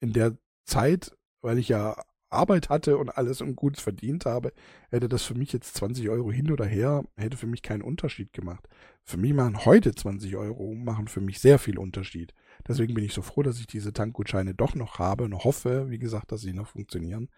in 0.00 0.12
der 0.12 0.36
Zeit, 0.64 1.16
weil 1.40 1.58
ich 1.58 1.68
ja 1.68 1.96
Arbeit 2.30 2.68
hatte 2.68 2.98
und 2.98 3.10
alles 3.10 3.40
und 3.40 3.56
gut 3.56 3.78
verdient 3.78 4.26
habe, 4.26 4.52
hätte 4.90 5.08
das 5.08 5.22
für 5.22 5.34
mich 5.34 5.52
jetzt 5.52 5.74
20 5.76 6.08
Euro 6.08 6.30
hin 6.32 6.50
oder 6.50 6.64
her, 6.64 7.04
hätte 7.16 7.36
für 7.36 7.46
mich 7.46 7.62
keinen 7.62 7.82
Unterschied 7.82 8.32
gemacht. 8.32 8.68
Für 9.04 9.16
mich 9.16 9.32
machen 9.32 9.64
heute 9.64 9.94
20 9.94 10.36
Euro, 10.36 10.74
machen 10.74 11.08
für 11.08 11.20
mich 11.20 11.40
sehr 11.40 11.58
viel 11.58 11.78
Unterschied. 11.78 12.34
Deswegen 12.66 12.94
bin 12.94 13.04
ich 13.04 13.14
so 13.14 13.22
froh, 13.22 13.42
dass 13.42 13.60
ich 13.60 13.66
diese 13.66 13.92
Tankgutscheine 13.92 14.54
doch 14.54 14.74
noch 14.74 14.98
habe 14.98 15.24
und 15.24 15.44
hoffe, 15.44 15.90
wie 15.90 15.98
gesagt, 15.98 16.32
dass 16.32 16.40
sie 16.40 16.52
noch 16.52 16.68
funktionieren. 16.68 17.28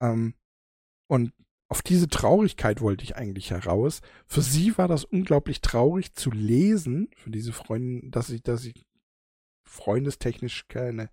Ähm, 0.00 0.34
und 1.06 1.32
auf 1.68 1.82
diese 1.82 2.08
Traurigkeit 2.08 2.80
wollte 2.80 3.04
ich 3.04 3.16
eigentlich 3.16 3.50
heraus. 3.50 4.00
Für 4.26 4.42
sie 4.42 4.76
war 4.78 4.88
das 4.88 5.04
unglaublich 5.04 5.60
traurig 5.60 6.14
zu 6.14 6.30
lesen, 6.30 7.08
für 7.16 7.30
diese 7.30 7.52
Freundin, 7.52 8.10
dass 8.10 8.30
ich, 8.30 8.42
dass 8.42 8.64
ich 8.64 8.86
freundestechnisch 9.64 10.68
keine 10.68 11.10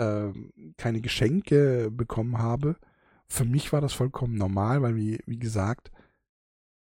äh, 0.00 0.32
keine 0.76 1.00
Geschenke 1.00 1.90
bekommen 1.90 2.38
habe. 2.38 2.76
Für 3.28 3.44
mich 3.44 3.72
war 3.72 3.80
das 3.80 3.92
vollkommen 3.92 4.34
normal, 4.34 4.82
weil, 4.82 4.96
wie, 4.96 5.20
wie 5.26 5.38
gesagt, 5.38 5.92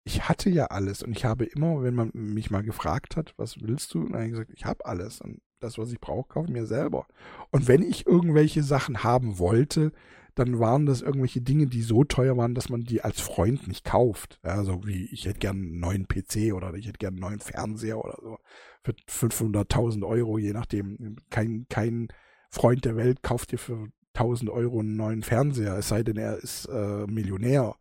ich 0.05 0.29
hatte 0.29 0.49
ja 0.49 0.67
alles 0.67 1.03
und 1.03 1.11
ich 1.11 1.25
habe 1.25 1.43
immer, 1.43 1.83
wenn 1.83 1.95
man 1.95 2.11
mich 2.13 2.49
mal 2.49 2.63
gefragt 2.63 3.17
hat, 3.17 3.33
was 3.35 3.61
willst 3.61 3.93
du, 3.93 4.01
und 4.03 4.13
dann 4.13 4.29
gesagt, 4.29 4.51
ich 4.53 4.65
habe 4.65 4.85
alles 4.85 5.19
und 5.19 5.41
das, 5.59 5.77
was 5.77 5.91
ich 5.91 5.99
brauche, 5.99 6.29
kaufe 6.29 6.47
ich 6.47 6.53
mir 6.53 6.65
selber. 6.65 7.07
Und 7.51 7.67
wenn 7.67 7.81
ich 7.81 8.05
irgendwelche 8.05 8.63
Sachen 8.63 9.03
haben 9.03 9.39
wollte, 9.39 9.91
dann 10.35 10.59
waren 10.59 10.85
das 10.85 11.01
irgendwelche 11.01 11.41
Dinge, 11.41 11.65
die 11.65 11.81
so 11.81 12.03
teuer 12.03 12.37
waren, 12.37 12.53
dass 12.53 12.69
man 12.69 12.83
die 12.83 13.01
als 13.01 13.19
Freund 13.19 13.67
nicht 13.67 13.83
kauft. 13.83 14.39
Also 14.43 14.85
wie, 14.85 15.05
ich 15.11 15.25
hätte 15.25 15.39
gern 15.39 15.57
einen 15.57 15.79
neuen 15.79 16.07
PC 16.07 16.53
oder 16.53 16.75
ich 16.75 16.85
hätte 16.85 16.99
gern 16.99 17.15
einen 17.15 17.21
neuen 17.21 17.39
Fernseher 17.39 17.97
oder 17.97 18.17
so. 18.21 18.37
Für 18.83 18.91
500.000 19.09 20.05
Euro, 20.05 20.37
je 20.37 20.53
nachdem. 20.53 21.17
Kein, 21.31 21.65
kein 21.69 22.09
Freund 22.49 22.85
der 22.85 22.95
Welt 22.95 23.23
kauft 23.23 23.51
dir 23.51 23.59
für 23.59 23.89
1000 24.13 24.49
Euro 24.49 24.79
einen 24.79 24.95
neuen 24.95 25.23
Fernseher, 25.23 25.77
es 25.77 25.89
sei 25.89 26.03
denn, 26.03 26.17
er 26.17 26.37
ist 26.37 26.65
äh, 26.65 27.05
Millionär. 27.07 27.75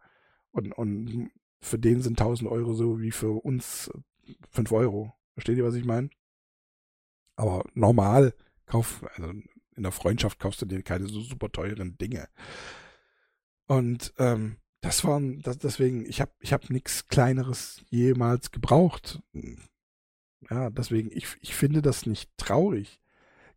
Und, 0.51 0.73
und 0.73 1.31
für 1.61 1.79
den 1.79 2.03
sind 2.03 2.21
1000 2.21 2.51
Euro 2.51 2.75
so 2.75 3.01
wie 3.01 3.11
für 3.11 3.45
uns 3.45 3.91
5 4.51 4.73
Euro. 4.73 5.13
Versteht 5.35 5.59
ihr, 5.59 5.65
was 5.65 5.75
ich 5.75 5.85
meine? 5.85 6.11
Aber 7.37 7.65
normal 7.75 8.35
kauf, 8.67 9.05
also 9.15 9.31
in 9.31 9.83
der 9.83 9.93
Freundschaft 9.93 10.39
kaufst 10.39 10.63
du 10.63 10.67
dir 10.67 10.83
keine 10.83 11.07
so 11.07 11.21
super 11.21 11.51
teuren 11.51 11.99
Dinge. 11.99 12.29
Und 13.67 14.15
ähm, 14.19 14.57
das 14.81 15.05
waren, 15.05 15.43
das, 15.43 15.59
deswegen, 15.59 16.07
ich 16.07 16.21
habe 16.21 16.33
ich 16.41 16.53
hab 16.53 16.71
nichts 16.71 17.09
Kleineres 17.09 17.83
jemals 17.91 18.51
gebraucht. 18.51 19.21
Ja, 20.51 20.71
deswegen, 20.71 21.11
ich, 21.13 21.37
ich 21.41 21.55
finde 21.55 21.83
das 21.83 22.07
nicht 22.07 22.31
traurig. 22.37 23.01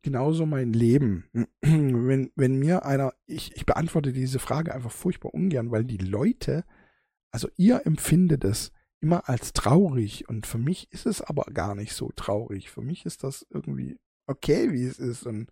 Genauso 0.02 0.46
mein 0.46 0.74
Leben. 0.74 1.26
Wenn, 1.62 2.32
wenn 2.36 2.58
mir 2.58 2.86
einer, 2.86 3.14
ich, 3.26 3.56
ich 3.56 3.66
beantworte 3.66 4.14
diese 4.14 4.40
Frage 4.40 4.74
einfach 4.74 4.92
furchtbar 4.92 5.34
ungern, 5.34 5.72
weil 5.72 5.84
die 5.84 5.98
Leute, 5.98 6.64
also 7.32 7.50
ihr 7.58 7.86
empfindet 7.86 8.44
es 8.44 8.72
immer 9.02 9.28
als 9.30 9.54
traurig 9.54 10.28
und 10.30 10.48
für 10.48 10.58
mich 10.58 10.92
ist 10.92 11.06
es 11.06 11.22
aber 11.22 11.44
gar 11.54 11.76
nicht 11.76 11.94
so 11.94 12.12
traurig. 12.16 12.70
Für 12.70 12.82
mich 12.82 13.06
ist 13.06 13.24
das 13.24 13.46
irgendwie 13.50 13.98
okay, 14.26 14.72
wie 14.72 14.84
es 14.84 15.00
ist 15.00 15.26
und 15.26 15.52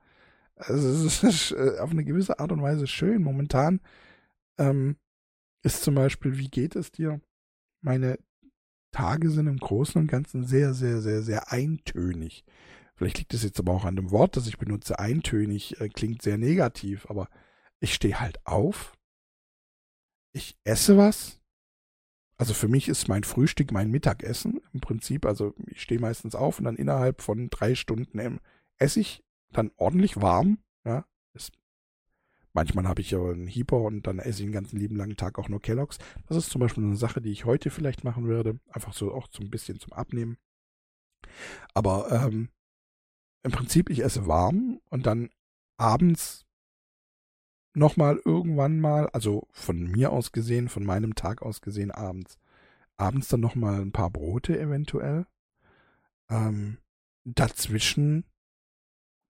also 0.56 0.88
es 1.08 1.24
ist 1.24 1.52
äh, 1.52 1.80
auf 1.80 1.92
eine 1.92 2.04
gewisse 2.04 2.40
Art 2.40 2.52
und 2.52 2.62
Weise 2.62 2.88
schön. 2.88 3.22
Momentan 3.22 3.82
ähm, 4.58 4.98
ist 5.64 5.84
zum 5.84 5.96
Beispiel, 5.96 6.38
wie 6.38 6.50
geht 6.50 6.76
es 6.76 6.92
dir? 6.92 7.22
Meine 7.82 8.20
Tage 8.92 9.30
sind 9.30 9.48
im 9.48 9.58
Großen 9.58 10.02
und 10.02 10.08
Ganzen 10.08 10.44
sehr, 10.44 10.74
sehr, 10.74 11.02
sehr, 11.02 11.22
sehr 11.22 11.52
eintönig. 11.52 12.44
Vielleicht 12.98 13.20
liegt 13.20 13.34
es 13.36 13.44
jetzt 13.44 13.60
aber 13.60 13.74
auch 13.74 13.86
an 13.86 13.96
dem 13.96 14.10
Wort, 14.10 14.36
das 14.36 14.48
ich 14.48 14.58
benutze. 14.58 14.98
Eintönig 14.98 15.80
äh, 15.80 15.88
klingt 15.88 16.24
sehr 16.24 16.40
negativ, 16.40 17.08
aber 17.10 17.30
ich 17.80 17.94
stehe 17.94 18.20
halt 18.20 18.40
auf. 18.46 18.98
Ich 20.34 20.58
esse 20.64 20.98
was. 20.98 21.40
Also 22.38 22.56
für 22.56 22.68
mich 22.68 22.88
ist 22.88 23.08
mein 23.08 23.24
Frühstück 23.24 23.72
mein 23.72 23.92
Mittagessen 23.92 24.62
im 24.74 24.82
Prinzip. 24.82 25.28
Also 25.28 25.54
ich 25.68 25.82
stehe 25.82 26.00
meistens 26.00 26.34
auf 26.34 26.58
und 26.58 26.66
dann 26.66 26.76
innerhalb 26.76 27.22
von 27.22 27.52
drei 27.52 27.76
Stunden 27.76 28.40
esse 28.78 29.00
ich 29.00 29.24
dann 29.52 29.72
ordentlich 29.78 30.20
warm. 30.20 30.58
Ja, 30.84 31.06
ist, 31.34 31.54
manchmal 32.54 32.88
habe 32.88 33.02
ich 33.02 33.12
ja 33.12 33.20
einen 33.20 33.48
Heeper 33.48 33.78
und 33.78 34.08
dann 34.08 34.18
esse 34.18 34.40
ich 34.40 34.48
den 34.48 34.54
ganzen 34.54 34.78
lieben 34.80 34.96
langen 34.96 35.18
Tag 35.18 35.38
auch 35.38 35.50
nur 35.50 35.62
Kelloggs. 35.62 36.00
Das 36.28 36.38
ist 36.38 36.50
zum 36.50 36.62
Beispiel 36.62 36.84
eine 36.84 36.98
Sache, 36.98 37.22
die 37.22 37.32
ich 37.32 37.46
heute 37.46 37.70
vielleicht 37.70 38.04
machen 38.04 38.28
würde. 38.28 38.60
Einfach 38.70 38.94
so 38.94 39.14
auch 39.14 39.28
so 39.32 39.44
ein 39.44 39.52
bisschen 39.52 39.80
zum 39.80 39.94
Abnehmen. 39.94 40.38
Aber 41.76 42.12
ähm, 42.12 42.50
im 43.44 43.52
Prinzip, 43.52 43.90
ich 43.90 44.04
esse 44.04 44.28
warm 44.28 44.82
und 44.90 45.06
dann 45.06 45.30
abends 45.78 46.46
nochmal 47.74 48.20
irgendwann 48.26 48.80
mal, 48.80 49.08
also 49.10 49.48
von 49.52 49.84
mir 49.84 50.12
aus 50.12 50.32
gesehen, 50.32 50.68
von 50.68 50.84
meinem 50.84 51.16
Tag 51.16 51.42
aus 51.42 51.62
gesehen 51.62 51.92
abends, 51.92 52.40
abends 52.98 53.28
dann 53.28 53.40
nochmal 53.40 53.82
ein 53.82 53.92
paar 53.92 54.10
Brote 54.10 54.60
eventuell. 54.60 55.28
Ähm, 56.30 56.80
dazwischen 57.24 58.26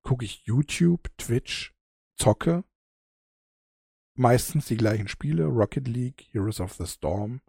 gucke 0.03 0.23
ich 0.23 0.45
YouTube, 0.45 1.09
Twitch, 1.17 1.73
zocke. 2.15 2.63
Meistens 4.15 4.65
die 4.65 4.77
gleichen 4.77 5.09
Spiele, 5.09 5.45
Rocket 5.45 5.87
League, 5.87 6.27
Heroes 6.31 6.59
of 6.59 6.73
the 6.73 6.87
Storm 6.87 7.41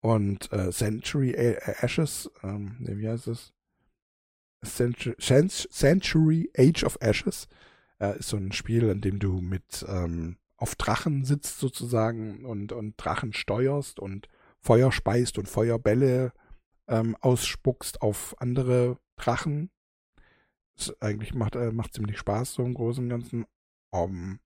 und 0.00 0.50
äh, 0.52 0.70
Century 0.70 1.32
Ashes, 1.32 2.30
ähm, 2.42 2.76
wie 2.78 3.08
heißt 3.08 3.26
es? 3.26 3.53
Century, 4.64 6.50
Age 6.56 6.84
of 6.84 6.98
Ashes. 7.00 7.48
Äh, 8.00 8.18
ist 8.18 8.28
so 8.28 8.36
ein 8.36 8.52
Spiel, 8.52 8.88
in 8.88 9.00
dem 9.00 9.18
du 9.18 9.40
mit 9.40 9.84
ähm, 9.88 10.36
auf 10.56 10.74
Drachen 10.76 11.24
sitzt 11.24 11.58
sozusagen 11.58 12.44
und, 12.44 12.72
und 12.72 12.94
Drachen 12.96 13.32
steuerst 13.32 14.00
und 14.00 14.28
Feuer 14.60 14.92
speist 14.92 15.38
und 15.38 15.48
Feuerbälle 15.48 16.32
ähm, 16.88 17.16
ausspuckst 17.20 18.02
auf 18.02 18.34
andere 18.40 18.98
Drachen 19.16 19.70
es 20.76 21.00
eigentlich 21.00 21.34
macht, 21.34 21.56
äh, 21.56 21.70
macht 21.72 21.94
ziemlich 21.94 22.18
Spaß, 22.18 22.54
so 22.54 22.64
im 22.64 22.74
Großen 22.74 23.04
und 23.04 23.10
Ganzen. 23.10 23.46
Um, 23.90 24.40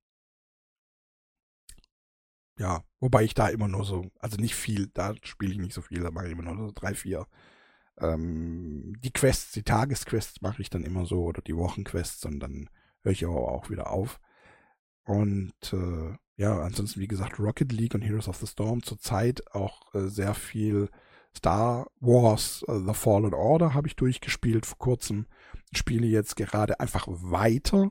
ja, 2.58 2.84
wobei 3.00 3.24
ich 3.24 3.34
da 3.34 3.48
immer 3.48 3.68
nur 3.68 3.84
so, 3.84 4.10
also 4.18 4.36
nicht 4.36 4.54
viel, 4.54 4.88
da 4.88 5.14
spiele 5.22 5.52
ich 5.52 5.58
nicht 5.58 5.72
so 5.72 5.80
viel, 5.80 6.00
da 6.02 6.10
mache 6.10 6.26
ich 6.26 6.32
immer 6.32 6.42
nur 6.42 6.68
so 6.68 6.72
drei, 6.74 6.94
vier. 6.94 7.26
Ähm, 8.01 8.94
die 9.03 9.12
Quests, 9.12 9.53
die 9.53 9.62
Tagesquests 9.62 10.40
mache 10.40 10.62
ich 10.62 10.70
dann 10.70 10.84
immer 10.84 11.07
so 11.07 11.24
oder 11.24 11.42
die 11.42 11.57
Wochenquests 11.57 12.24
und 12.24 12.40
dann 12.40 12.68
höre 13.03 13.12
ich 13.12 13.24
aber 13.24 13.53
auch 13.53 13.70
wieder 13.70 13.90
auf. 13.90 14.20
Und 15.05 15.55
äh, 15.72 16.16
ja, 16.36 16.61
ansonsten, 16.61 17.01
wie 17.01 17.09
gesagt, 17.09 17.40
Rocket 17.40 17.72
League 17.72 17.94
und 17.94 18.03
Heroes 18.03 18.28
of 18.28 18.36
the 18.36 18.46
Storm 18.46 18.82
zurzeit 18.82 19.42
auch 19.55 19.94
äh, 19.94 20.09
sehr 20.09 20.34
viel 20.34 20.88
Star 21.36 21.86
Wars 22.01 22.64
uh, 22.68 22.78
The 22.84 22.94
Fallen 22.94 23.34
Order 23.34 23.74
habe 23.74 23.88
ich 23.88 23.96
durchgespielt 23.96 24.66
vor 24.66 24.78
kurzem. 24.78 25.26
Spiele 25.72 26.07
jetzt 26.07 26.36
gerade 26.36 26.80
einfach 26.80 27.07
weiter. 27.09 27.90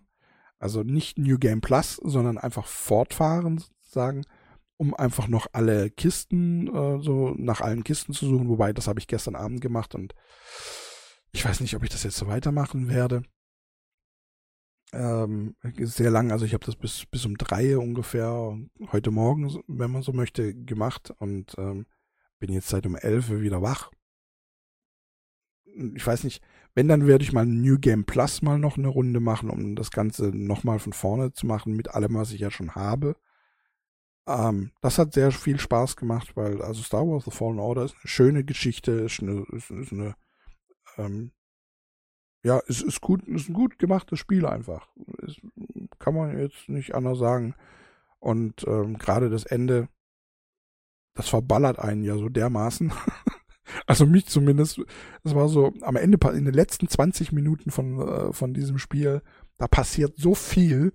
Also 0.59 0.83
nicht 0.83 1.17
New 1.17 1.37
Game 1.37 1.61
Plus, 1.61 1.95
sondern 2.03 2.37
einfach 2.37 2.65
fortfahren 2.65 3.59
sozusagen, 3.59 4.23
um 4.77 4.93
einfach 4.93 5.27
noch 5.27 5.47
alle 5.53 5.89
Kisten, 5.89 6.67
äh, 6.67 7.01
so 7.01 7.33
nach 7.37 7.61
allen 7.61 7.83
Kisten 7.83 8.13
zu 8.13 8.27
suchen. 8.27 8.47
Wobei, 8.49 8.73
das 8.73 8.87
habe 8.87 8.99
ich 8.99 9.07
gestern 9.07 9.35
Abend 9.35 9.61
gemacht 9.61 9.95
und 9.95 10.13
ich 11.31 11.43
weiß 11.43 11.59
nicht, 11.59 11.75
ob 11.75 11.83
ich 11.83 11.89
das 11.89 12.03
jetzt 12.03 12.17
so 12.17 12.27
weitermachen 12.27 12.87
werde. 12.87 13.23
Ähm, 14.93 15.55
sehr 15.79 16.11
lang, 16.11 16.31
also 16.31 16.45
ich 16.45 16.53
habe 16.53 16.65
das 16.65 16.75
bis, 16.75 17.05
bis 17.07 17.25
um 17.25 17.37
drei 17.37 17.77
ungefähr 17.77 18.57
heute 18.91 19.11
Morgen, 19.11 19.61
wenn 19.67 19.91
man 19.91 20.01
so 20.01 20.13
möchte, 20.13 20.53
gemacht 20.53 21.13
und 21.19 21.55
ähm, 21.57 21.85
bin 22.39 22.53
jetzt 22.53 22.69
seit 22.69 22.85
um 22.85 22.95
11 22.95 23.29
wieder 23.41 23.61
wach. 23.61 23.91
Ich 25.95 26.07
weiß 26.07 26.23
nicht, 26.23 26.41
wenn, 26.73 26.87
dann 26.87 27.05
werde 27.05 27.23
ich 27.23 27.33
mal 27.33 27.45
New 27.45 27.77
Game 27.79 28.05
Plus 28.05 28.41
mal 28.41 28.57
noch 28.57 28.77
eine 28.77 28.87
Runde 28.87 29.19
machen, 29.19 29.49
um 29.49 29.75
das 29.75 29.91
Ganze 29.91 30.29
nochmal 30.29 30.79
von 30.79 30.93
vorne 30.93 31.33
zu 31.33 31.45
machen, 31.45 31.75
mit 31.75 31.89
allem, 31.89 32.15
was 32.15 32.31
ich 32.31 32.39
ja 32.39 32.49
schon 32.49 32.73
habe. 32.75 33.15
Ähm, 34.27 34.71
das 34.81 34.97
hat 34.97 35.13
sehr 35.13 35.31
viel 35.31 35.59
Spaß 35.59 35.95
gemacht, 35.95 36.35
weil, 36.35 36.61
also 36.61 36.81
Star 36.83 37.07
Wars 37.07 37.25
The 37.25 37.31
Fallen 37.31 37.59
Order 37.59 37.85
ist 37.85 37.95
eine 37.95 38.07
schöne 38.07 38.43
Geschichte, 38.43 38.91
ist 38.91 39.21
eine, 39.21 39.45
ist, 39.51 39.71
ist 39.71 39.93
eine 39.93 40.15
ähm, 40.97 41.31
ja, 42.43 42.61
es 42.67 42.81
ist 42.81 43.01
gut, 43.01 43.27
ist 43.27 43.49
ein 43.49 43.53
gut 43.53 43.79
gemachtes 43.79 44.19
Spiel 44.19 44.45
einfach. 44.45 44.87
Ist, 45.21 45.41
kann 45.99 46.15
man 46.15 46.37
jetzt 46.37 46.69
nicht 46.69 46.95
anders 46.95 47.19
sagen. 47.19 47.55
Und 48.19 48.65
ähm, 48.67 48.97
gerade 48.97 49.29
das 49.29 49.43
Ende, 49.43 49.89
das 51.13 51.29
verballert 51.29 51.79
einen 51.79 52.03
ja 52.03 52.15
so 52.15 52.29
dermaßen. 52.29 52.93
also 53.85 54.05
mich 54.05 54.27
zumindest. 54.27 54.81
Es 55.23 55.35
war 55.35 55.49
so 55.49 55.73
am 55.81 55.95
Ende 55.95 56.17
in 56.29 56.45
den 56.45 56.53
letzten 56.53 56.87
20 56.87 57.31
Minuten 57.31 57.71
von 57.71 57.99
äh, 57.99 58.33
von 58.33 58.53
diesem 58.53 58.77
Spiel, 58.77 59.21
da 59.57 59.67
passiert 59.67 60.13
so 60.17 60.33
viel. 60.35 60.93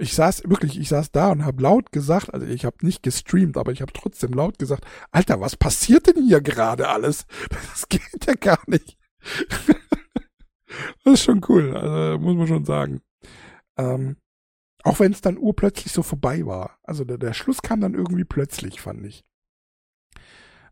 Ich 0.00 0.14
saß 0.14 0.44
wirklich, 0.44 0.78
ich 0.78 0.88
saß 0.88 1.10
da 1.10 1.32
und 1.32 1.44
habe 1.44 1.60
laut 1.60 1.90
gesagt, 1.90 2.32
also 2.32 2.46
ich 2.46 2.64
habe 2.64 2.86
nicht 2.86 3.02
gestreamt, 3.02 3.56
aber 3.56 3.72
ich 3.72 3.82
habe 3.82 3.92
trotzdem 3.92 4.32
laut 4.32 4.56
gesagt, 4.56 4.84
Alter, 5.10 5.40
was 5.40 5.56
passiert 5.56 6.06
denn 6.06 6.24
hier 6.24 6.40
gerade 6.40 6.88
alles? 6.88 7.26
Das 7.50 7.88
geht 7.88 8.26
ja 8.26 8.34
gar 8.34 8.60
nicht. 8.66 8.96
das 11.04 11.14
ist 11.14 11.24
schon 11.24 11.44
cool, 11.48 11.76
also 11.76 12.18
muss 12.20 12.36
man 12.36 12.46
schon 12.46 12.64
sagen. 12.64 13.00
Ähm, 13.76 14.16
auch 14.84 15.00
wenn 15.00 15.12
es 15.12 15.20
dann 15.20 15.36
urplötzlich 15.36 15.92
so 15.92 16.04
vorbei 16.04 16.46
war. 16.46 16.78
Also 16.82 17.04
der, 17.04 17.18
der 17.18 17.34
Schluss 17.34 17.60
kam 17.60 17.80
dann 17.80 17.94
irgendwie 17.94 18.24
plötzlich, 18.24 18.80
fand 18.80 19.04
ich. 19.04 19.24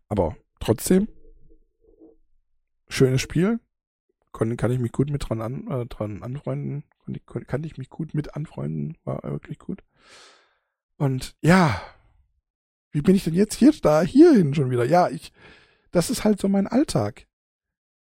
Aber 0.09 0.37
trotzdem, 0.61 1.09
schönes 2.89 3.21
Spiel. 3.21 3.59
Kann, 4.37 4.57
kann 4.57 4.71
ich 4.71 4.79
mich 4.79 4.93
gut 4.93 5.11
mit 5.11 5.29
dran, 5.29 5.41
an, 5.41 5.67
äh, 5.69 5.87
dran 5.87 6.23
anfreunden. 6.23 6.85
Kann, 7.27 7.47
kann 7.47 7.65
ich 7.65 7.79
mich 7.79 7.89
gut 7.89 8.15
mit 8.15 8.37
anfreunden. 8.37 8.99
War 9.05 9.23
wirklich 9.23 9.59
gut. 9.59 9.83
Und 10.97 11.37
ja, 11.41 11.81
wie 12.91 13.03
bin 13.03 13.15
ich 13.15 13.25
denn 13.25 13.35
jetzt 13.35 13.55
hier 13.55 13.73
da 13.83 14.03
hierhin 14.03 14.55
schon 14.55 14.71
wieder? 14.71 14.85
Ja, 14.85 15.09
ich, 15.09 15.33
das 15.91 16.11
ist 16.11 16.25
halt 16.25 16.39
so 16.41 16.49
mein 16.49 16.67
Alltag. 16.67 17.27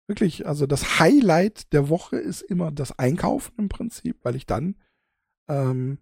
Wirklich, 0.07 0.47
also 0.47 0.65
das 0.67 0.99
Highlight 0.99 1.71
der 1.73 1.89
Woche 1.89 2.17
ist 2.17 2.41
immer 2.41 2.71
das 2.71 2.97
Einkaufen 2.97 3.53
im 3.57 3.69
Prinzip, 3.69 4.17
weil 4.23 4.35
ich 4.35 4.45
dann 4.45 4.75
ähm, 5.47 5.99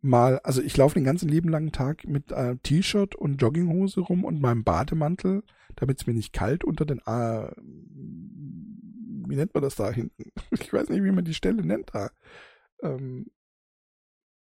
mal, 0.00 0.40
also 0.40 0.60
ich 0.60 0.76
laufe 0.76 0.94
den 0.94 1.04
ganzen 1.04 1.28
lieben 1.28 1.48
langen 1.48 1.72
Tag 1.72 2.06
mit 2.06 2.32
äh, 2.32 2.56
T-Shirt 2.62 3.14
und 3.14 3.40
Jogginghose 3.40 4.00
rum 4.00 4.24
und 4.24 4.40
meinem 4.40 4.64
Bademantel, 4.64 5.44
damit 5.76 6.00
es 6.00 6.06
mir 6.06 6.14
nicht 6.14 6.32
kalt 6.32 6.64
unter 6.64 6.84
den, 6.84 6.98
äh, 7.06 7.50
wie 9.28 9.36
nennt 9.36 9.54
man 9.54 9.62
das 9.62 9.76
da 9.76 9.90
hinten? 9.90 10.32
Ich 10.50 10.72
weiß 10.72 10.88
nicht, 10.88 11.04
wie 11.04 11.12
man 11.12 11.24
die 11.24 11.34
Stelle 11.34 11.64
nennt 11.64 11.90
da. 11.94 12.10
Ähm, 12.82 13.30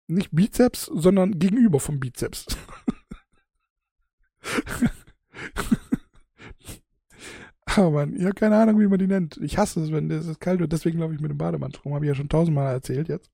nicht 0.08 0.32
Bizeps, 0.32 0.86
sondern 0.86 1.38
gegenüber 1.40 1.80
vom 1.80 2.00
Bizeps. 2.00 2.46
Aber 7.66 7.92
man, 7.92 8.16
ja, 8.16 8.32
keine 8.32 8.58
Ahnung, 8.58 8.80
wie 8.80 8.88
man 8.88 8.98
die 8.98 9.08
nennt. 9.08 9.38
Ich 9.38 9.58
hasse 9.58 9.82
es, 9.82 9.92
wenn 9.92 10.10
es 10.10 10.40
kalt 10.40 10.60
wird. 10.60 10.72
Deswegen 10.72 11.00
laufe 11.00 11.14
ich 11.14 11.20
mit 11.20 11.30
dem 11.30 11.38
Bademantel 11.38 11.82
rum. 11.82 11.94
Habe 11.94 12.06
ich 12.06 12.10
ja 12.10 12.16
schon 12.16 12.30
tausendmal 12.30 12.74
erzählt 12.74 13.08
jetzt. 13.08 13.30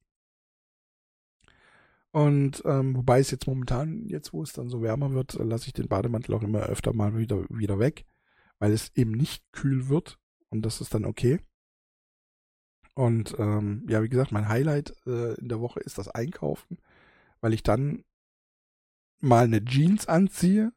Und 2.12 2.62
ähm, 2.66 2.96
wobei 2.96 3.20
es 3.20 3.32
jetzt 3.32 3.48
momentan, 3.48 4.08
jetzt 4.08 4.34
wo 4.34 4.44
es 4.44 4.54
dann 4.54 4.70
so 4.70 4.82
wärmer 4.84 5.14
wird, 5.14 5.34
lasse 5.34 5.68
ich 5.68 5.74
den 5.74 5.88
Bademantel 5.88 6.36
auch 6.36 6.44
immer 6.44 6.60
öfter 6.60 6.94
mal 6.94 7.18
wieder, 7.18 7.44
wieder 7.50 7.80
weg, 7.80 8.06
weil 8.60 8.72
es 8.72 8.92
eben 8.96 9.12
nicht 9.12 9.44
kühl 9.52 9.90
wird. 9.90 10.20
Und 10.54 10.62
das 10.62 10.82
ist 10.82 10.94
dann 10.94 11.06
okay. 11.06 11.40
Und 12.94 13.36
ähm, 13.40 13.88
ja, 13.90 14.04
wie 14.04 14.10
gesagt, 14.10 14.32
mein 14.32 14.48
Highlight 14.48 14.94
äh, 15.08 15.34
in 15.34 15.50
der 15.50 15.60
Woche 15.60 15.80
ist 15.80 15.98
das 15.98 16.08
Einkaufen, 16.10 16.78
weil 17.42 17.54
ich 17.54 17.64
dann 17.64 18.04
mal 19.20 19.46
eine 19.46 19.66
Jeans 19.66 20.08
anziehe, 20.08 20.72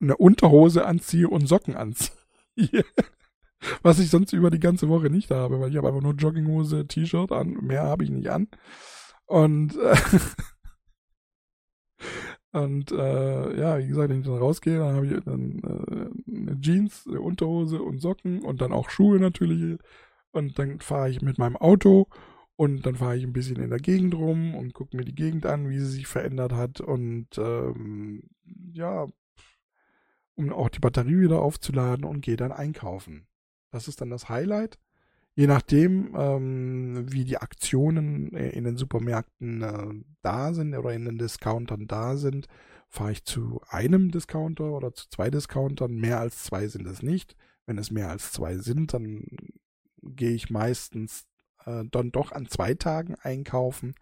eine 0.00 0.16
Unterhose 0.16 0.86
anziehe 0.86 1.28
und 1.28 1.48
Socken 1.48 1.74
anziehe. 1.74 2.14
Was 3.82 3.98
ich 3.98 4.08
sonst 4.08 4.32
über 4.32 4.52
die 4.52 4.60
ganze 4.60 4.88
Woche 4.88 5.10
nicht 5.10 5.32
habe, 5.32 5.58
weil 5.58 5.70
ich 5.70 5.76
habe 5.76 5.88
einfach 5.88 6.02
nur 6.02 6.14
Jogginghose, 6.14 6.86
T-Shirt 6.86 7.32
an, 7.32 7.54
mehr 7.54 7.82
habe 7.82 8.04
ich 8.04 8.10
nicht 8.10 8.28
an. 8.28 8.46
Und 9.24 9.76
äh, 9.76 9.96
und 12.56 12.90
äh, 12.90 13.60
ja, 13.60 13.78
wie 13.78 13.86
gesagt, 13.86 14.08
wenn 14.08 14.20
ich 14.20 14.26
dann 14.26 14.38
rausgehe, 14.38 14.78
dann 14.78 14.96
habe 14.96 15.06
ich 15.06 15.24
dann 15.24 15.58
äh, 15.58 16.34
eine 16.34 16.58
Jeans, 16.58 17.06
eine 17.06 17.20
Unterhose 17.20 17.82
und 17.82 18.00
Socken 18.00 18.42
und 18.42 18.62
dann 18.62 18.72
auch 18.72 18.88
Schuhe 18.88 19.20
natürlich. 19.20 19.78
Und 20.30 20.58
dann 20.58 20.80
fahre 20.80 21.10
ich 21.10 21.20
mit 21.20 21.36
meinem 21.36 21.58
Auto 21.58 22.08
und 22.56 22.86
dann 22.86 22.96
fahre 22.96 23.18
ich 23.18 23.24
ein 23.24 23.34
bisschen 23.34 23.56
in 23.56 23.68
der 23.68 23.78
Gegend 23.78 24.14
rum 24.14 24.54
und 24.54 24.72
gucke 24.72 24.96
mir 24.96 25.04
die 25.04 25.14
Gegend 25.14 25.44
an, 25.44 25.68
wie 25.68 25.78
sie 25.78 25.84
sich 25.84 26.06
verändert 26.06 26.54
hat. 26.54 26.80
Und 26.80 27.28
ähm, 27.36 28.22
ja, 28.72 29.06
um 30.34 30.50
auch 30.50 30.70
die 30.70 30.80
Batterie 30.80 31.20
wieder 31.20 31.42
aufzuladen 31.42 32.06
und 32.06 32.22
gehe 32.22 32.36
dann 32.36 32.52
einkaufen. 32.52 33.26
Das 33.70 33.86
ist 33.86 34.00
dann 34.00 34.08
das 34.08 34.30
Highlight. 34.30 34.78
Je 35.38 35.46
nachdem, 35.46 36.14
ähm, 36.16 37.12
wie 37.12 37.24
die 37.26 37.36
Aktionen 37.36 38.28
in 38.28 38.64
den 38.64 38.78
Supermärkten 38.78 39.62
äh, 39.62 40.02
da 40.22 40.54
sind 40.54 40.74
oder 40.74 40.94
in 40.94 41.04
den 41.04 41.18
Discountern 41.18 41.86
da 41.86 42.16
sind, 42.16 42.48
fahre 42.88 43.12
ich 43.12 43.24
zu 43.24 43.60
einem 43.68 44.10
Discounter 44.10 44.64
oder 44.64 44.94
zu 44.94 45.10
zwei 45.10 45.28
Discountern. 45.28 45.94
Mehr 45.94 46.20
als 46.20 46.44
zwei 46.44 46.68
sind 46.68 46.86
es 46.86 47.02
nicht. 47.02 47.36
Wenn 47.66 47.76
es 47.76 47.90
mehr 47.90 48.08
als 48.08 48.32
zwei 48.32 48.56
sind, 48.56 48.94
dann 48.94 49.26
gehe 50.02 50.32
ich 50.32 50.48
meistens 50.48 51.26
äh, 51.66 51.84
dann 51.90 52.12
doch 52.12 52.32
an 52.32 52.46
zwei 52.46 52.72
Tagen 52.72 53.14
einkaufen. 53.16 53.94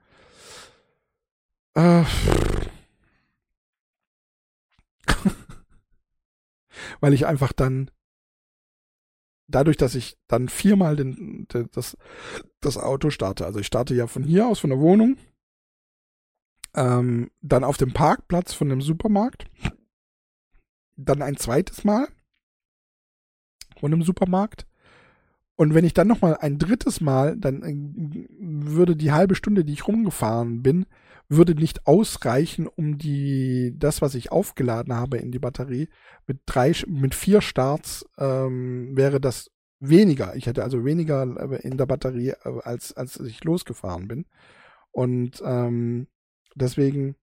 Äh, 1.74 2.04
weil 7.00 7.12
ich 7.12 7.26
einfach 7.26 7.52
dann 7.52 7.90
dadurch, 9.46 9.76
dass 9.76 9.94
ich 9.94 10.16
dann 10.26 10.48
viermal 10.48 10.96
den, 10.96 11.46
den, 11.48 11.68
das, 11.72 11.96
das 12.60 12.76
Auto 12.76 13.10
starte, 13.10 13.46
also 13.46 13.58
ich 13.58 13.66
starte 13.66 13.94
ja 13.94 14.06
von 14.06 14.22
hier 14.22 14.46
aus, 14.46 14.58
von 14.58 14.70
der 14.70 14.78
Wohnung, 14.78 15.16
ähm, 16.74 17.30
dann 17.40 17.64
auf 17.64 17.76
dem 17.76 17.92
Parkplatz 17.92 18.52
von 18.52 18.68
dem 18.68 18.80
Supermarkt, 18.80 19.46
dann 20.96 21.22
ein 21.22 21.36
zweites 21.36 21.84
Mal 21.84 22.08
von 23.78 23.90
dem 23.90 24.02
Supermarkt. 24.02 24.66
Und 25.56 25.72
wenn 25.72 25.84
ich 25.84 25.94
dann 25.94 26.08
nochmal 26.08 26.36
ein 26.38 26.58
drittes 26.58 27.00
Mal, 27.00 27.36
dann 27.36 27.62
äh, 27.62 28.26
würde 28.66 28.96
die 28.96 29.12
halbe 29.12 29.34
Stunde, 29.34 29.64
die 29.64 29.72
ich 29.72 29.86
rumgefahren 29.86 30.62
bin, 30.62 30.86
würde 31.28 31.54
nicht 31.54 31.86
ausreichen, 31.86 32.66
um 32.66 32.98
die, 32.98 33.74
das, 33.78 34.02
was 34.02 34.14
ich 34.14 34.30
aufgeladen 34.30 34.94
habe 34.94 35.18
in 35.18 35.32
die 35.32 35.38
Batterie, 35.38 35.88
mit 36.26 36.40
drei, 36.46 36.72
mit 36.86 37.14
vier 37.14 37.40
Starts 37.40 38.04
ähm, 38.18 38.96
wäre 38.96 39.20
das 39.20 39.50
weniger. 39.80 40.36
Ich 40.36 40.46
hätte 40.46 40.62
also 40.62 40.84
weniger 40.84 41.22
äh, 41.22 41.66
in 41.66 41.76
der 41.76 41.86
Batterie, 41.86 42.30
äh, 42.30 42.60
als, 42.62 42.92
als 42.92 43.18
ich 43.20 43.42
losgefahren 43.44 44.08
bin. 44.08 44.26
Und 44.90 45.42
ähm, 45.44 46.08
deswegen 46.54 47.16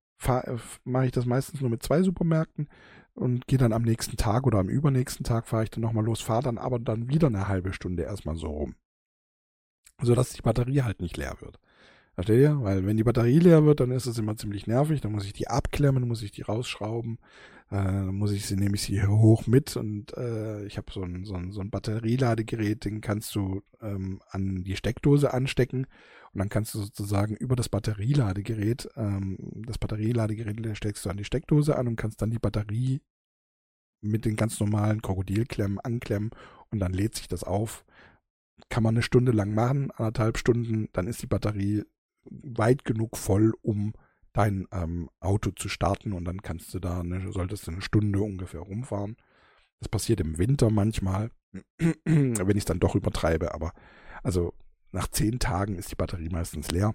mache 0.84 1.06
ich 1.06 1.12
das 1.12 1.26
meistens 1.26 1.62
nur 1.62 1.70
mit 1.70 1.82
zwei 1.82 2.04
Supermärkten 2.04 2.70
und 3.14 3.47
gehe 3.47 3.58
dann 3.58 3.74
am 3.74 3.82
nächsten 3.82 4.18
Tag 4.18 4.45
oder 4.45 4.60
am 4.60 4.70
übernächsten 4.70 5.24
Tag 5.24 5.47
fahre 5.47 5.64
ich 5.64 5.72
dann 5.72 5.82
nochmal 5.82 6.06
los, 6.06 6.22
fahre 6.22 6.43
dann 6.43 6.58
aber 6.58 6.80
dann 6.80 7.10
wieder 7.10 7.28
eine 7.28 7.47
halbe 7.47 7.74
Stunde 7.74 8.04
erstmal 8.04 8.36
so 8.36 8.47
rum. 8.47 8.76
Sodass 10.02 10.34
die 10.34 10.41
Batterie 10.41 10.82
halt 10.82 11.02
nicht 11.02 11.18
leer 11.18 11.38
wird. 11.39 11.60
Versteht 12.22 12.40
ihr? 12.40 12.62
Weil 12.62 12.86
wenn 12.86 12.98
die 12.98 13.04
Batterie 13.04 13.40
leer 13.40 13.66
wird, 13.66 13.80
dann 13.80 13.90
ist 13.90 14.06
es 14.06 14.20
immer 14.20 14.38
ziemlich 14.38 14.68
nervig. 14.68 15.02
Dann 15.02 15.12
muss 15.12 15.26
ich 15.26 15.34
die 15.34 15.48
abklemmen, 15.48 16.08
muss 16.08 16.22
ich 16.22 16.30
die 16.30 16.44
rausschrauben. 16.44 17.18
Äh, 17.72 17.78
dann 17.78 18.14
muss 18.14 18.32
ich 18.32 18.46
sie, 18.46 18.58
nehme 18.58 18.76
ich 18.76 18.84
sie 18.84 19.04
hoch 19.04 19.48
mit 19.48 19.76
und 19.76 20.16
äh, 20.16 20.64
ich 20.66 20.78
habe 20.78 20.92
so 20.92 21.02
ein, 21.02 21.26
so, 21.26 21.34
ein, 21.34 21.52
so 21.52 21.62
ein 21.62 21.72
Batterieladegerät, 21.72 22.86
den 22.86 23.02
kannst 23.02 23.34
du 23.34 23.64
ähm, 23.82 24.22
an 24.30 24.64
die 24.64 24.76
Steckdose 24.76 25.34
anstecken 25.34 25.88
und 26.32 26.40
dann 26.40 26.50
kannst 26.50 26.76
du 26.76 26.80
sozusagen 26.80 27.36
über 27.36 27.56
das 27.56 27.70
Batterieladegerät, 27.70 28.90
ähm, 28.96 29.40
das 29.66 29.80
Batterieladegerät 29.80 30.78
steckst 30.78 31.04
du 31.04 31.10
an 31.10 31.18
die 31.18 31.26
Steckdose 31.26 31.76
an 31.76 31.88
und 31.88 31.96
kannst 31.96 32.22
dann 32.22 32.30
die 32.30 32.40
Batterie 32.40 33.02
mit 34.02 34.26
den 34.26 34.36
ganz 34.36 34.60
normalen 34.60 35.02
Krokodilklemmen 35.02 35.80
anklemmen 35.80 36.30
und 36.70 36.78
dann 36.78 36.94
lädt 36.94 37.16
sich 37.16 37.28
das 37.28 37.44
auf. 37.44 37.84
Kann 38.70 38.84
man 38.84 38.94
eine 38.94 39.02
Stunde 39.02 39.32
lang 39.32 39.56
machen, 39.56 39.90
anderthalb 39.90 40.38
Stunden, 40.38 40.88
dann 40.94 41.08
ist 41.08 41.24
die 41.24 41.28
Batterie 41.28 41.84
weit 42.26 42.86
genug 42.86 43.18
voll, 43.18 43.54
um 43.62 43.94
dein 44.34 44.68
ähm, 44.72 45.10
Auto 45.20 45.52
zu 45.52 45.70
starten 45.70 46.14
und 46.14 46.26
dann 46.26 46.42
kannst 46.42 46.74
du 46.74 46.80
da, 46.80 47.02
eine, 47.02 47.32
solltest 47.32 47.68
du 47.68 47.72
eine 47.72 47.82
Stunde 47.82 48.22
ungefähr 48.22 48.62
rumfahren. 48.62 49.18
Das 49.80 49.90
passiert 49.90 50.22
im 50.22 50.38
Winter 50.38 50.70
manchmal, 50.70 51.32
wenn 52.06 52.50
ich 52.50 52.58
es 52.58 52.66
dann 52.66 52.80
doch 52.80 52.96
übertreibe, 52.96 53.54
aber 53.54 53.74
also 54.24 54.54
nach 54.92 55.08
zehn 55.08 55.40
Tagen 55.40 55.76
ist 55.76 55.92
die 55.92 55.96
Batterie 55.96 56.30
meistens 56.30 56.72
leer. 56.72 56.94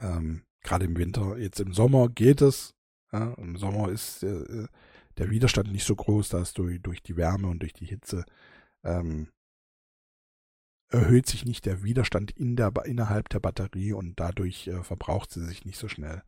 Ähm, 0.00 0.44
Gerade 0.62 0.84
im 0.84 0.96
Winter. 0.96 1.38
Jetzt 1.38 1.60
im 1.60 1.72
Sommer 1.72 2.08
geht 2.08 2.42
es. 2.42 2.74
Ja, 3.12 3.32
Im 3.34 3.56
Sommer 3.56 3.88
ist 3.88 4.22
äh, 4.22 4.66
der 5.16 5.30
Widerstand 5.30 5.72
nicht 5.72 5.86
so 5.86 5.96
groß, 5.96 6.28
dass 6.28 6.52
du 6.52 6.78
durch 6.78 7.02
die 7.02 7.16
Wärme 7.16 7.48
und 7.48 7.60
durch 7.60 7.72
die 7.72 7.86
Hitze 7.86 8.24
ähm, 8.84 9.28
erhöht 10.90 11.26
sich 11.26 11.44
nicht 11.44 11.66
der 11.66 11.82
Widerstand 11.82 12.30
in 12.30 12.56
der, 12.56 12.72
innerhalb 12.84 13.28
der 13.28 13.40
Batterie 13.40 13.92
und 13.92 14.18
dadurch 14.18 14.68
äh, 14.68 14.82
verbraucht 14.82 15.30
sie 15.30 15.44
sich 15.44 15.64
nicht 15.64 15.78
so 15.78 15.88
schnell. 15.88 16.22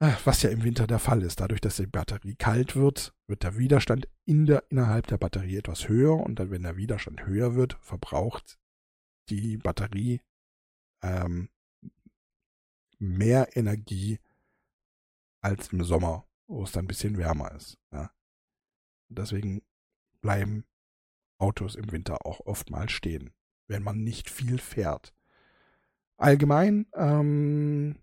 Äh, 0.00 0.14
was 0.24 0.42
ja 0.42 0.50
im 0.50 0.64
Winter 0.64 0.86
der 0.86 0.98
Fall 0.98 1.22
ist. 1.22 1.40
Dadurch, 1.40 1.60
dass 1.60 1.76
die 1.76 1.86
Batterie 1.86 2.34
kalt 2.34 2.74
wird, 2.74 3.14
wird 3.26 3.42
der 3.42 3.56
Widerstand 3.56 4.08
in 4.24 4.46
der, 4.46 4.64
innerhalb 4.70 5.06
der 5.06 5.18
Batterie 5.18 5.58
etwas 5.58 5.88
höher 5.88 6.14
und 6.16 6.38
dann, 6.38 6.50
wenn 6.50 6.62
der 6.62 6.76
Widerstand 6.76 7.26
höher 7.26 7.54
wird, 7.54 7.74
verbraucht 7.80 8.58
die 9.28 9.58
Batterie 9.58 10.20
ähm, 11.02 11.50
mehr 12.98 13.56
Energie 13.56 14.18
als 15.40 15.72
im 15.72 15.84
Sommer, 15.84 16.26
wo 16.46 16.64
es 16.64 16.72
dann 16.72 16.84
ein 16.84 16.88
bisschen 16.88 17.16
wärmer 17.18 17.52
ist. 17.52 17.78
Ja. 17.92 18.12
Deswegen 19.08 19.62
bleiben 20.20 20.64
Autos 21.42 21.74
im 21.74 21.90
Winter 21.90 22.24
auch 22.24 22.40
oftmals 22.40 22.92
stehen, 22.92 23.30
wenn 23.66 23.82
man 23.82 24.02
nicht 24.02 24.30
viel 24.30 24.58
fährt. 24.58 25.12
Allgemein 26.16 26.86
ähm, 26.94 27.96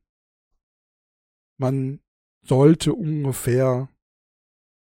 man 1.58 2.00
sollte 2.42 2.94
ungefähr, 2.94 3.90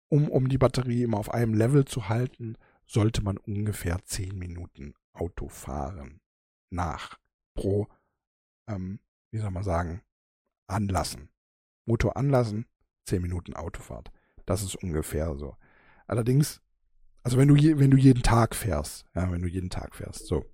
um, 0.09 0.29
um 0.29 0.49
die 0.49 0.59
Batterie 0.59 1.03
immer 1.03 1.19
auf 1.19 1.33
einem 1.33 1.55
Level 1.55 1.85
zu 1.85 2.09
halten, 2.09 2.57
sollte 2.87 3.23
man 3.23 3.39
ungefähr 3.39 3.99
10 4.05 4.39
Minuten 4.39 4.95
Auto 5.13 5.49
fahren. 5.49 6.21
Nach. 6.71 7.19
Pro, 7.55 7.89
ähm, 8.69 9.01
wie 9.31 9.39
soll 9.39 9.51
man 9.51 9.65
sagen, 9.65 10.03
anlassen. 10.67 11.31
Motor 11.87 12.17
anlassen, 12.17 12.67
10 13.07 13.23
Minuten 13.23 13.55
Autofahrt. 13.55 14.13
Das 14.45 14.63
ist 14.63 14.77
ungefähr 14.77 15.35
so. 15.37 15.57
Allerdings, 16.07 16.61
also 17.27 17.39
wenn 17.39 17.49
du, 17.49 17.57
je, 17.57 17.77
wenn 17.81 17.91
du 17.91 17.97
jeden 17.97 18.22
Tag 18.22 18.55
fährst, 18.55 19.05
ja, 19.16 19.33
wenn 19.33 19.43
du 19.43 19.49
jeden 19.49 19.68
Tag 19.68 19.97
fährst, 19.97 20.29
so, 20.29 20.45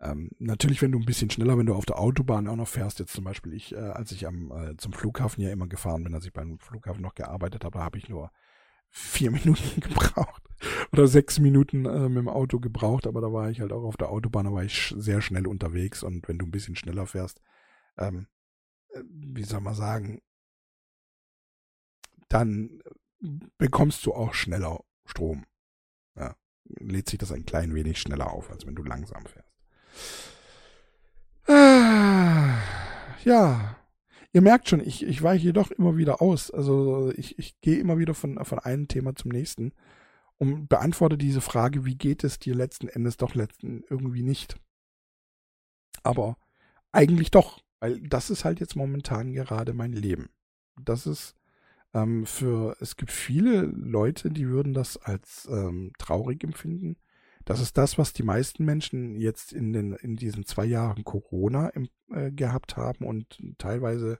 ähm, 0.00 0.30
natürlich, 0.40 0.82
wenn 0.82 0.90
du 0.90 0.98
ein 0.98 1.04
bisschen 1.04 1.30
schneller, 1.30 1.56
wenn 1.56 1.66
du 1.66 1.76
auf 1.76 1.86
der 1.86 2.00
Autobahn 2.00 2.48
auch 2.48 2.56
noch 2.56 2.66
fährst, 2.66 2.98
jetzt 2.98 3.12
zum 3.12 3.22
Beispiel 3.22 3.54
ich, 3.54 3.72
äh, 3.72 3.76
als 3.76 4.10
ich 4.10 4.26
am, 4.26 4.50
äh, 4.50 4.76
zum 4.76 4.92
Flughafen 4.92 5.44
ja 5.44 5.52
immer 5.52 5.68
gefahren 5.68 6.02
bin, 6.02 6.12
als 6.12 6.26
ich 6.26 6.32
beim 6.32 6.58
Flughafen 6.58 7.02
noch 7.02 7.14
gearbeitet 7.14 7.64
habe, 7.64 7.78
da 7.78 7.84
habe 7.84 7.98
ich 7.98 8.08
nur 8.08 8.32
vier 8.90 9.30
Minuten 9.30 9.80
gebraucht 9.80 10.42
oder 10.90 11.06
sechs 11.06 11.38
Minuten 11.38 11.86
äh, 11.86 12.08
mit 12.08 12.18
dem 12.18 12.28
Auto 12.28 12.58
gebraucht, 12.58 13.06
aber 13.06 13.20
da 13.20 13.32
war 13.32 13.48
ich 13.48 13.60
halt 13.60 13.70
auch 13.70 13.84
auf 13.84 13.96
der 13.96 14.10
Autobahn, 14.10 14.46
da 14.46 14.52
war 14.52 14.64
ich 14.64 14.92
sehr 14.98 15.20
schnell 15.20 15.46
unterwegs. 15.46 16.02
Und 16.02 16.26
wenn 16.26 16.38
du 16.38 16.46
ein 16.46 16.50
bisschen 16.50 16.74
schneller 16.74 17.06
fährst, 17.06 17.40
ähm, 17.96 18.26
äh, 18.88 19.04
wie 19.08 19.44
soll 19.44 19.60
man 19.60 19.74
sagen, 19.76 20.20
dann 22.28 22.82
bekommst 23.56 24.04
du 24.04 24.12
auch 24.12 24.34
schneller 24.34 24.80
Strom. 25.06 25.44
Ja, 26.16 26.36
lädt 26.64 27.08
sich 27.08 27.18
das 27.18 27.32
ein 27.32 27.46
klein 27.46 27.74
wenig 27.74 27.98
schneller 28.00 28.32
auf, 28.32 28.50
als 28.50 28.66
wenn 28.66 28.74
du 28.74 28.82
langsam 28.82 29.24
fährst. 29.24 29.52
Ah, 31.48 32.58
ja, 33.24 33.76
ihr 34.32 34.42
merkt 34.42 34.68
schon, 34.68 34.80
ich, 34.80 35.04
ich 35.04 35.22
weiche 35.22 35.52
doch 35.52 35.70
immer 35.70 35.96
wieder 35.96 36.20
aus. 36.20 36.50
Also 36.50 37.12
ich, 37.16 37.38
ich 37.38 37.60
gehe 37.60 37.78
immer 37.78 37.98
wieder 37.98 38.14
von, 38.14 38.44
von 38.44 38.58
einem 38.58 38.88
Thema 38.88 39.14
zum 39.14 39.30
nächsten 39.30 39.72
und 40.38 40.68
beantworte 40.68 41.16
diese 41.16 41.40
Frage, 41.40 41.84
wie 41.84 41.96
geht 41.96 42.24
es 42.24 42.38
dir 42.38 42.54
letzten 42.54 42.88
Endes 42.88 43.16
doch 43.16 43.34
letzten 43.34 43.84
irgendwie 43.88 44.22
nicht. 44.22 44.58
Aber 46.02 46.36
eigentlich 46.92 47.30
doch, 47.30 47.62
weil 47.80 48.00
das 48.00 48.30
ist 48.30 48.44
halt 48.44 48.60
jetzt 48.60 48.76
momentan 48.76 49.32
gerade 49.32 49.72
mein 49.72 49.92
Leben. 49.92 50.28
Das 50.76 51.06
ist 51.06 51.35
ähm, 51.96 52.26
für, 52.26 52.76
es 52.80 52.96
gibt 52.96 53.10
viele 53.10 53.62
Leute, 53.62 54.30
die 54.30 54.48
würden 54.48 54.74
das 54.74 54.98
als 54.98 55.48
ähm, 55.50 55.92
traurig 55.98 56.44
empfinden. 56.44 56.96
Das 57.46 57.60
ist 57.60 57.78
das, 57.78 57.96
was 57.96 58.12
die 58.12 58.22
meisten 58.22 58.64
Menschen 58.64 59.16
jetzt 59.16 59.52
in 59.52 59.72
den, 59.72 59.92
in 59.94 60.16
diesen 60.16 60.44
zwei 60.44 60.66
Jahren 60.66 61.04
Corona 61.04 61.68
im, 61.70 61.88
äh, 62.10 62.30
gehabt 62.30 62.76
haben 62.76 63.06
und 63.06 63.42
teilweise 63.56 64.18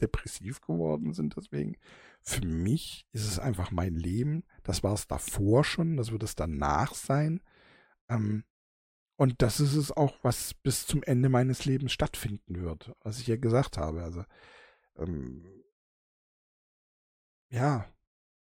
depressiv 0.00 0.62
geworden 0.62 1.12
sind 1.12 1.36
deswegen. 1.36 1.76
Für 2.22 2.46
mich 2.46 3.06
ist 3.12 3.26
es 3.26 3.38
einfach 3.38 3.70
mein 3.70 3.96
Leben. 3.96 4.44
Das 4.62 4.82
war 4.82 4.94
es 4.94 5.06
davor 5.06 5.62
schon, 5.62 5.98
das 5.98 6.12
wird 6.12 6.22
es 6.22 6.36
danach 6.36 6.94
sein. 6.94 7.42
Ähm, 8.08 8.44
und 9.16 9.42
das 9.42 9.60
ist 9.60 9.74
es 9.74 9.92
auch, 9.92 10.16
was 10.22 10.54
bis 10.54 10.86
zum 10.86 11.02
Ende 11.02 11.28
meines 11.28 11.66
Lebens 11.66 11.92
stattfinden 11.92 12.62
wird, 12.62 12.94
was 13.02 13.20
ich 13.20 13.26
ja 13.26 13.36
gesagt 13.36 13.76
habe. 13.76 14.02
Also, 14.02 14.24
ähm, 14.96 15.44
ja, 17.50 17.86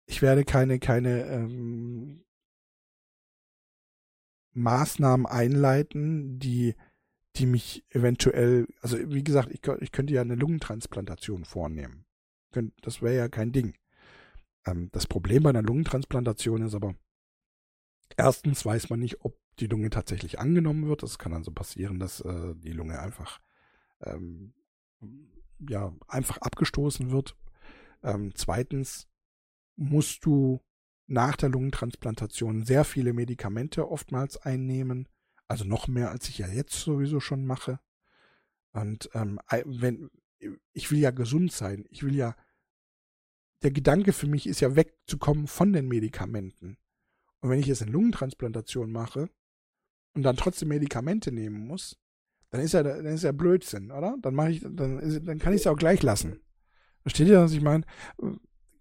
ich 0.06 0.22
werde 0.22 0.44
keine, 0.44 0.78
keine 0.78 1.24
ähm, 1.24 2.24
Maßnahmen 4.52 5.26
einleiten, 5.26 6.38
die, 6.38 6.74
die 7.36 7.46
mich 7.46 7.84
eventuell, 7.90 8.66
also 8.80 8.98
wie 9.10 9.24
gesagt, 9.24 9.50
ich, 9.50 9.60
ich 9.80 9.92
könnte 9.92 10.14
ja 10.14 10.22
eine 10.22 10.34
Lungentransplantation 10.34 11.44
vornehmen. 11.44 12.04
Das 12.80 13.02
wäre 13.02 13.16
ja 13.16 13.28
kein 13.28 13.52
Ding. 13.52 13.74
Ähm, 14.66 14.90
das 14.92 15.06
Problem 15.06 15.42
bei 15.42 15.50
einer 15.50 15.62
Lungentransplantation 15.62 16.62
ist 16.62 16.74
aber, 16.74 16.94
erstens 18.16 18.64
weiß 18.64 18.90
man 18.90 19.00
nicht, 19.00 19.24
ob 19.24 19.38
die 19.58 19.66
Lunge 19.66 19.90
tatsächlich 19.90 20.38
angenommen 20.38 20.88
wird. 20.88 21.02
Es 21.02 21.18
kann 21.18 21.32
dann 21.32 21.44
so 21.44 21.52
passieren, 21.52 21.98
dass 21.98 22.20
äh, 22.20 22.54
die 22.56 22.72
Lunge 22.72 22.98
einfach 22.98 23.40
ähm, 24.02 24.54
ja 25.58 25.92
einfach 26.06 26.38
abgestoßen 26.38 27.10
wird. 27.10 27.36
Ähm, 28.02 28.32
zweitens 28.34 29.08
musst 29.76 30.24
du 30.24 30.60
nach 31.06 31.36
der 31.36 31.48
Lungentransplantation 31.48 32.64
sehr 32.64 32.84
viele 32.84 33.12
Medikamente 33.12 33.88
oftmals 33.90 34.36
einnehmen, 34.36 35.08
also 35.46 35.64
noch 35.64 35.88
mehr 35.88 36.10
als 36.10 36.28
ich 36.28 36.38
ja 36.38 36.48
jetzt 36.48 36.74
sowieso 36.74 37.20
schon 37.20 37.46
mache. 37.46 37.80
Und 38.72 39.10
ähm, 39.14 39.40
wenn 39.64 40.10
ich 40.72 40.90
will 40.90 40.98
ja 40.98 41.10
gesund 41.10 41.52
sein, 41.52 41.86
ich 41.90 42.02
will 42.02 42.14
ja 42.14 42.36
der 43.62 43.72
Gedanke 43.72 44.12
für 44.12 44.28
mich 44.28 44.46
ist 44.46 44.60
ja 44.60 44.76
wegzukommen 44.76 45.48
von 45.48 45.72
den 45.72 45.88
Medikamenten. 45.88 46.76
Und 47.40 47.50
wenn 47.50 47.58
ich 47.58 47.66
jetzt 47.66 47.82
eine 47.82 47.90
Lungentransplantation 47.90 48.92
mache, 48.92 49.30
und 50.18 50.24
dann 50.24 50.36
trotzdem 50.36 50.68
Medikamente 50.68 51.30
nehmen 51.30 51.66
muss, 51.66 51.96
dann 52.50 52.60
ist 52.60 52.72
ja, 52.72 52.82
dann 52.82 53.06
ist 53.06 53.22
ja 53.22 53.30
Blödsinn, 53.30 53.92
oder? 53.92 54.16
Dann 54.20 54.34
mache 54.34 54.50
ich, 54.50 54.62
dann, 54.62 54.98
ist, 54.98 55.26
dann 55.26 55.38
kann 55.38 55.52
ich 55.52 55.60
es 55.60 55.66
auch 55.66 55.76
gleich 55.76 56.02
lassen. 56.02 56.40
Versteht 57.02 57.28
ihr, 57.28 57.40
was 57.40 57.52
ich 57.52 57.60
meine? 57.60 57.84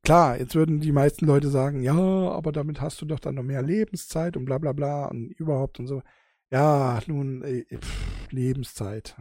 Klar, 0.04 0.40
jetzt 0.40 0.56
würden 0.56 0.80
die 0.80 0.92
meisten 0.92 1.26
Leute 1.26 1.50
sagen, 1.50 1.82
ja, 1.82 1.94
aber 1.94 2.52
damit 2.52 2.82
hast 2.82 3.02
du 3.02 3.06
doch 3.06 3.20
dann 3.20 3.36
noch 3.36 3.44
mehr 3.44 3.62
Lebenszeit 3.62 4.38
und 4.38 4.46
bla 4.46 4.58
bla 4.58 4.72
bla 4.72 5.06
und 5.08 5.32
überhaupt 5.32 5.80
und 5.80 5.88
so. 5.88 6.02
Ja, 6.50 7.00
nun, 7.08 7.44
ey, 7.44 7.66
pff, 7.66 8.32
Lebenszeit. 8.32 9.18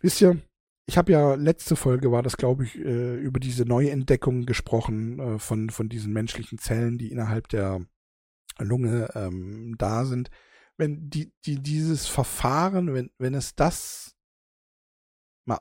Wisst 0.00 0.20
ihr, 0.22 0.40
ich 0.86 0.96
habe 0.96 1.12
ja 1.12 1.34
letzte 1.34 1.76
Folge 1.76 2.10
war 2.10 2.22
das, 2.22 2.36
glaube 2.36 2.64
ich, 2.64 2.76
äh, 2.78 3.16
über 3.16 3.38
diese 3.38 3.64
Neuentdeckung 3.64 4.46
gesprochen 4.46 5.18
äh, 5.20 5.38
von, 5.38 5.70
von 5.70 5.88
diesen 5.88 6.12
menschlichen 6.12 6.58
Zellen, 6.58 6.98
die 6.98 7.12
innerhalb 7.12 7.48
der 7.48 7.84
Lunge 8.58 9.10
ähm, 9.14 9.76
da 9.78 10.04
sind, 10.04 10.30
wenn 10.76 11.10
die, 11.10 11.32
die, 11.44 11.62
dieses 11.62 12.06
Verfahren, 12.06 12.94
wenn, 12.94 13.10
wenn 13.18 13.34
es 13.34 13.54
das 13.54 14.16
mal 15.44 15.58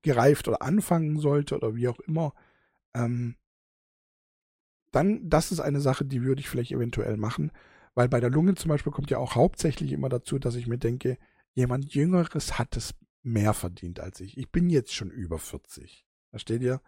ausgereift 0.00 0.48
oder 0.48 0.62
anfangen 0.62 1.18
sollte 1.18 1.56
oder 1.56 1.74
wie 1.74 1.88
auch 1.88 2.00
immer, 2.00 2.34
ähm, 2.94 3.36
dann, 4.92 5.28
das 5.28 5.52
ist 5.52 5.60
eine 5.60 5.80
Sache, 5.80 6.04
die 6.04 6.22
würde 6.22 6.40
ich 6.40 6.48
vielleicht 6.48 6.72
eventuell 6.72 7.16
machen, 7.16 7.52
weil 7.94 8.08
bei 8.08 8.20
der 8.20 8.30
Lunge 8.30 8.54
zum 8.54 8.70
Beispiel 8.70 8.92
kommt 8.92 9.10
ja 9.10 9.18
auch 9.18 9.34
hauptsächlich 9.34 9.92
immer 9.92 10.08
dazu, 10.08 10.38
dass 10.38 10.56
ich 10.56 10.66
mir 10.66 10.78
denke, 10.78 11.16
jemand 11.54 11.94
Jüngeres 11.94 12.58
hat 12.58 12.76
es 12.76 12.94
mehr 13.22 13.54
verdient 13.54 14.00
als 14.00 14.20
ich. 14.20 14.36
Ich 14.36 14.50
bin 14.50 14.70
jetzt 14.70 14.94
schon 14.94 15.10
über 15.10 15.38
40. 15.38 16.06
Versteht 16.30 16.62
ihr? 16.62 16.80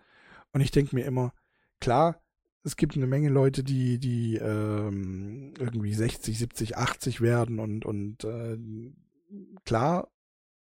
Und 0.52 0.60
ich 0.60 0.70
denke 0.70 0.94
mir 0.94 1.04
immer, 1.04 1.32
klar, 1.80 2.20
es 2.64 2.76
gibt 2.76 2.96
eine 2.96 3.06
Menge 3.06 3.28
Leute, 3.28 3.64
die, 3.64 3.98
die 3.98 4.36
ähm, 4.36 5.52
irgendwie 5.58 5.94
60, 5.94 6.38
70, 6.38 6.76
80 6.76 7.20
werden 7.20 7.58
und, 7.58 7.84
und 7.84 8.24
äh, 8.24 8.56
klar, 9.64 10.08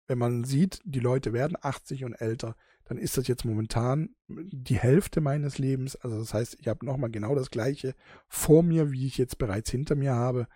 wenn 0.06 0.18
man 0.18 0.44
sieht, 0.44 0.80
die 0.84 1.00
Leute 1.00 1.32
werden 1.32 1.56
80 1.60 2.04
und 2.04 2.14
älter, 2.14 2.56
dann 2.84 2.98
ist 2.98 3.16
das 3.16 3.28
jetzt 3.28 3.44
momentan 3.44 4.14
die 4.28 4.78
Hälfte 4.78 5.20
meines 5.20 5.58
Lebens. 5.58 5.96
Also 5.96 6.18
das 6.18 6.34
heißt, 6.34 6.56
ich 6.60 6.68
habe 6.68 6.84
nochmal 6.84 7.10
genau 7.10 7.34
das 7.34 7.50
gleiche 7.50 7.94
vor 8.28 8.62
mir, 8.62 8.92
wie 8.92 9.06
ich 9.06 9.18
jetzt 9.18 9.38
bereits 9.38 9.70
hinter 9.70 9.94
mir 9.94 10.14
habe. 10.14 10.46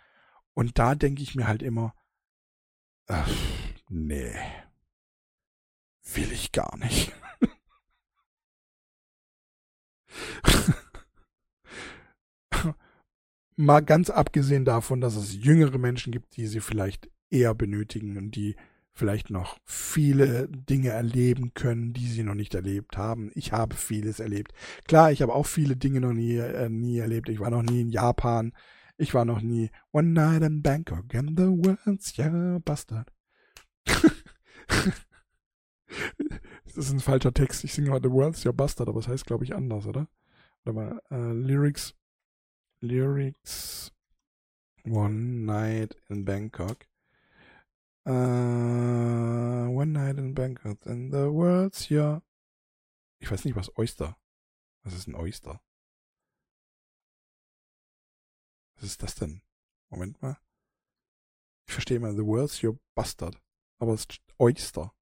Und 0.55 0.79
da 0.79 0.95
denke 0.95 1.23
ich 1.23 1.35
mir 1.35 1.49
halt 1.49 1.63
immer, 1.63 1.95
ach, 3.07 3.31
nee, 3.89 4.35
will 6.15 6.33
ich 6.33 6.53
gar 6.53 6.77
nicht. 6.79 7.13
Mal 13.57 13.81
ganz 13.81 14.11
abgesehen 14.11 14.67
davon, 14.67 15.01
dass 15.01 15.17
es 15.17 15.35
jüngere 15.35 15.79
Menschen 15.79 16.13
gibt, 16.13 16.37
die 16.37 16.47
sie 16.47 16.61
vielleicht 16.61 17.11
eher 17.31 17.55
benötigen 17.55 18.19
und 18.19 18.33
die 18.33 18.55
vielleicht 18.97 19.31
noch 19.31 19.59
viele 19.65 20.49
Dinge 20.49 20.89
erleben 20.89 21.53
können, 21.55 21.93
die 21.93 22.09
sie 22.09 22.23
noch 22.23 22.35
nicht 22.35 22.55
erlebt 22.55 22.97
haben. 22.97 23.31
Ich 23.35 23.53
habe 23.53 23.77
vieles 23.77 24.21
erlebt. 24.21 24.53
Klar, 24.89 25.13
ich 25.13 25.23
habe 25.23 25.35
auch 25.35 25.47
viele 25.47 25.77
Dinge 25.77 26.01
noch 26.01 26.15
nie, 26.15 26.37
äh, 26.37 26.69
nie 26.69 26.99
erlebt. 26.99 27.29
Ich 27.29 27.39
war 27.39 27.51
noch 27.51 27.63
nie 27.63 27.83
in 27.83 27.91
Japan. 27.91 28.53
Ich 28.97 29.13
war 29.13 29.27
noch 29.27 29.43
nie 29.43 29.71
One 29.93 30.09
Night 30.09 30.43
in 30.43 30.63
Bangkok 30.63 31.15
and 31.15 31.39
the 31.39 31.47
world's 31.47 32.17
your 32.19 32.61
bastard. 32.61 33.13
das 36.65 36.77
ist 36.77 36.93
ein 36.93 37.01
falscher 37.01 37.35
Text. 37.35 37.65
Ich 37.65 37.75
singe 37.75 37.91
mal 37.91 38.01
The 38.03 38.11
World's 38.11 38.45
Your 38.45 38.55
Bastard, 38.55 38.89
aber 38.89 38.99
es 38.99 39.05
das 39.05 39.13
heißt, 39.13 39.27
glaube 39.27 39.45
ich, 39.45 39.55
anders, 39.55 39.87
oder? 39.87 40.09
Oder 40.65 40.73
mal 40.73 41.03
äh, 41.11 41.33
Lyrics 41.33 41.95
Lyrics 42.81 43.93
One 44.85 45.45
Night 45.45 45.97
in 46.09 46.25
Bangkok. 46.25 46.87
Uh, 48.07 49.67
one 49.69 49.93
Night 49.93 50.17
in 50.17 50.33
Bangkok 50.33 50.79
and 50.87 51.13
the 51.13 51.29
world's 51.29 51.91
your. 51.91 52.23
Ich 53.19 53.29
weiß 53.29 53.45
nicht, 53.45 53.57
was 53.57 53.77
Oyster. 53.77 54.17
Was 54.85 54.95
ist 54.95 55.09
ein 55.09 55.17
Oyster? 55.17 55.61
Was 58.77 58.85
ist 58.85 59.03
das 59.03 59.17
denn? 59.17 59.43
Moment 59.91 60.23
mal. 60.23 60.37
Ich 61.67 61.73
verstehe 61.73 61.99
mal, 61.99 62.15
the 62.15 62.25
world's 62.25 62.63
your 62.63 62.79
bastard. 62.95 63.43
Aber 63.79 63.95
es 63.95 64.03
ist 64.03 64.21
Oyster. 64.39 64.95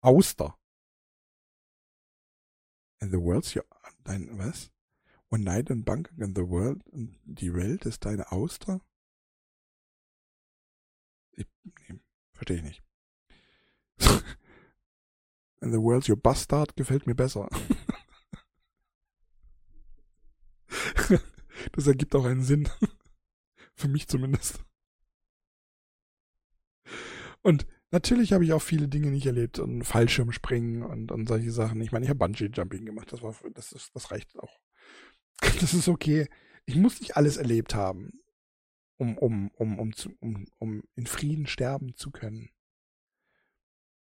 Auster. 0.00 0.58
And 3.00 3.12
the 3.12 3.20
world's 3.20 3.54
your. 3.54 3.64
Dein, 4.02 4.36
was? 4.38 4.72
One 5.30 5.44
Night 5.44 5.70
in 5.70 5.84
Bangkok 5.84 6.18
in 6.18 6.34
the 6.34 6.48
World, 6.48 6.82
die 6.92 7.54
Welt 7.54 7.86
ist 7.86 8.04
deine 8.04 8.32
Auster? 8.32 8.80
Nee, 11.64 11.98
verstehe 12.32 12.58
ich 12.58 12.62
nicht. 12.62 12.82
In 15.60 15.72
the 15.72 15.78
World's 15.78 16.08
Your 16.08 16.20
Bastard 16.20 16.76
gefällt 16.76 17.06
mir 17.06 17.14
besser. 17.14 17.48
das 21.72 21.86
ergibt 21.86 22.14
auch 22.14 22.24
einen 22.24 22.42
Sinn. 22.42 22.68
Für 23.74 23.88
mich 23.88 24.06
zumindest. 24.08 24.62
Und 27.42 27.66
natürlich 27.90 28.32
habe 28.32 28.44
ich 28.44 28.52
auch 28.52 28.62
viele 28.62 28.88
Dinge 28.88 29.10
nicht 29.10 29.26
erlebt 29.26 29.58
und 29.58 29.84
Fallschirmspringen 29.84 30.82
und, 30.82 31.10
und 31.12 31.28
solche 31.28 31.50
Sachen. 31.50 31.80
Ich 31.80 31.92
meine, 31.92 32.04
ich 32.04 32.10
habe 32.10 32.18
Bungee 32.18 32.50
Jumping 32.52 32.84
gemacht. 32.84 33.12
Das 33.12 33.22
war, 33.22 33.34
das 33.52 33.72
ist, 33.72 33.94
das 33.94 34.10
reicht 34.10 34.38
auch. 34.38 34.60
Das 35.40 35.74
ist 35.74 35.88
okay. 35.88 36.28
Ich 36.66 36.76
muss 36.76 37.00
nicht 37.00 37.16
alles 37.16 37.36
erlebt 37.36 37.74
haben, 37.74 38.12
um, 38.96 39.18
um, 39.18 39.50
um, 39.56 39.78
um, 39.78 39.92
zu, 39.92 40.16
um, 40.20 40.46
um 40.58 40.82
in 40.94 41.06
Frieden 41.06 41.46
sterben 41.46 41.94
zu 41.96 42.10
können. 42.10 42.50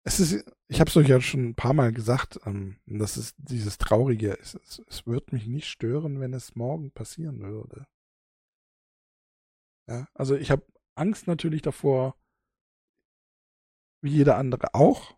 Es 0.03 0.19
ist, 0.19 0.45
ich 0.67 0.79
habe 0.79 0.89
es 0.89 0.97
euch 0.97 1.07
ja 1.07 1.19
schon 1.19 1.49
ein 1.49 1.55
paar 1.55 1.73
Mal 1.73 1.91
gesagt, 1.91 2.39
ähm, 2.45 2.77
das 2.85 3.17
ist 3.17 3.35
dieses 3.37 3.77
Traurige. 3.77 4.37
Es, 4.39 4.53
es, 4.53 4.83
es 4.87 5.07
wird 5.07 5.33
mich 5.33 5.47
nicht 5.47 5.67
stören, 5.67 6.19
wenn 6.19 6.33
es 6.33 6.55
morgen 6.55 6.91
passieren 6.91 7.41
würde. 7.41 7.87
Ja, 9.87 10.07
also 10.13 10.35
ich 10.35 10.51
habe 10.51 10.65
Angst 10.95 11.27
natürlich 11.27 11.61
davor, 11.61 12.15
wie 14.01 14.11
jeder 14.11 14.37
andere 14.37 14.73
auch. 14.73 15.17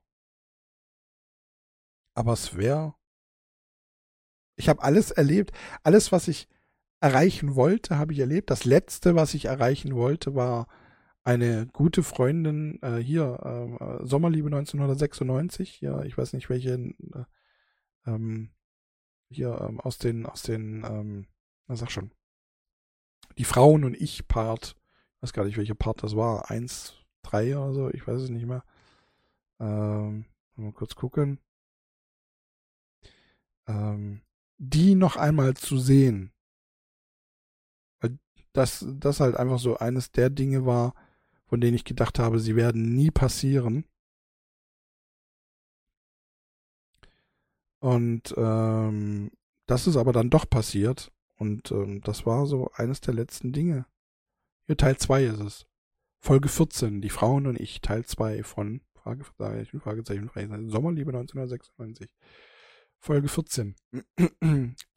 Aber 2.13 2.34
es 2.34 2.55
wäre 2.55 2.97
ich 4.57 4.68
habe 4.68 4.84
alles 4.84 5.11
erlebt. 5.11 5.51
Alles, 5.84 6.11
was 6.11 6.28
ich 6.28 6.49
erreichen 7.00 7.56
wollte, 7.56 7.98
habe 7.98 8.14
ich 8.14 8.20
erlebt. 8.20 8.50
Das 8.50 8.66
letzte, 8.66 9.16
was 9.16 9.34
ich 9.34 9.45
erreichen 9.45 9.95
wollte, 9.95 10.36
war 10.36 10.68
eine 11.24 11.68
gute 11.68 12.04
Freundin 12.04 12.82
äh, 12.82 12.98
hier, 12.98 13.39
äh, 13.43 14.06
Sommerliebe 14.06 14.48
1996, 14.48 15.82
ja, 15.82 16.04
ich 16.04 16.18
weiß 16.18 16.34
nicht 16.34 16.50
welche, 16.50 16.74
äh, 16.76 17.26
ähm, 18.06 18.52
hier 19.30 19.60
ähm, 19.62 19.82
aus 19.82 19.98
den, 19.98 20.26
aus 20.26 20.41
den, 20.41 20.86
ähm, 20.86 21.28
na 21.68 21.76
sag 21.76 21.91
schon, 21.91 22.12
die 23.38 23.43
Frauen 23.43 23.84
und 23.84 23.93
ich 23.95 24.28
Part, 24.28 24.78
ich 25.18 25.24
weiß 25.24 25.34
gar 25.34 25.43
nicht, 25.43 25.58
welcher 25.58 25.76
Part 25.76 26.02
das 26.02 26.16
war, 26.16 26.50
eins, 26.50 26.95
drei 27.24 27.58
oder 27.58 27.74
so, 27.74 27.89
ich 27.89 28.08
weiß 28.08 28.22
es 28.22 28.30
nicht 28.30 28.45
mehr. 28.45 28.64
Ähm, 29.60 30.26
mal 30.56 30.72
kurz 30.72 30.95
gucken. 30.95 31.39
Ähm, 33.68 34.22
die 34.58 34.95
noch 34.95 35.18
einmal 35.18 35.56
zu 35.56 35.78
sehen. 35.78 36.32
Weil 38.58 38.64
das, 38.64 38.86
das 38.99 39.20
halt 39.20 39.38
einfach 39.38 39.60
so 39.60 39.78
eines 39.78 40.12
der 40.12 40.32
Dinge 40.32 40.66
war, 40.66 40.95
von 41.45 41.62
denen 41.62 41.76
ich 41.76 41.86
gedacht 41.86 42.18
habe, 42.18 42.39
sie 42.39 42.55
werden 42.55 42.95
nie 42.95 43.12
passieren. 43.12 43.86
Und 47.80 48.34
ähm, 48.36 49.30
das 49.68 49.86
ist 49.86 49.95
aber 49.95 50.12
dann 50.12 50.32
doch 50.32 50.49
passiert. 50.49 51.12
Und 51.38 51.72
ähm, 51.72 52.01
das 52.01 52.26
war 52.26 52.47
so 52.47 52.72
eines 52.74 52.99
der 52.99 53.14
letzten 53.14 53.53
Dinge. 53.53 53.86
Hier 54.66 54.76
Teil 54.76 54.97
2 54.97 55.26
ist 55.26 55.39
es. 55.39 55.66
Folge 56.20 56.49
14, 56.49 56.99
die 57.01 57.12
Frauen 57.12 57.45
und 57.45 57.60
ich, 57.60 57.82
Teil 57.82 58.05
2 58.05 58.41
von 58.41 58.82
Frage, 58.95 59.24
Fragezeichen, 59.24 59.80
Fragezeichen, 59.80 60.30
Fragezeichen, 60.30 60.70
Sommerliebe 60.72 61.12
1996. 61.12 62.10
Folge 62.97 63.28
14. 63.28 63.76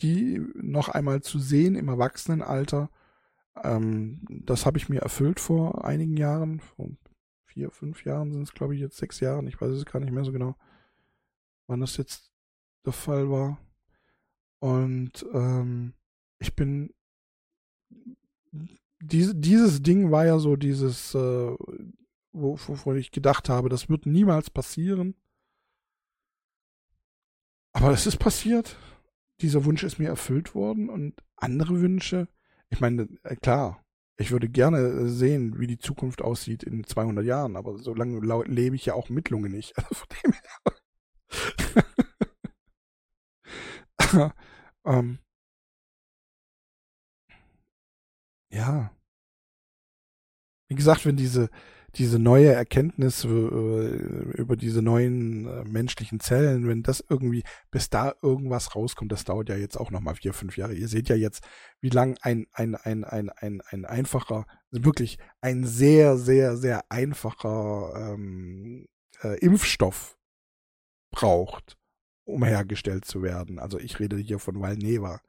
Die 0.01 0.41
noch 0.55 0.89
einmal 0.89 1.21
zu 1.21 1.39
sehen 1.39 1.75
im 1.75 1.89
Erwachsenenalter, 1.89 2.89
ähm, 3.63 4.21
das 4.29 4.67
habe 4.67 4.79
ich 4.79 4.89
mir 4.89 5.01
erfüllt 5.01 5.41
vor 5.41 5.85
einigen 5.85 6.17
Jahren, 6.17 6.61
vor 6.61 6.91
vier, 7.45 7.71
fünf 7.71 8.05
Jahren 8.05 8.33
sind 8.33 8.43
es, 8.43 8.53
glaube 8.53 8.75
ich, 8.75 8.81
jetzt 8.81 8.97
sechs 8.97 9.21
Jahren, 9.21 9.47
ich 9.47 9.61
weiß 9.61 9.71
es 9.71 9.85
gar 9.85 10.01
nicht 10.01 10.13
mehr 10.13 10.25
so 10.25 10.33
genau, 10.33 10.57
wann 11.67 11.81
das 11.81 11.97
jetzt 11.97 12.31
der 12.85 12.93
Fall 12.93 13.31
war. 13.31 13.59
Und 14.61 15.27
ähm, 15.33 15.95
ich 16.39 16.55
bin 16.55 16.93
diese, 19.01 19.35
dieses 19.35 19.83
Ding 19.83 20.11
war 20.11 20.27
ja 20.27 20.39
so 20.39 20.57
dieses, 20.57 21.15
äh, 21.15 21.57
wovon 22.33 22.97
ich 22.97 23.11
gedacht 23.11 23.49
habe, 23.49 23.69
das 23.69 23.89
wird 23.89 24.07
niemals 24.07 24.51
passieren. 24.51 25.15
Aber 27.73 27.93
es 27.93 28.07
ist 28.07 28.19
passiert. 28.19 28.77
Dieser 29.41 29.65
Wunsch 29.65 29.85
ist 29.85 29.99
mir 29.99 30.09
erfüllt 30.09 30.55
worden 30.55 30.91
und 30.91 31.23
andere 31.37 31.81
Wünsche, 31.81 32.29
ich 32.71 32.81
meine, 32.81 33.09
äh, 33.25 33.37
klar, 33.37 33.83
ich 34.17 34.31
würde 34.31 34.49
gerne 34.49 35.09
sehen, 35.09 35.59
wie 35.59 35.67
die 35.67 35.79
Zukunft 35.79 36.23
aussieht 36.23 36.63
in 36.63 36.85
200 36.85 37.25
Jahren, 37.25 37.57
aber 37.57 37.79
so 37.79 37.95
lange 37.95 38.21
lebe 38.47 38.77
ich 38.77 38.87
ja 38.87 38.95
auch 38.95 39.09
mit 39.09 39.31
Lunge 39.31 39.49
nicht. 39.51 39.75
ähm, 44.85 45.19
ja. 48.51 48.91
Wie 50.69 50.75
gesagt, 50.77 51.05
wenn 51.05 51.17
diese, 51.17 51.51
diese 51.97 52.19
neue 52.19 52.53
Erkenntnis 52.53 53.25
äh, 53.25 53.29
über 53.29 54.57
diese 54.57 54.83
neuen 54.83 55.47
äh, 55.47 55.65
menschlichen 55.65 56.21
Zellen, 56.21 56.69
wenn 56.69 56.83
das 56.83 57.05
irgendwie, 57.09 57.43
bis 57.71 57.91
da 57.91 58.15
irgendwas 58.23 58.75
rauskommt, 58.75 59.13
das 59.13 59.25
dauert 59.25 59.49
ja 59.49 59.57
jetzt 59.57 59.77
auch 59.77 59.91
nochmal 59.91 60.15
vier, 60.15 60.33
fünf 60.33 60.57
Jahre. 60.57 60.75
Ihr 60.75 60.89
seht 60.89 61.09
ja 61.09 61.17
jetzt, 61.17 61.43
wie 61.81 61.91
lang 61.91 62.17
ein, 62.23 62.47
ein, 62.53 62.75
ein, 62.77 63.05
ein, 63.05 63.31
ein, 63.31 63.61
ein 63.69 63.85
einfacher, 63.85 64.47
wirklich 64.71 65.19
ein 65.41 65.65
sehr, 65.67 66.17
sehr, 66.17 66.57
sehr 66.57 66.85
einfacher 66.91 67.93
ähm, 67.97 68.87
äh, 69.23 69.39
Impfstoff 69.39 70.17
braucht, 71.11 71.77
um 72.25 72.45
hergestellt 72.45 73.05
zu 73.05 73.23
werden. 73.23 73.59
Also 73.59 73.79
ich 73.79 73.99
rede 73.99 74.17
hier 74.17 74.39
von 74.39 74.61
Valneva 74.61 75.21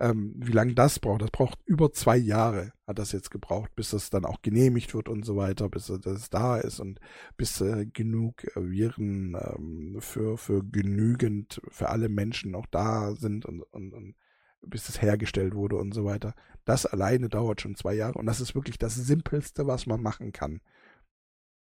ähm, 0.00 0.32
wie 0.36 0.52
lange 0.52 0.74
das 0.74 0.98
braucht. 0.98 1.22
Das 1.22 1.30
braucht 1.30 1.58
über 1.66 1.92
zwei 1.92 2.16
Jahre, 2.16 2.72
hat 2.86 2.98
das 2.98 3.12
jetzt 3.12 3.30
gebraucht, 3.30 3.74
bis 3.76 3.90
das 3.90 4.10
dann 4.10 4.24
auch 4.24 4.40
genehmigt 4.42 4.94
wird 4.94 5.08
und 5.08 5.24
so 5.24 5.36
weiter, 5.36 5.68
bis 5.68 5.92
das 6.02 6.30
da 6.30 6.56
ist 6.56 6.80
und 6.80 6.98
bis 7.36 7.60
äh, 7.60 7.86
genug 7.86 8.44
äh, 8.56 8.70
Viren 8.70 9.36
ähm, 9.38 9.96
für, 10.00 10.38
für 10.38 10.64
genügend, 10.64 11.60
für 11.68 11.90
alle 11.90 12.08
Menschen 12.08 12.54
auch 12.54 12.66
da 12.66 13.14
sind 13.14 13.44
und, 13.44 13.62
und, 13.62 13.92
und 13.92 14.16
bis 14.62 14.88
es 14.88 15.00
hergestellt 15.02 15.54
wurde 15.54 15.76
und 15.76 15.92
so 15.92 16.04
weiter. 16.04 16.34
Das 16.64 16.86
alleine 16.86 17.28
dauert 17.28 17.60
schon 17.60 17.76
zwei 17.76 17.94
Jahre 17.94 18.18
und 18.18 18.26
das 18.26 18.40
ist 18.40 18.54
wirklich 18.54 18.78
das 18.78 18.94
Simpelste, 18.94 19.66
was 19.66 19.86
man 19.86 20.02
machen 20.02 20.32
kann. 20.32 20.60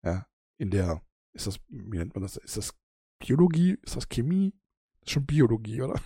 Ja, 0.04 0.26
in 0.58 0.72
der, 0.72 1.02
ist 1.34 1.48
das, 1.48 1.60
wie 1.68 1.98
nennt 1.98 2.16
man 2.16 2.24
das, 2.24 2.38
ist 2.38 2.58
das 2.58 2.74
Biologie, 3.20 3.78
ist 3.84 3.98
das 3.98 4.08
Chemie? 4.08 4.54
Ist 5.02 5.12
schon 5.12 5.26
Biologie, 5.26 5.82
oder? 5.82 6.00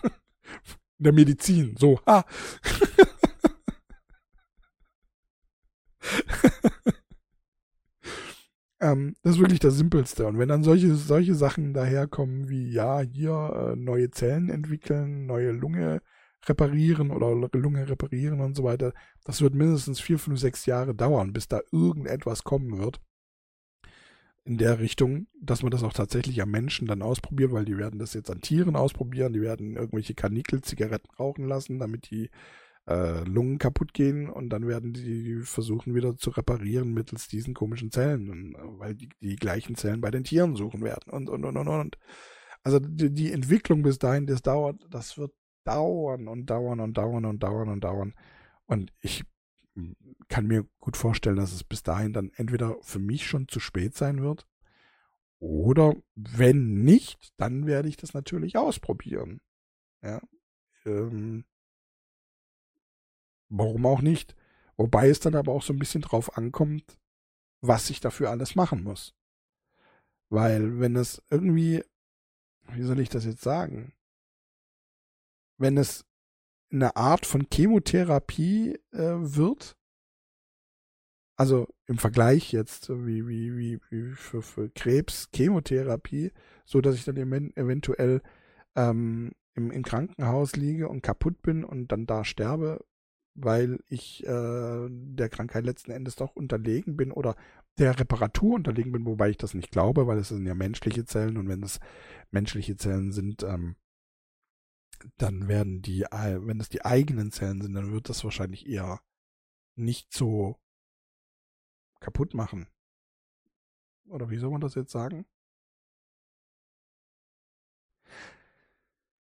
In 1.04 1.04
der 1.04 1.14
Medizin. 1.14 1.76
So, 1.78 2.00
ha. 2.08 2.26
ähm, 8.80 9.16
das 9.22 9.36
ist 9.36 9.42
wirklich 9.42 9.60
das 9.60 9.76
Simpelste. 9.76 10.26
Und 10.26 10.40
wenn 10.40 10.48
dann 10.48 10.64
solche, 10.64 10.96
solche 10.96 11.36
Sachen 11.36 11.74
daherkommen 11.74 12.48
wie, 12.48 12.72
ja, 12.72 13.02
hier 13.02 13.74
äh, 13.74 13.76
neue 13.76 14.12
Zellen 14.12 14.50
entwickeln, 14.50 15.26
neue 15.26 15.52
Lunge 15.52 16.02
reparieren 16.46 17.12
oder 17.12 17.50
Lunge 17.54 17.90
reparieren 17.90 18.40
und 18.40 18.56
so 18.56 18.64
weiter, 18.64 18.94
das 19.26 19.42
wird 19.42 19.56
mindestens 19.56 20.00
vier, 20.00 20.20
fünf, 20.20 20.40
sechs 20.40 20.66
Jahre 20.66 20.96
dauern, 20.96 21.34
bis 21.34 21.50
da 21.50 21.60
irgendetwas 21.72 22.46
kommen 22.46 22.78
wird 22.78 23.02
in 24.46 24.58
der 24.58 24.80
Richtung, 24.80 25.28
dass 25.40 25.64
man 25.64 25.72
das 25.72 25.84
auch 25.84 25.94
tatsächlich 25.94 26.42
am 26.42 26.52
Menschen 26.52 26.88
dann 26.88 27.02
ausprobiert, 27.02 27.54
weil 27.54 27.66
die 27.66 27.78
werden 27.78 28.00
das 28.00 28.14
jetzt 28.14 28.30
an 28.30 28.42
Tieren 28.42 28.76
ausprobieren, 28.76 29.34
die 29.34 29.42
werden 29.42 29.76
irgendwelche 29.76 30.16
Kanikel 30.16 30.62
Zigaretten 30.62 31.10
rauchen 31.18 31.48
lassen, 31.48 31.80
damit 31.80 32.10
die 32.12 32.30
äh, 32.88 33.24
Lungen 33.24 33.58
kaputt 33.58 33.94
gehen 33.94 34.30
und 34.30 34.50
dann 34.50 34.68
werden 34.68 34.94
die 34.94 35.40
versuchen 35.44 35.96
wieder 35.96 36.18
zu 36.18 36.32
reparieren 36.32 36.94
mittels 36.94 37.30
diesen 37.30 37.54
komischen 37.54 37.92
Zellen, 37.92 38.56
weil 38.78 38.96
die 38.96 39.10
die 39.22 39.38
gleichen 39.38 39.76
Zellen 39.76 40.02
bei 40.02 40.12
den 40.12 40.26
Tieren 40.26 40.56
suchen 40.58 40.84
werden 40.84 41.12
und 41.12 41.30
und 41.30 41.46
und 41.46 41.58
und 41.58 41.68
und. 41.68 41.98
Also 42.64 42.80
die, 42.80 43.14
die 43.14 43.32
Entwicklung 43.32 43.82
bis 43.84 44.00
dahin, 44.00 44.28
das 44.28 44.42
dauert, 44.42 44.82
das 44.90 45.18
wird 45.18 45.32
dauern 45.64 46.28
und 46.28 46.48
dauern 46.48 46.82
und 46.82 46.98
dauern 46.98 47.26
und 47.26 47.42
dauern 47.42 47.70
und 47.70 47.84
dauern. 47.84 48.14
Und 48.66 48.92
ich 49.00 49.24
kann 50.28 50.48
mir 50.48 50.66
gut 50.80 50.98
vorstellen, 50.98 51.36
dass 51.36 51.52
es 51.52 51.64
bis 51.64 51.84
dahin 51.84 52.14
dann 52.14 52.32
entweder 52.36 52.78
für 52.82 53.00
mich 53.00 53.26
schon 53.26 53.48
zu 53.48 53.60
spät 53.60 53.96
sein 53.96 54.22
wird 54.22 54.48
oder 55.40 55.96
wenn 56.16 56.84
nicht, 56.84 57.34
dann 57.38 57.66
werde 57.66 57.90
ich 57.90 57.98
das 57.98 58.14
natürlich 58.14 58.58
ausprobieren. 58.58 59.42
Ja. 60.02 60.22
Ähm, 60.86 61.44
warum 63.50 63.86
auch 63.86 64.02
nicht? 64.02 64.36
Wobei 64.78 65.10
es 65.10 65.20
dann 65.20 65.36
aber 65.36 65.52
auch 65.52 65.62
so 65.62 65.74
ein 65.74 65.80
bisschen 65.80 66.02
drauf 66.02 66.38
ankommt, 66.38 66.98
was 67.62 67.90
ich 67.90 68.00
dafür 68.00 68.30
alles 68.30 68.56
machen 68.56 68.84
muss. 68.84 69.16
Weil 70.30 70.80
wenn 70.80 70.96
es 70.96 71.22
irgendwie, 71.30 71.84
wie 72.70 72.84
soll 72.84 73.00
ich 73.00 73.10
das 73.10 73.26
jetzt 73.26 73.42
sagen? 73.42 73.94
Wenn 75.58 75.78
es 75.78 76.06
eine 76.74 76.96
Art 76.96 77.26
von 77.26 77.48
Chemotherapie 77.52 78.80
äh, 78.92 78.98
wird. 78.98 79.78
Also 81.36 81.68
im 81.88 81.98
Vergleich 81.98 82.52
jetzt 82.52 82.90
wie, 82.90 83.28
wie, 83.28 83.56
wie, 83.58 83.80
wie 83.90 84.12
für, 84.14 84.42
für 84.42 84.70
Krebs 84.70 85.30
Chemotherapie, 85.34 86.32
so 86.66 86.82
dass 86.82 86.96
ich 86.96 87.06
dann 87.06 87.18
eventuell 87.18 88.22
ähm, 88.76 89.32
im, 89.56 89.72
im 89.72 89.84
Krankenhaus 89.84 90.56
liege 90.56 90.90
und 90.90 91.02
kaputt 91.02 91.42
bin 91.42 91.64
und 91.64 91.92
dann 91.92 92.06
da 92.06 92.24
sterbe, 92.24 92.84
weil 93.36 93.80
ich 93.88 94.26
äh, 94.26 94.88
der 94.90 95.30
Krankheit 95.30 95.66
letzten 95.66 95.92
Endes 95.92 96.16
doch 96.16 96.36
unterlegen 96.36 96.96
bin 96.96 97.12
oder 97.12 97.36
der 97.80 98.00
Reparatur 98.00 98.56
unterlegen 98.56 98.92
bin, 98.92 99.06
wobei 99.06 99.32
ich 99.32 99.38
das 99.38 99.56
nicht 99.56 99.72
glaube, 99.72 100.06
weil 100.06 100.20
es 100.20 100.30
sind 100.30 100.46
ja 100.46 100.54
menschliche 100.54 101.06
Zellen 101.06 101.38
und 101.38 101.48
wenn 101.48 101.64
es 101.64 101.80
menschliche 102.30 102.76
Zellen 102.76 103.12
sind, 103.12 103.44
ähm, 103.44 103.76
dann 105.18 105.48
werden 105.48 105.82
die, 105.82 106.02
wenn 106.02 106.60
es 106.60 106.70
die 106.70 106.86
eigenen 106.86 107.32
Zellen 107.32 107.62
sind, 107.62 107.74
dann 107.74 107.92
wird 107.92 108.10
das 108.10 108.24
wahrscheinlich 108.24 108.68
eher 108.68 109.02
nicht 109.76 110.14
so 110.14 110.60
kaputt 112.00 112.34
machen. 112.34 112.68
Oder 114.06 114.30
wie 114.30 114.38
soll 114.38 114.52
man 114.52 114.62
das 114.62 114.76
jetzt 114.76 114.92
sagen? 114.92 115.26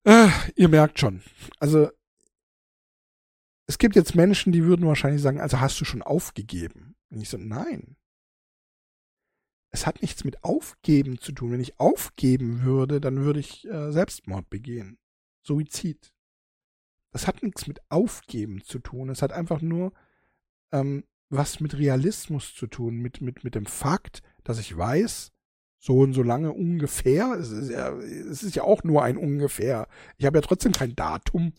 Äh, 0.03 0.29
ihr 0.55 0.69
merkt 0.69 0.99
schon. 0.99 1.23
Also, 1.59 1.89
es 3.67 3.79
gibt 3.79 3.95
jetzt 3.95 4.13
Menschen, 4.13 4.51
die 4.51 4.63
würden 4.63 4.85
wahrscheinlich 4.85 5.21
sagen, 5.21 5.41
also 5.41 5.59
hast 5.59 5.81
du 5.81 5.85
schon 5.85 6.03
aufgegeben? 6.03 6.95
Und 7.09 7.21
ich 7.21 7.29
so, 7.29 7.37
nein. 7.37 7.97
Es 9.71 9.87
hat 9.87 10.01
nichts 10.01 10.23
mit 10.23 10.43
Aufgeben 10.43 11.19
zu 11.19 11.31
tun. 11.31 11.51
Wenn 11.51 11.59
ich 11.59 11.79
aufgeben 11.79 12.61
würde, 12.63 13.01
dann 13.01 13.25
würde 13.25 13.39
ich 13.39 13.65
äh, 13.67 13.91
Selbstmord 13.91 14.49
begehen. 14.49 14.99
Suizid. 15.45 16.13
Das 17.11 17.27
hat 17.27 17.43
nichts 17.43 17.67
mit 17.67 17.79
Aufgeben 17.89 18.61
zu 18.61 18.79
tun. 18.79 19.09
Es 19.09 19.21
hat 19.21 19.31
einfach 19.31 19.61
nur 19.61 19.93
ähm, 20.71 21.05
was 21.29 21.59
mit 21.59 21.77
Realismus 21.77 22.53
zu 22.53 22.67
tun, 22.67 22.97
mit, 22.97 23.21
mit, 23.21 23.43
mit 23.43 23.55
dem 23.55 23.65
Fakt, 23.65 24.21
dass 24.43 24.59
ich 24.59 24.75
weiß, 24.75 25.31
so 25.77 25.99
und 25.99 26.13
so 26.13 26.23
lange 26.23 26.51
ungefähr, 26.51 27.33
es 27.33 27.51
ist 27.51 27.69
ja, 27.69 27.89
es 27.93 28.43
ist 28.43 28.55
ja 28.55 28.63
auch 28.63 28.83
nur 28.83 29.03
ein 29.03 29.17
ungefähr. 29.17 29.87
Ich 30.17 30.25
habe 30.25 30.37
ja 30.37 30.41
trotzdem 30.41 30.71
kein 30.71 30.95
Datum, 30.95 31.53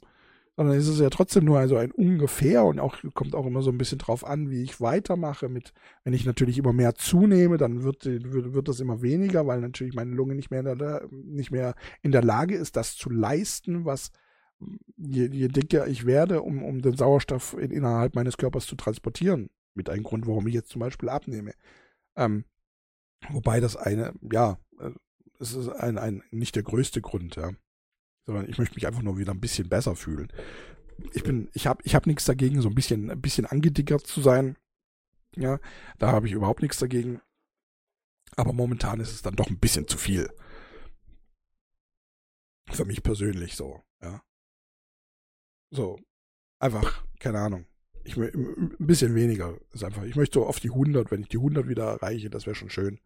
sondern 0.57 0.77
es 0.77 0.89
ist 0.89 1.01
ja 1.01 1.11
trotzdem 1.11 1.45
nur 1.45 1.59
also 1.59 1.77
ein 1.77 1.93
ungefähr 1.93 2.65
und 2.65 2.81
auch 2.81 2.97
kommt 3.13 3.35
auch 3.35 3.47
immer 3.47 3.61
so 3.61 3.71
ein 3.71 3.77
bisschen 3.77 3.99
drauf 3.99 4.25
an, 4.25 4.51
wie 4.51 4.63
ich 4.63 4.81
weitermache. 4.81 5.51
Mit, 5.51 5.75
wenn 6.03 6.15
ich 6.15 6.25
natürlich 6.25 6.57
immer 6.57 6.73
mehr 6.73 6.95
zunehme, 6.95 7.59
dann 7.59 7.83
wird, 7.83 8.07
wird, 8.07 8.55
wird 8.55 8.69
das 8.69 8.81
immer 8.81 9.03
weniger, 9.03 9.47
weil 9.47 9.61
natürlich 9.61 9.95
meine 9.95 10.13
Lunge 10.13 10.35
nicht 10.35 10.51
mehr 10.51 10.61
in 10.61 10.79
der, 10.79 11.09
nicht 11.11 11.51
mehr 11.51 11.75
in 12.01 12.11
der 12.11 12.25
Lage 12.25 12.57
ist, 12.57 12.77
das 12.77 12.97
zu 12.97 13.11
leisten, 13.11 13.85
was 13.85 14.11
je, 14.97 15.27
je 15.27 15.49
dicker 15.49 15.87
ich 15.87 16.07
werde, 16.07 16.41
um, 16.41 16.65
um 16.65 16.81
den 16.81 16.97
Sauerstoff 16.97 17.55
in, 17.59 17.71
innerhalb 17.71 18.15
meines 18.15 18.39
Körpers 18.39 18.67
zu 18.67 18.77
transportieren. 18.77 19.51
Mit 19.75 19.91
einem 19.91 20.05
Grund, 20.05 20.27
warum 20.27 20.47
ich 20.47 20.55
jetzt 20.55 20.71
zum 20.71 20.81
Beispiel 20.81 21.11
abnehme. 21.11 21.53
Ähm, 22.17 22.47
wobei 23.29 23.61
das 23.61 23.77
eine, 23.77 24.15
ja, 24.33 24.59
äh, 24.81 24.93
es 25.39 25.53
ist 25.53 25.69
ein, 25.69 25.99
ein, 25.99 26.23
nicht 26.31 26.57
der 26.57 26.63
größte 26.63 27.03
Grund, 27.03 27.37
ja 27.37 27.51
sondern 28.27 28.49
ich 28.49 28.59
möchte 28.59 28.75
mich 28.75 28.87
einfach 28.87 29.03
nur 29.03 29.19
wieder 29.19 29.33
ein 29.33 29.41
bisschen 29.41 29.69
besser 29.69 29.95
fühlen. 29.97 30.29
Ich 31.13 31.23
bin, 31.23 31.49
ich 31.55 31.67
habe, 31.67 31.83
ich 31.85 31.95
habe 31.95 32.09
nichts 32.09 32.25
dagegen, 32.25 32.61
so 32.61 32.69
ein 32.69 32.75
bisschen, 32.75 33.11
ein 33.11 33.21
bisschen 33.21 33.47
angedickert 33.47 34.07
zu 34.07 34.21
sein. 34.21 34.57
Ja, 35.37 35.61
da 35.99 36.13
habe 36.13 36.27
ich 36.27 36.33
überhaupt 36.33 36.63
nichts 36.63 36.79
dagegen. 36.79 37.21
Aber 38.37 38.53
momentan 38.53 39.01
ist 39.01 39.13
es 39.13 39.23
dann 39.23 39.37
doch 39.37 39.49
ein 39.49 39.59
bisschen 39.59 39.87
zu 39.87 39.99
viel. 39.99 40.29
Für 42.71 42.85
mich 42.85 43.03
persönlich 43.03 43.55
so, 43.55 43.83
ja. 44.03 44.23
So, 45.71 46.01
einfach, 46.59 47.05
keine 47.21 47.41
Ahnung. 47.41 47.67
Ich 48.05 48.17
ein 48.17 48.77
bisschen 48.79 49.15
weniger 49.15 49.59
ist 49.73 49.85
einfach. 49.85 50.05
Ich 50.05 50.17
möchte 50.17 50.39
so 50.39 50.47
auf 50.47 50.61
die 50.61 50.71
100, 50.71 51.11
wenn 51.11 51.23
ich 51.23 51.29
die 51.29 51.39
100 51.39 51.69
wieder 51.69 51.85
erreiche, 51.85 52.31
das 52.31 52.47
wäre 52.47 52.55
schon 52.55 52.71
schön. 52.71 53.01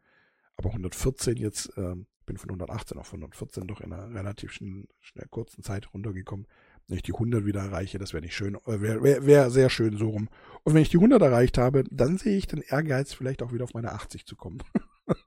Aber 0.56 0.70
114 0.70 1.36
jetzt, 1.36 1.72
ähm, 1.76 2.06
bin 2.30 2.38
von 2.38 2.50
118 2.50 2.96
auf 2.96 3.08
114 3.08 3.66
doch 3.66 3.80
in 3.80 3.92
einer 3.92 4.14
relativ 4.14 4.52
schnell, 4.52 4.86
schnell 5.00 5.26
kurzen 5.30 5.64
Zeit 5.64 5.92
runtergekommen. 5.92 6.46
Wenn 6.86 6.98
ich 6.98 7.02
die 7.02 7.12
100 7.12 7.44
wieder 7.44 7.60
erreiche, 7.60 7.98
das 7.98 8.12
wäre 8.12 8.22
nicht 8.22 8.36
schön, 8.36 8.54
äh, 8.54 8.80
wäre 8.80 9.02
wär, 9.02 9.26
wär 9.26 9.50
sehr 9.50 9.68
schön 9.68 9.96
so 9.96 10.10
rum. 10.10 10.28
Und 10.62 10.74
wenn 10.74 10.82
ich 10.82 10.90
die 10.90 10.98
100 10.98 11.20
erreicht 11.20 11.58
habe, 11.58 11.82
dann 11.90 12.18
sehe 12.18 12.36
ich 12.36 12.46
den 12.46 12.62
Ehrgeiz, 12.62 13.14
vielleicht 13.14 13.42
auch 13.42 13.52
wieder 13.52 13.64
auf 13.64 13.74
meine 13.74 13.90
80 13.90 14.26
zu 14.26 14.36
kommen. 14.36 14.62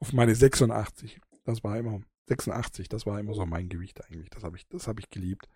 auf 0.00 0.12
meine 0.12 0.34
86. 0.34 1.20
Das 1.44 1.62
war 1.62 1.78
immer 1.78 2.00
86, 2.26 2.88
das 2.88 3.06
war 3.06 3.20
immer 3.20 3.34
so 3.34 3.46
mein 3.46 3.68
Gewicht 3.68 4.04
eigentlich. 4.04 4.30
Das 4.30 4.42
habe 4.42 4.56
ich, 4.56 4.66
das 4.66 4.88
habe 4.88 4.98
ich 4.98 5.08
geliebt. 5.08 5.48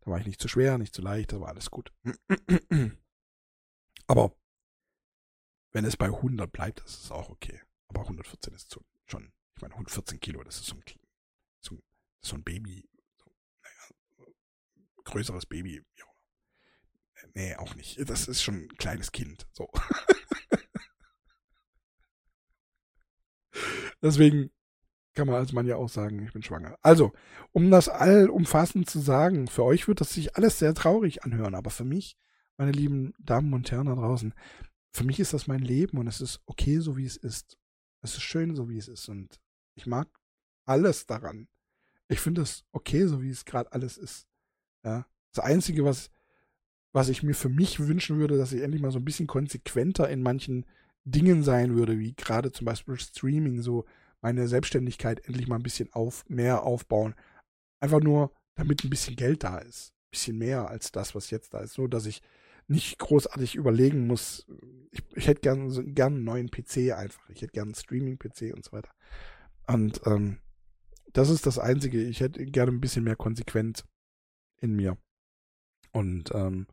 Da 0.00 0.10
war 0.10 0.18
ich 0.18 0.26
nicht 0.26 0.40
zu 0.40 0.48
schwer, 0.48 0.78
nicht 0.78 0.94
zu 0.94 1.02
leicht, 1.02 1.32
da 1.32 1.40
war 1.40 1.48
alles 1.48 1.70
gut. 1.70 1.92
Aber 4.06 4.34
wenn 5.72 5.84
es 5.84 5.98
bei 5.98 6.06
100 6.06 6.50
bleibt, 6.50 6.80
ist 6.80 7.04
es 7.04 7.10
auch 7.10 7.28
okay. 7.28 7.60
Aber 7.92 8.02
114 8.02 8.54
ist 8.54 8.78
schon, 9.06 9.32
ich 9.54 9.62
meine, 9.62 9.74
114 9.74 10.18
Kilo, 10.18 10.42
das 10.42 10.56
ist 10.56 10.66
so 10.66 10.76
ein, 10.76 10.82
so 11.60 11.78
so 12.22 12.36
ein 12.36 12.44
Baby, 12.44 12.88
so, 13.16 13.30
naja, 13.62 13.88
größeres 15.04 15.44
Baby. 15.46 15.84
Ja. 15.96 16.04
Nee, 17.34 17.54
auch 17.56 17.74
nicht. 17.74 17.98
Das 18.08 18.28
ist 18.28 18.42
schon 18.42 18.62
ein 18.62 18.68
kleines 18.76 19.12
Kind. 19.12 19.46
So. 19.52 19.70
Deswegen 24.02 24.50
kann 25.14 25.26
man 25.26 25.36
als 25.36 25.52
Mann 25.52 25.66
ja 25.66 25.76
auch 25.76 25.90
sagen, 25.90 26.24
ich 26.24 26.32
bin 26.32 26.42
schwanger. 26.42 26.78
Also, 26.82 27.12
um 27.52 27.70
das 27.70 27.88
allumfassend 27.88 28.88
zu 28.88 28.98
sagen, 29.00 29.46
für 29.48 29.64
euch 29.64 29.86
wird 29.86 30.00
das 30.00 30.14
sich 30.14 30.36
alles 30.36 30.58
sehr 30.58 30.74
traurig 30.74 31.24
anhören, 31.24 31.54
aber 31.54 31.70
für 31.70 31.84
mich, 31.84 32.16
meine 32.56 32.72
lieben 32.72 33.12
Damen 33.18 33.52
und 33.52 33.70
Herren 33.70 33.86
da 33.86 33.94
draußen, 33.94 34.34
für 34.92 35.04
mich 35.04 35.20
ist 35.20 35.32
das 35.32 35.46
mein 35.46 35.60
Leben 35.60 35.98
und 35.98 36.06
es 36.06 36.20
ist 36.20 36.40
okay, 36.46 36.78
so 36.78 36.96
wie 36.96 37.04
es 37.04 37.16
ist. 37.16 37.58
Es 38.02 38.14
ist 38.14 38.22
schön, 38.22 38.54
so 38.54 38.68
wie 38.68 38.78
es 38.78 38.88
ist. 38.88 39.08
Und 39.08 39.40
ich 39.74 39.86
mag 39.86 40.08
alles 40.64 41.06
daran. 41.06 41.48
Ich 42.08 42.20
finde 42.20 42.42
es 42.42 42.64
okay, 42.72 43.06
so 43.06 43.22
wie 43.22 43.30
es 43.30 43.44
gerade 43.44 43.72
alles 43.72 43.96
ist. 43.96 44.26
Ja. 44.84 45.06
Das 45.32 45.44
Einzige, 45.44 45.84
was, 45.84 46.10
was 46.92 47.08
ich 47.08 47.22
mir 47.22 47.34
für 47.34 47.48
mich 47.48 47.80
wünschen 47.80 48.18
würde, 48.18 48.36
dass 48.36 48.52
ich 48.52 48.60
endlich 48.60 48.82
mal 48.82 48.90
so 48.90 48.98
ein 48.98 49.04
bisschen 49.04 49.26
konsequenter 49.26 50.08
in 50.10 50.22
manchen 50.22 50.66
Dingen 51.04 51.42
sein 51.42 51.74
würde, 51.74 51.98
wie 51.98 52.14
gerade 52.14 52.52
zum 52.52 52.66
Beispiel 52.66 52.98
Streaming, 52.98 53.62
so 53.62 53.86
meine 54.20 54.46
Selbstständigkeit 54.46 55.26
endlich 55.26 55.48
mal 55.48 55.56
ein 55.56 55.62
bisschen 55.62 55.92
auf, 55.92 56.24
mehr 56.28 56.62
aufbauen. 56.62 57.14
Einfach 57.80 58.00
nur, 58.00 58.32
damit 58.54 58.84
ein 58.84 58.90
bisschen 58.90 59.16
Geld 59.16 59.42
da 59.42 59.58
ist. 59.58 59.90
Ein 59.90 60.10
bisschen 60.10 60.38
mehr 60.38 60.68
als 60.68 60.92
das, 60.92 61.14
was 61.14 61.30
jetzt 61.30 61.54
da 61.54 61.60
ist. 61.60 61.74
So, 61.74 61.86
dass 61.86 62.06
ich 62.06 62.22
nicht 62.68 62.98
großartig 62.98 63.54
überlegen 63.54 64.06
muss. 64.06 64.46
Ich, 64.90 65.02
ich 65.14 65.26
hätte 65.26 65.40
gern, 65.40 65.94
gern 65.94 66.14
einen 66.14 66.24
neuen 66.24 66.50
PC 66.50 66.92
einfach. 66.92 67.28
Ich 67.30 67.42
hätte 67.42 67.52
gern 67.52 67.68
einen 67.68 67.74
Streaming-PC 67.74 68.54
und 68.54 68.64
so 68.64 68.72
weiter. 68.72 68.90
Und 69.66 70.00
ähm, 70.06 70.38
das 71.12 71.30
ist 71.30 71.46
das 71.46 71.58
Einzige. 71.58 72.02
Ich 72.02 72.20
hätte 72.20 72.44
gerne 72.46 72.72
ein 72.72 72.80
bisschen 72.80 73.04
mehr 73.04 73.16
Konsequenz 73.16 73.84
in 74.60 74.74
mir. 74.74 74.96
Und 75.92 76.30
ähm, 76.34 76.66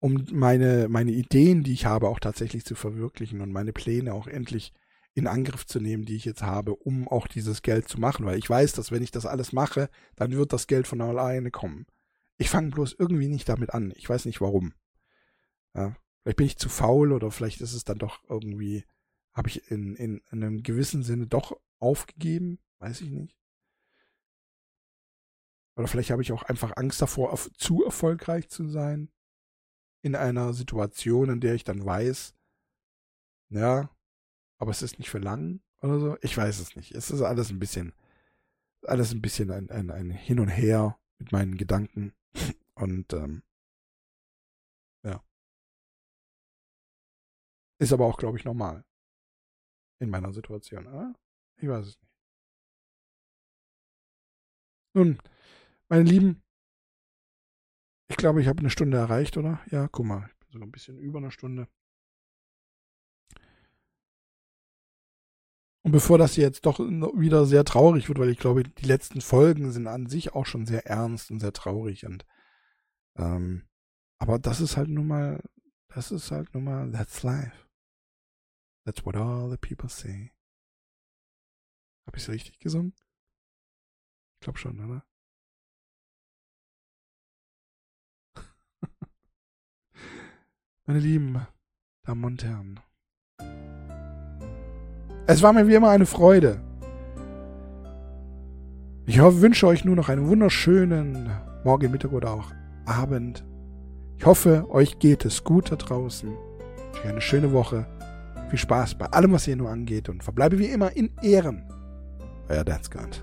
um 0.00 0.24
meine, 0.32 0.88
meine 0.88 1.12
Ideen, 1.12 1.62
die 1.62 1.72
ich 1.72 1.86
habe, 1.86 2.08
auch 2.08 2.20
tatsächlich 2.20 2.64
zu 2.64 2.74
verwirklichen 2.74 3.40
und 3.40 3.52
meine 3.52 3.72
Pläne 3.72 4.14
auch 4.14 4.26
endlich 4.26 4.72
in 5.14 5.26
Angriff 5.26 5.66
zu 5.66 5.80
nehmen, 5.80 6.04
die 6.04 6.14
ich 6.14 6.24
jetzt 6.24 6.42
habe, 6.42 6.74
um 6.76 7.08
auch 7.08 7.26
dieses 7.26 7.62
Geld 7.62 7.88
zu 7.88 7.98
machen. 7.98 8.24
Weil 8.24 8.38
ich 8.38 8.48
weiß, 8.48 8.72
dass 8.72 8.92
wenn 8.92 9.02
ich 9.02 9.10
das 9.10 9.26
alles 9.26 9.52
mache, 9.52 9.90
dann 10.16 10.32
wird 10.32 10.52
das 10.52 10.66
Geld 10.66 10.86
von 10.86 11.00
alleine 11.00 11.50
kommen. 11.50 11.86
Ich 12.38 12.50
fange 12.50 12.70
bloß 12.70 12.94
irgendwie 12.98 13.28
nicht 13.28 13.48
damit 13.48 13.70
an. 13.70 13.92
Ich 13.96 14.08
weiß 14.08 14.24
nicht 14.24 14.40
warum. 14.40 14.72
Ja, 15.74 15.96
vielleicht 16.22 16.36
bin 16.36 16.46
ich 16.46 16.56
zu 16.56 16.68
faul 16.68 17.12
oder 17.12 17.30
vielleicht 17.30 17.60
ist 17.60 17.74
es 17.74 17.84
dann 17.84 17.98
doch 17.98 18.22
irgendwie, 18.28 18.84
habe 19.32 19.48
ich 19.48 19.70
in, 19.70 19.96
in, 19.96 20.22
in 20.30 20.44
einem 20.44 20.62
gewissen 20.62 21.02
Sinne 21.02 21.26
doch 21.26 21.60
aufgegeben. 21.78 22.60
Weiß 22.78 23.00
ich 23.00 23.10
nicht. 23.10 23.36
Oder 25.76 25.88
vielleicht 25.88 26.10
habe 26.10 26.22
ich 26.22 26.32
auch 26.32 26.44
einfach 26.44 26.76
Angst 26.76 27.02
davor, 27.02 27.32
auf, 27.32 27.50
zu 27.56 27.84
erfolgreich 27.84 28.48
zu 28.48 28.68
sein. 28.68 29.10
In 30.02 30.14
einer 30.14 30.52
Situation, 30.52 31.28
in 31.28 31.40
der 31.40 31.54
ich 31.54 31.64
dann 31.64 31.84
weiß, 31.84 32.34
ja, 33.50 33.90
aber 34.58 34.70
es 34.70 34.82
ist 34.82 34.98
nicht 34.98 35.10
für 35.10 35.18
lang 35.18 35.60
oder 35.80 35.98
so. 35.98 36.16
Ich 36.20 36.36
weiß 36.36 36.60
es 36.60 36.76
nicht. 36.76 36.92
Es 36.94 37.10
ist 37.10 37.22
alles 37.22 37.50
ein 37.50 37.58
bisschen, 37.58 37.92
alles 38.82 39.12
ein 39.12 39.22
bisschen 39.22 39.50
ein, 39.50 39.70
ein, 39.70 39.90
ein 39.90 40.10
Hin 40.10 40.40
und 40.40 40.48
Her 40.48 40.98
mit 41.18 41.32
meinen 41.32 41.56
Gedanken. 41.56 42.12
Und 42.74 43.12
ähm, 43.12 43.42
ja. 45.04 45.22
Ist 47.80 47.92
aber 47.92 48.06
auch, 48.06 48.16
glaube 48.16 48.38
ich, 48.38 48.44
normal. 48.44 48.84
In 50.00 50.10
meiner 50.10 50.32
Situation, 50.32 50.86
oder? 50.86 51.14
Ich 51.56 51.68
weiß 51.68 51.86
es 51.86 52.00
nicht. 52.00 52.12
Nun, 54.94 55.18
meine 55.88 56.04
Lieben, 56.04 56.42
ich 58.08 58.16
glaube, 58.16 58.40
ich 58.40 58.48
habe 58.48 58.60
eine 58.60 58.70
Stunde 58.70 58.96
erreicht, 58.96 59.36
oder? 59.36 59.60
Ja, 59.70 59.88
guck 59.88 60.06
mal, 60.06 60.28
ich 60.30 60.36
bin 60.38 60.50
sogar 60.50 60.66
ein 60.66 60.72
bisschen 60.72 60.98
über 60.98 61.18
eine 61.18 61.30
Stunde. 61.30 61.68
Und 65.88 65.92
bevor 65.92 66.18
das 66.18 66.36
jetzt 66.36 66.66
doch 66.66 66.80
wieder 66.80 67.46
sehr 67.46 67.64
traurig 67.64 68.08
wird, 68.08 68.18
weil 68.18 68.28
ich 68.28 68.38
glaube, 68.38 68.62
die 68.62 68.84
letzten 68.84 69.22
Folgen 69.22 69.72
sind 69.72 69.86
an 69.86 70.06
sich 70.06 70.34
auch 70.34 70.44
schon 70.44 70.66
sehr 70.66 70.84
ernst 70.84 71.30
und 71.30 71.40
sehr 71.40 71.54
traurig 71.54 72.04
und 72.04 72.26
ähm, 73.16 73.66
aber 74.18 74.38
das 74.38 74.60
ist 74.60 74.76
halt 74.76 74.90
nun 74.90 75.06
mal, 75.06 75.42
das 75.88 76.10
ist 76.10 76.30
halt 76.30 76.52
nun 76.52 76.64
mal, 76.64 76.92
that's 76.92 77.22
life. 77.22 77.66
That's 78.84 79.06
what 79.06 79.16
all 79.16 79.48
the 79.48 79.56
people 79.56 79.88
say. 79.88 80.30
Hab 82.06 82.14
ich's 82.18 82.28
richtig 82.28 82.58
gesungen? 82.58 82.92
Ich 84.34 84.40
glaube 84.44 84.58
schon, 84.58 84.84
oder? 84.84 85.06
Meine 90.84 91.00
lieben 91.00 91.46
Damen 92.02 92.24
und 92.24 92.44
Herren. 92.44 92.78
Es 95.30 95.42
war 95.42 95.52
mir 95.52 95.68
wie 95.68 95.74
immer 95.74 95.90
eine 95.90 96.06
Freude. 96.06 96.58
Ich 99.04 99.20
wünsche 99.20 99.66
euch 99.66 99.84
nur 99.84 99.94
noch 99.94 100.08
einen 100.08 100.26
wunderschönen 100.26 101.30
Morgen, 101.64 101.90
Mittag 101.90 102.12
oder 102.12 102.32
auch 102.32 102.50
Abend. 102.86 103.44
Ich 104.16 104.24
hoffe, 104.24 104.64
euch 104.70 104.98
geht 104.98 105.26
es 105.26 105.44
gut 105.44 105.70
da 105.70 105.76
draußen. 105.76 106.30
Eine 107.04 107.20
schöne 107.20 107.52
Woche. 107.52 107.86
Viel 108.48 108.58
Spaß 108.58 108.94
bei 108.94 109.04
allem, 109.04 109.32
was 109.32 109.46
ihr 109.46 109.56
nur 109.56 109.68
angeht 109.68 110.08
und 110.08 110.24
verbleibe 110.24 110.58
wie 110.58 110.64
immer 110.64 110.96
in 110.96 111.10
Ehren. 111.22 111.62
Euer 112.48 112.64
God. 112.64 113.22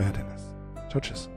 Euer 0.00 0.10
Dennis. 0.10 0.52
Ciao, 0.90 1.00
tschüss. 1.00 1.30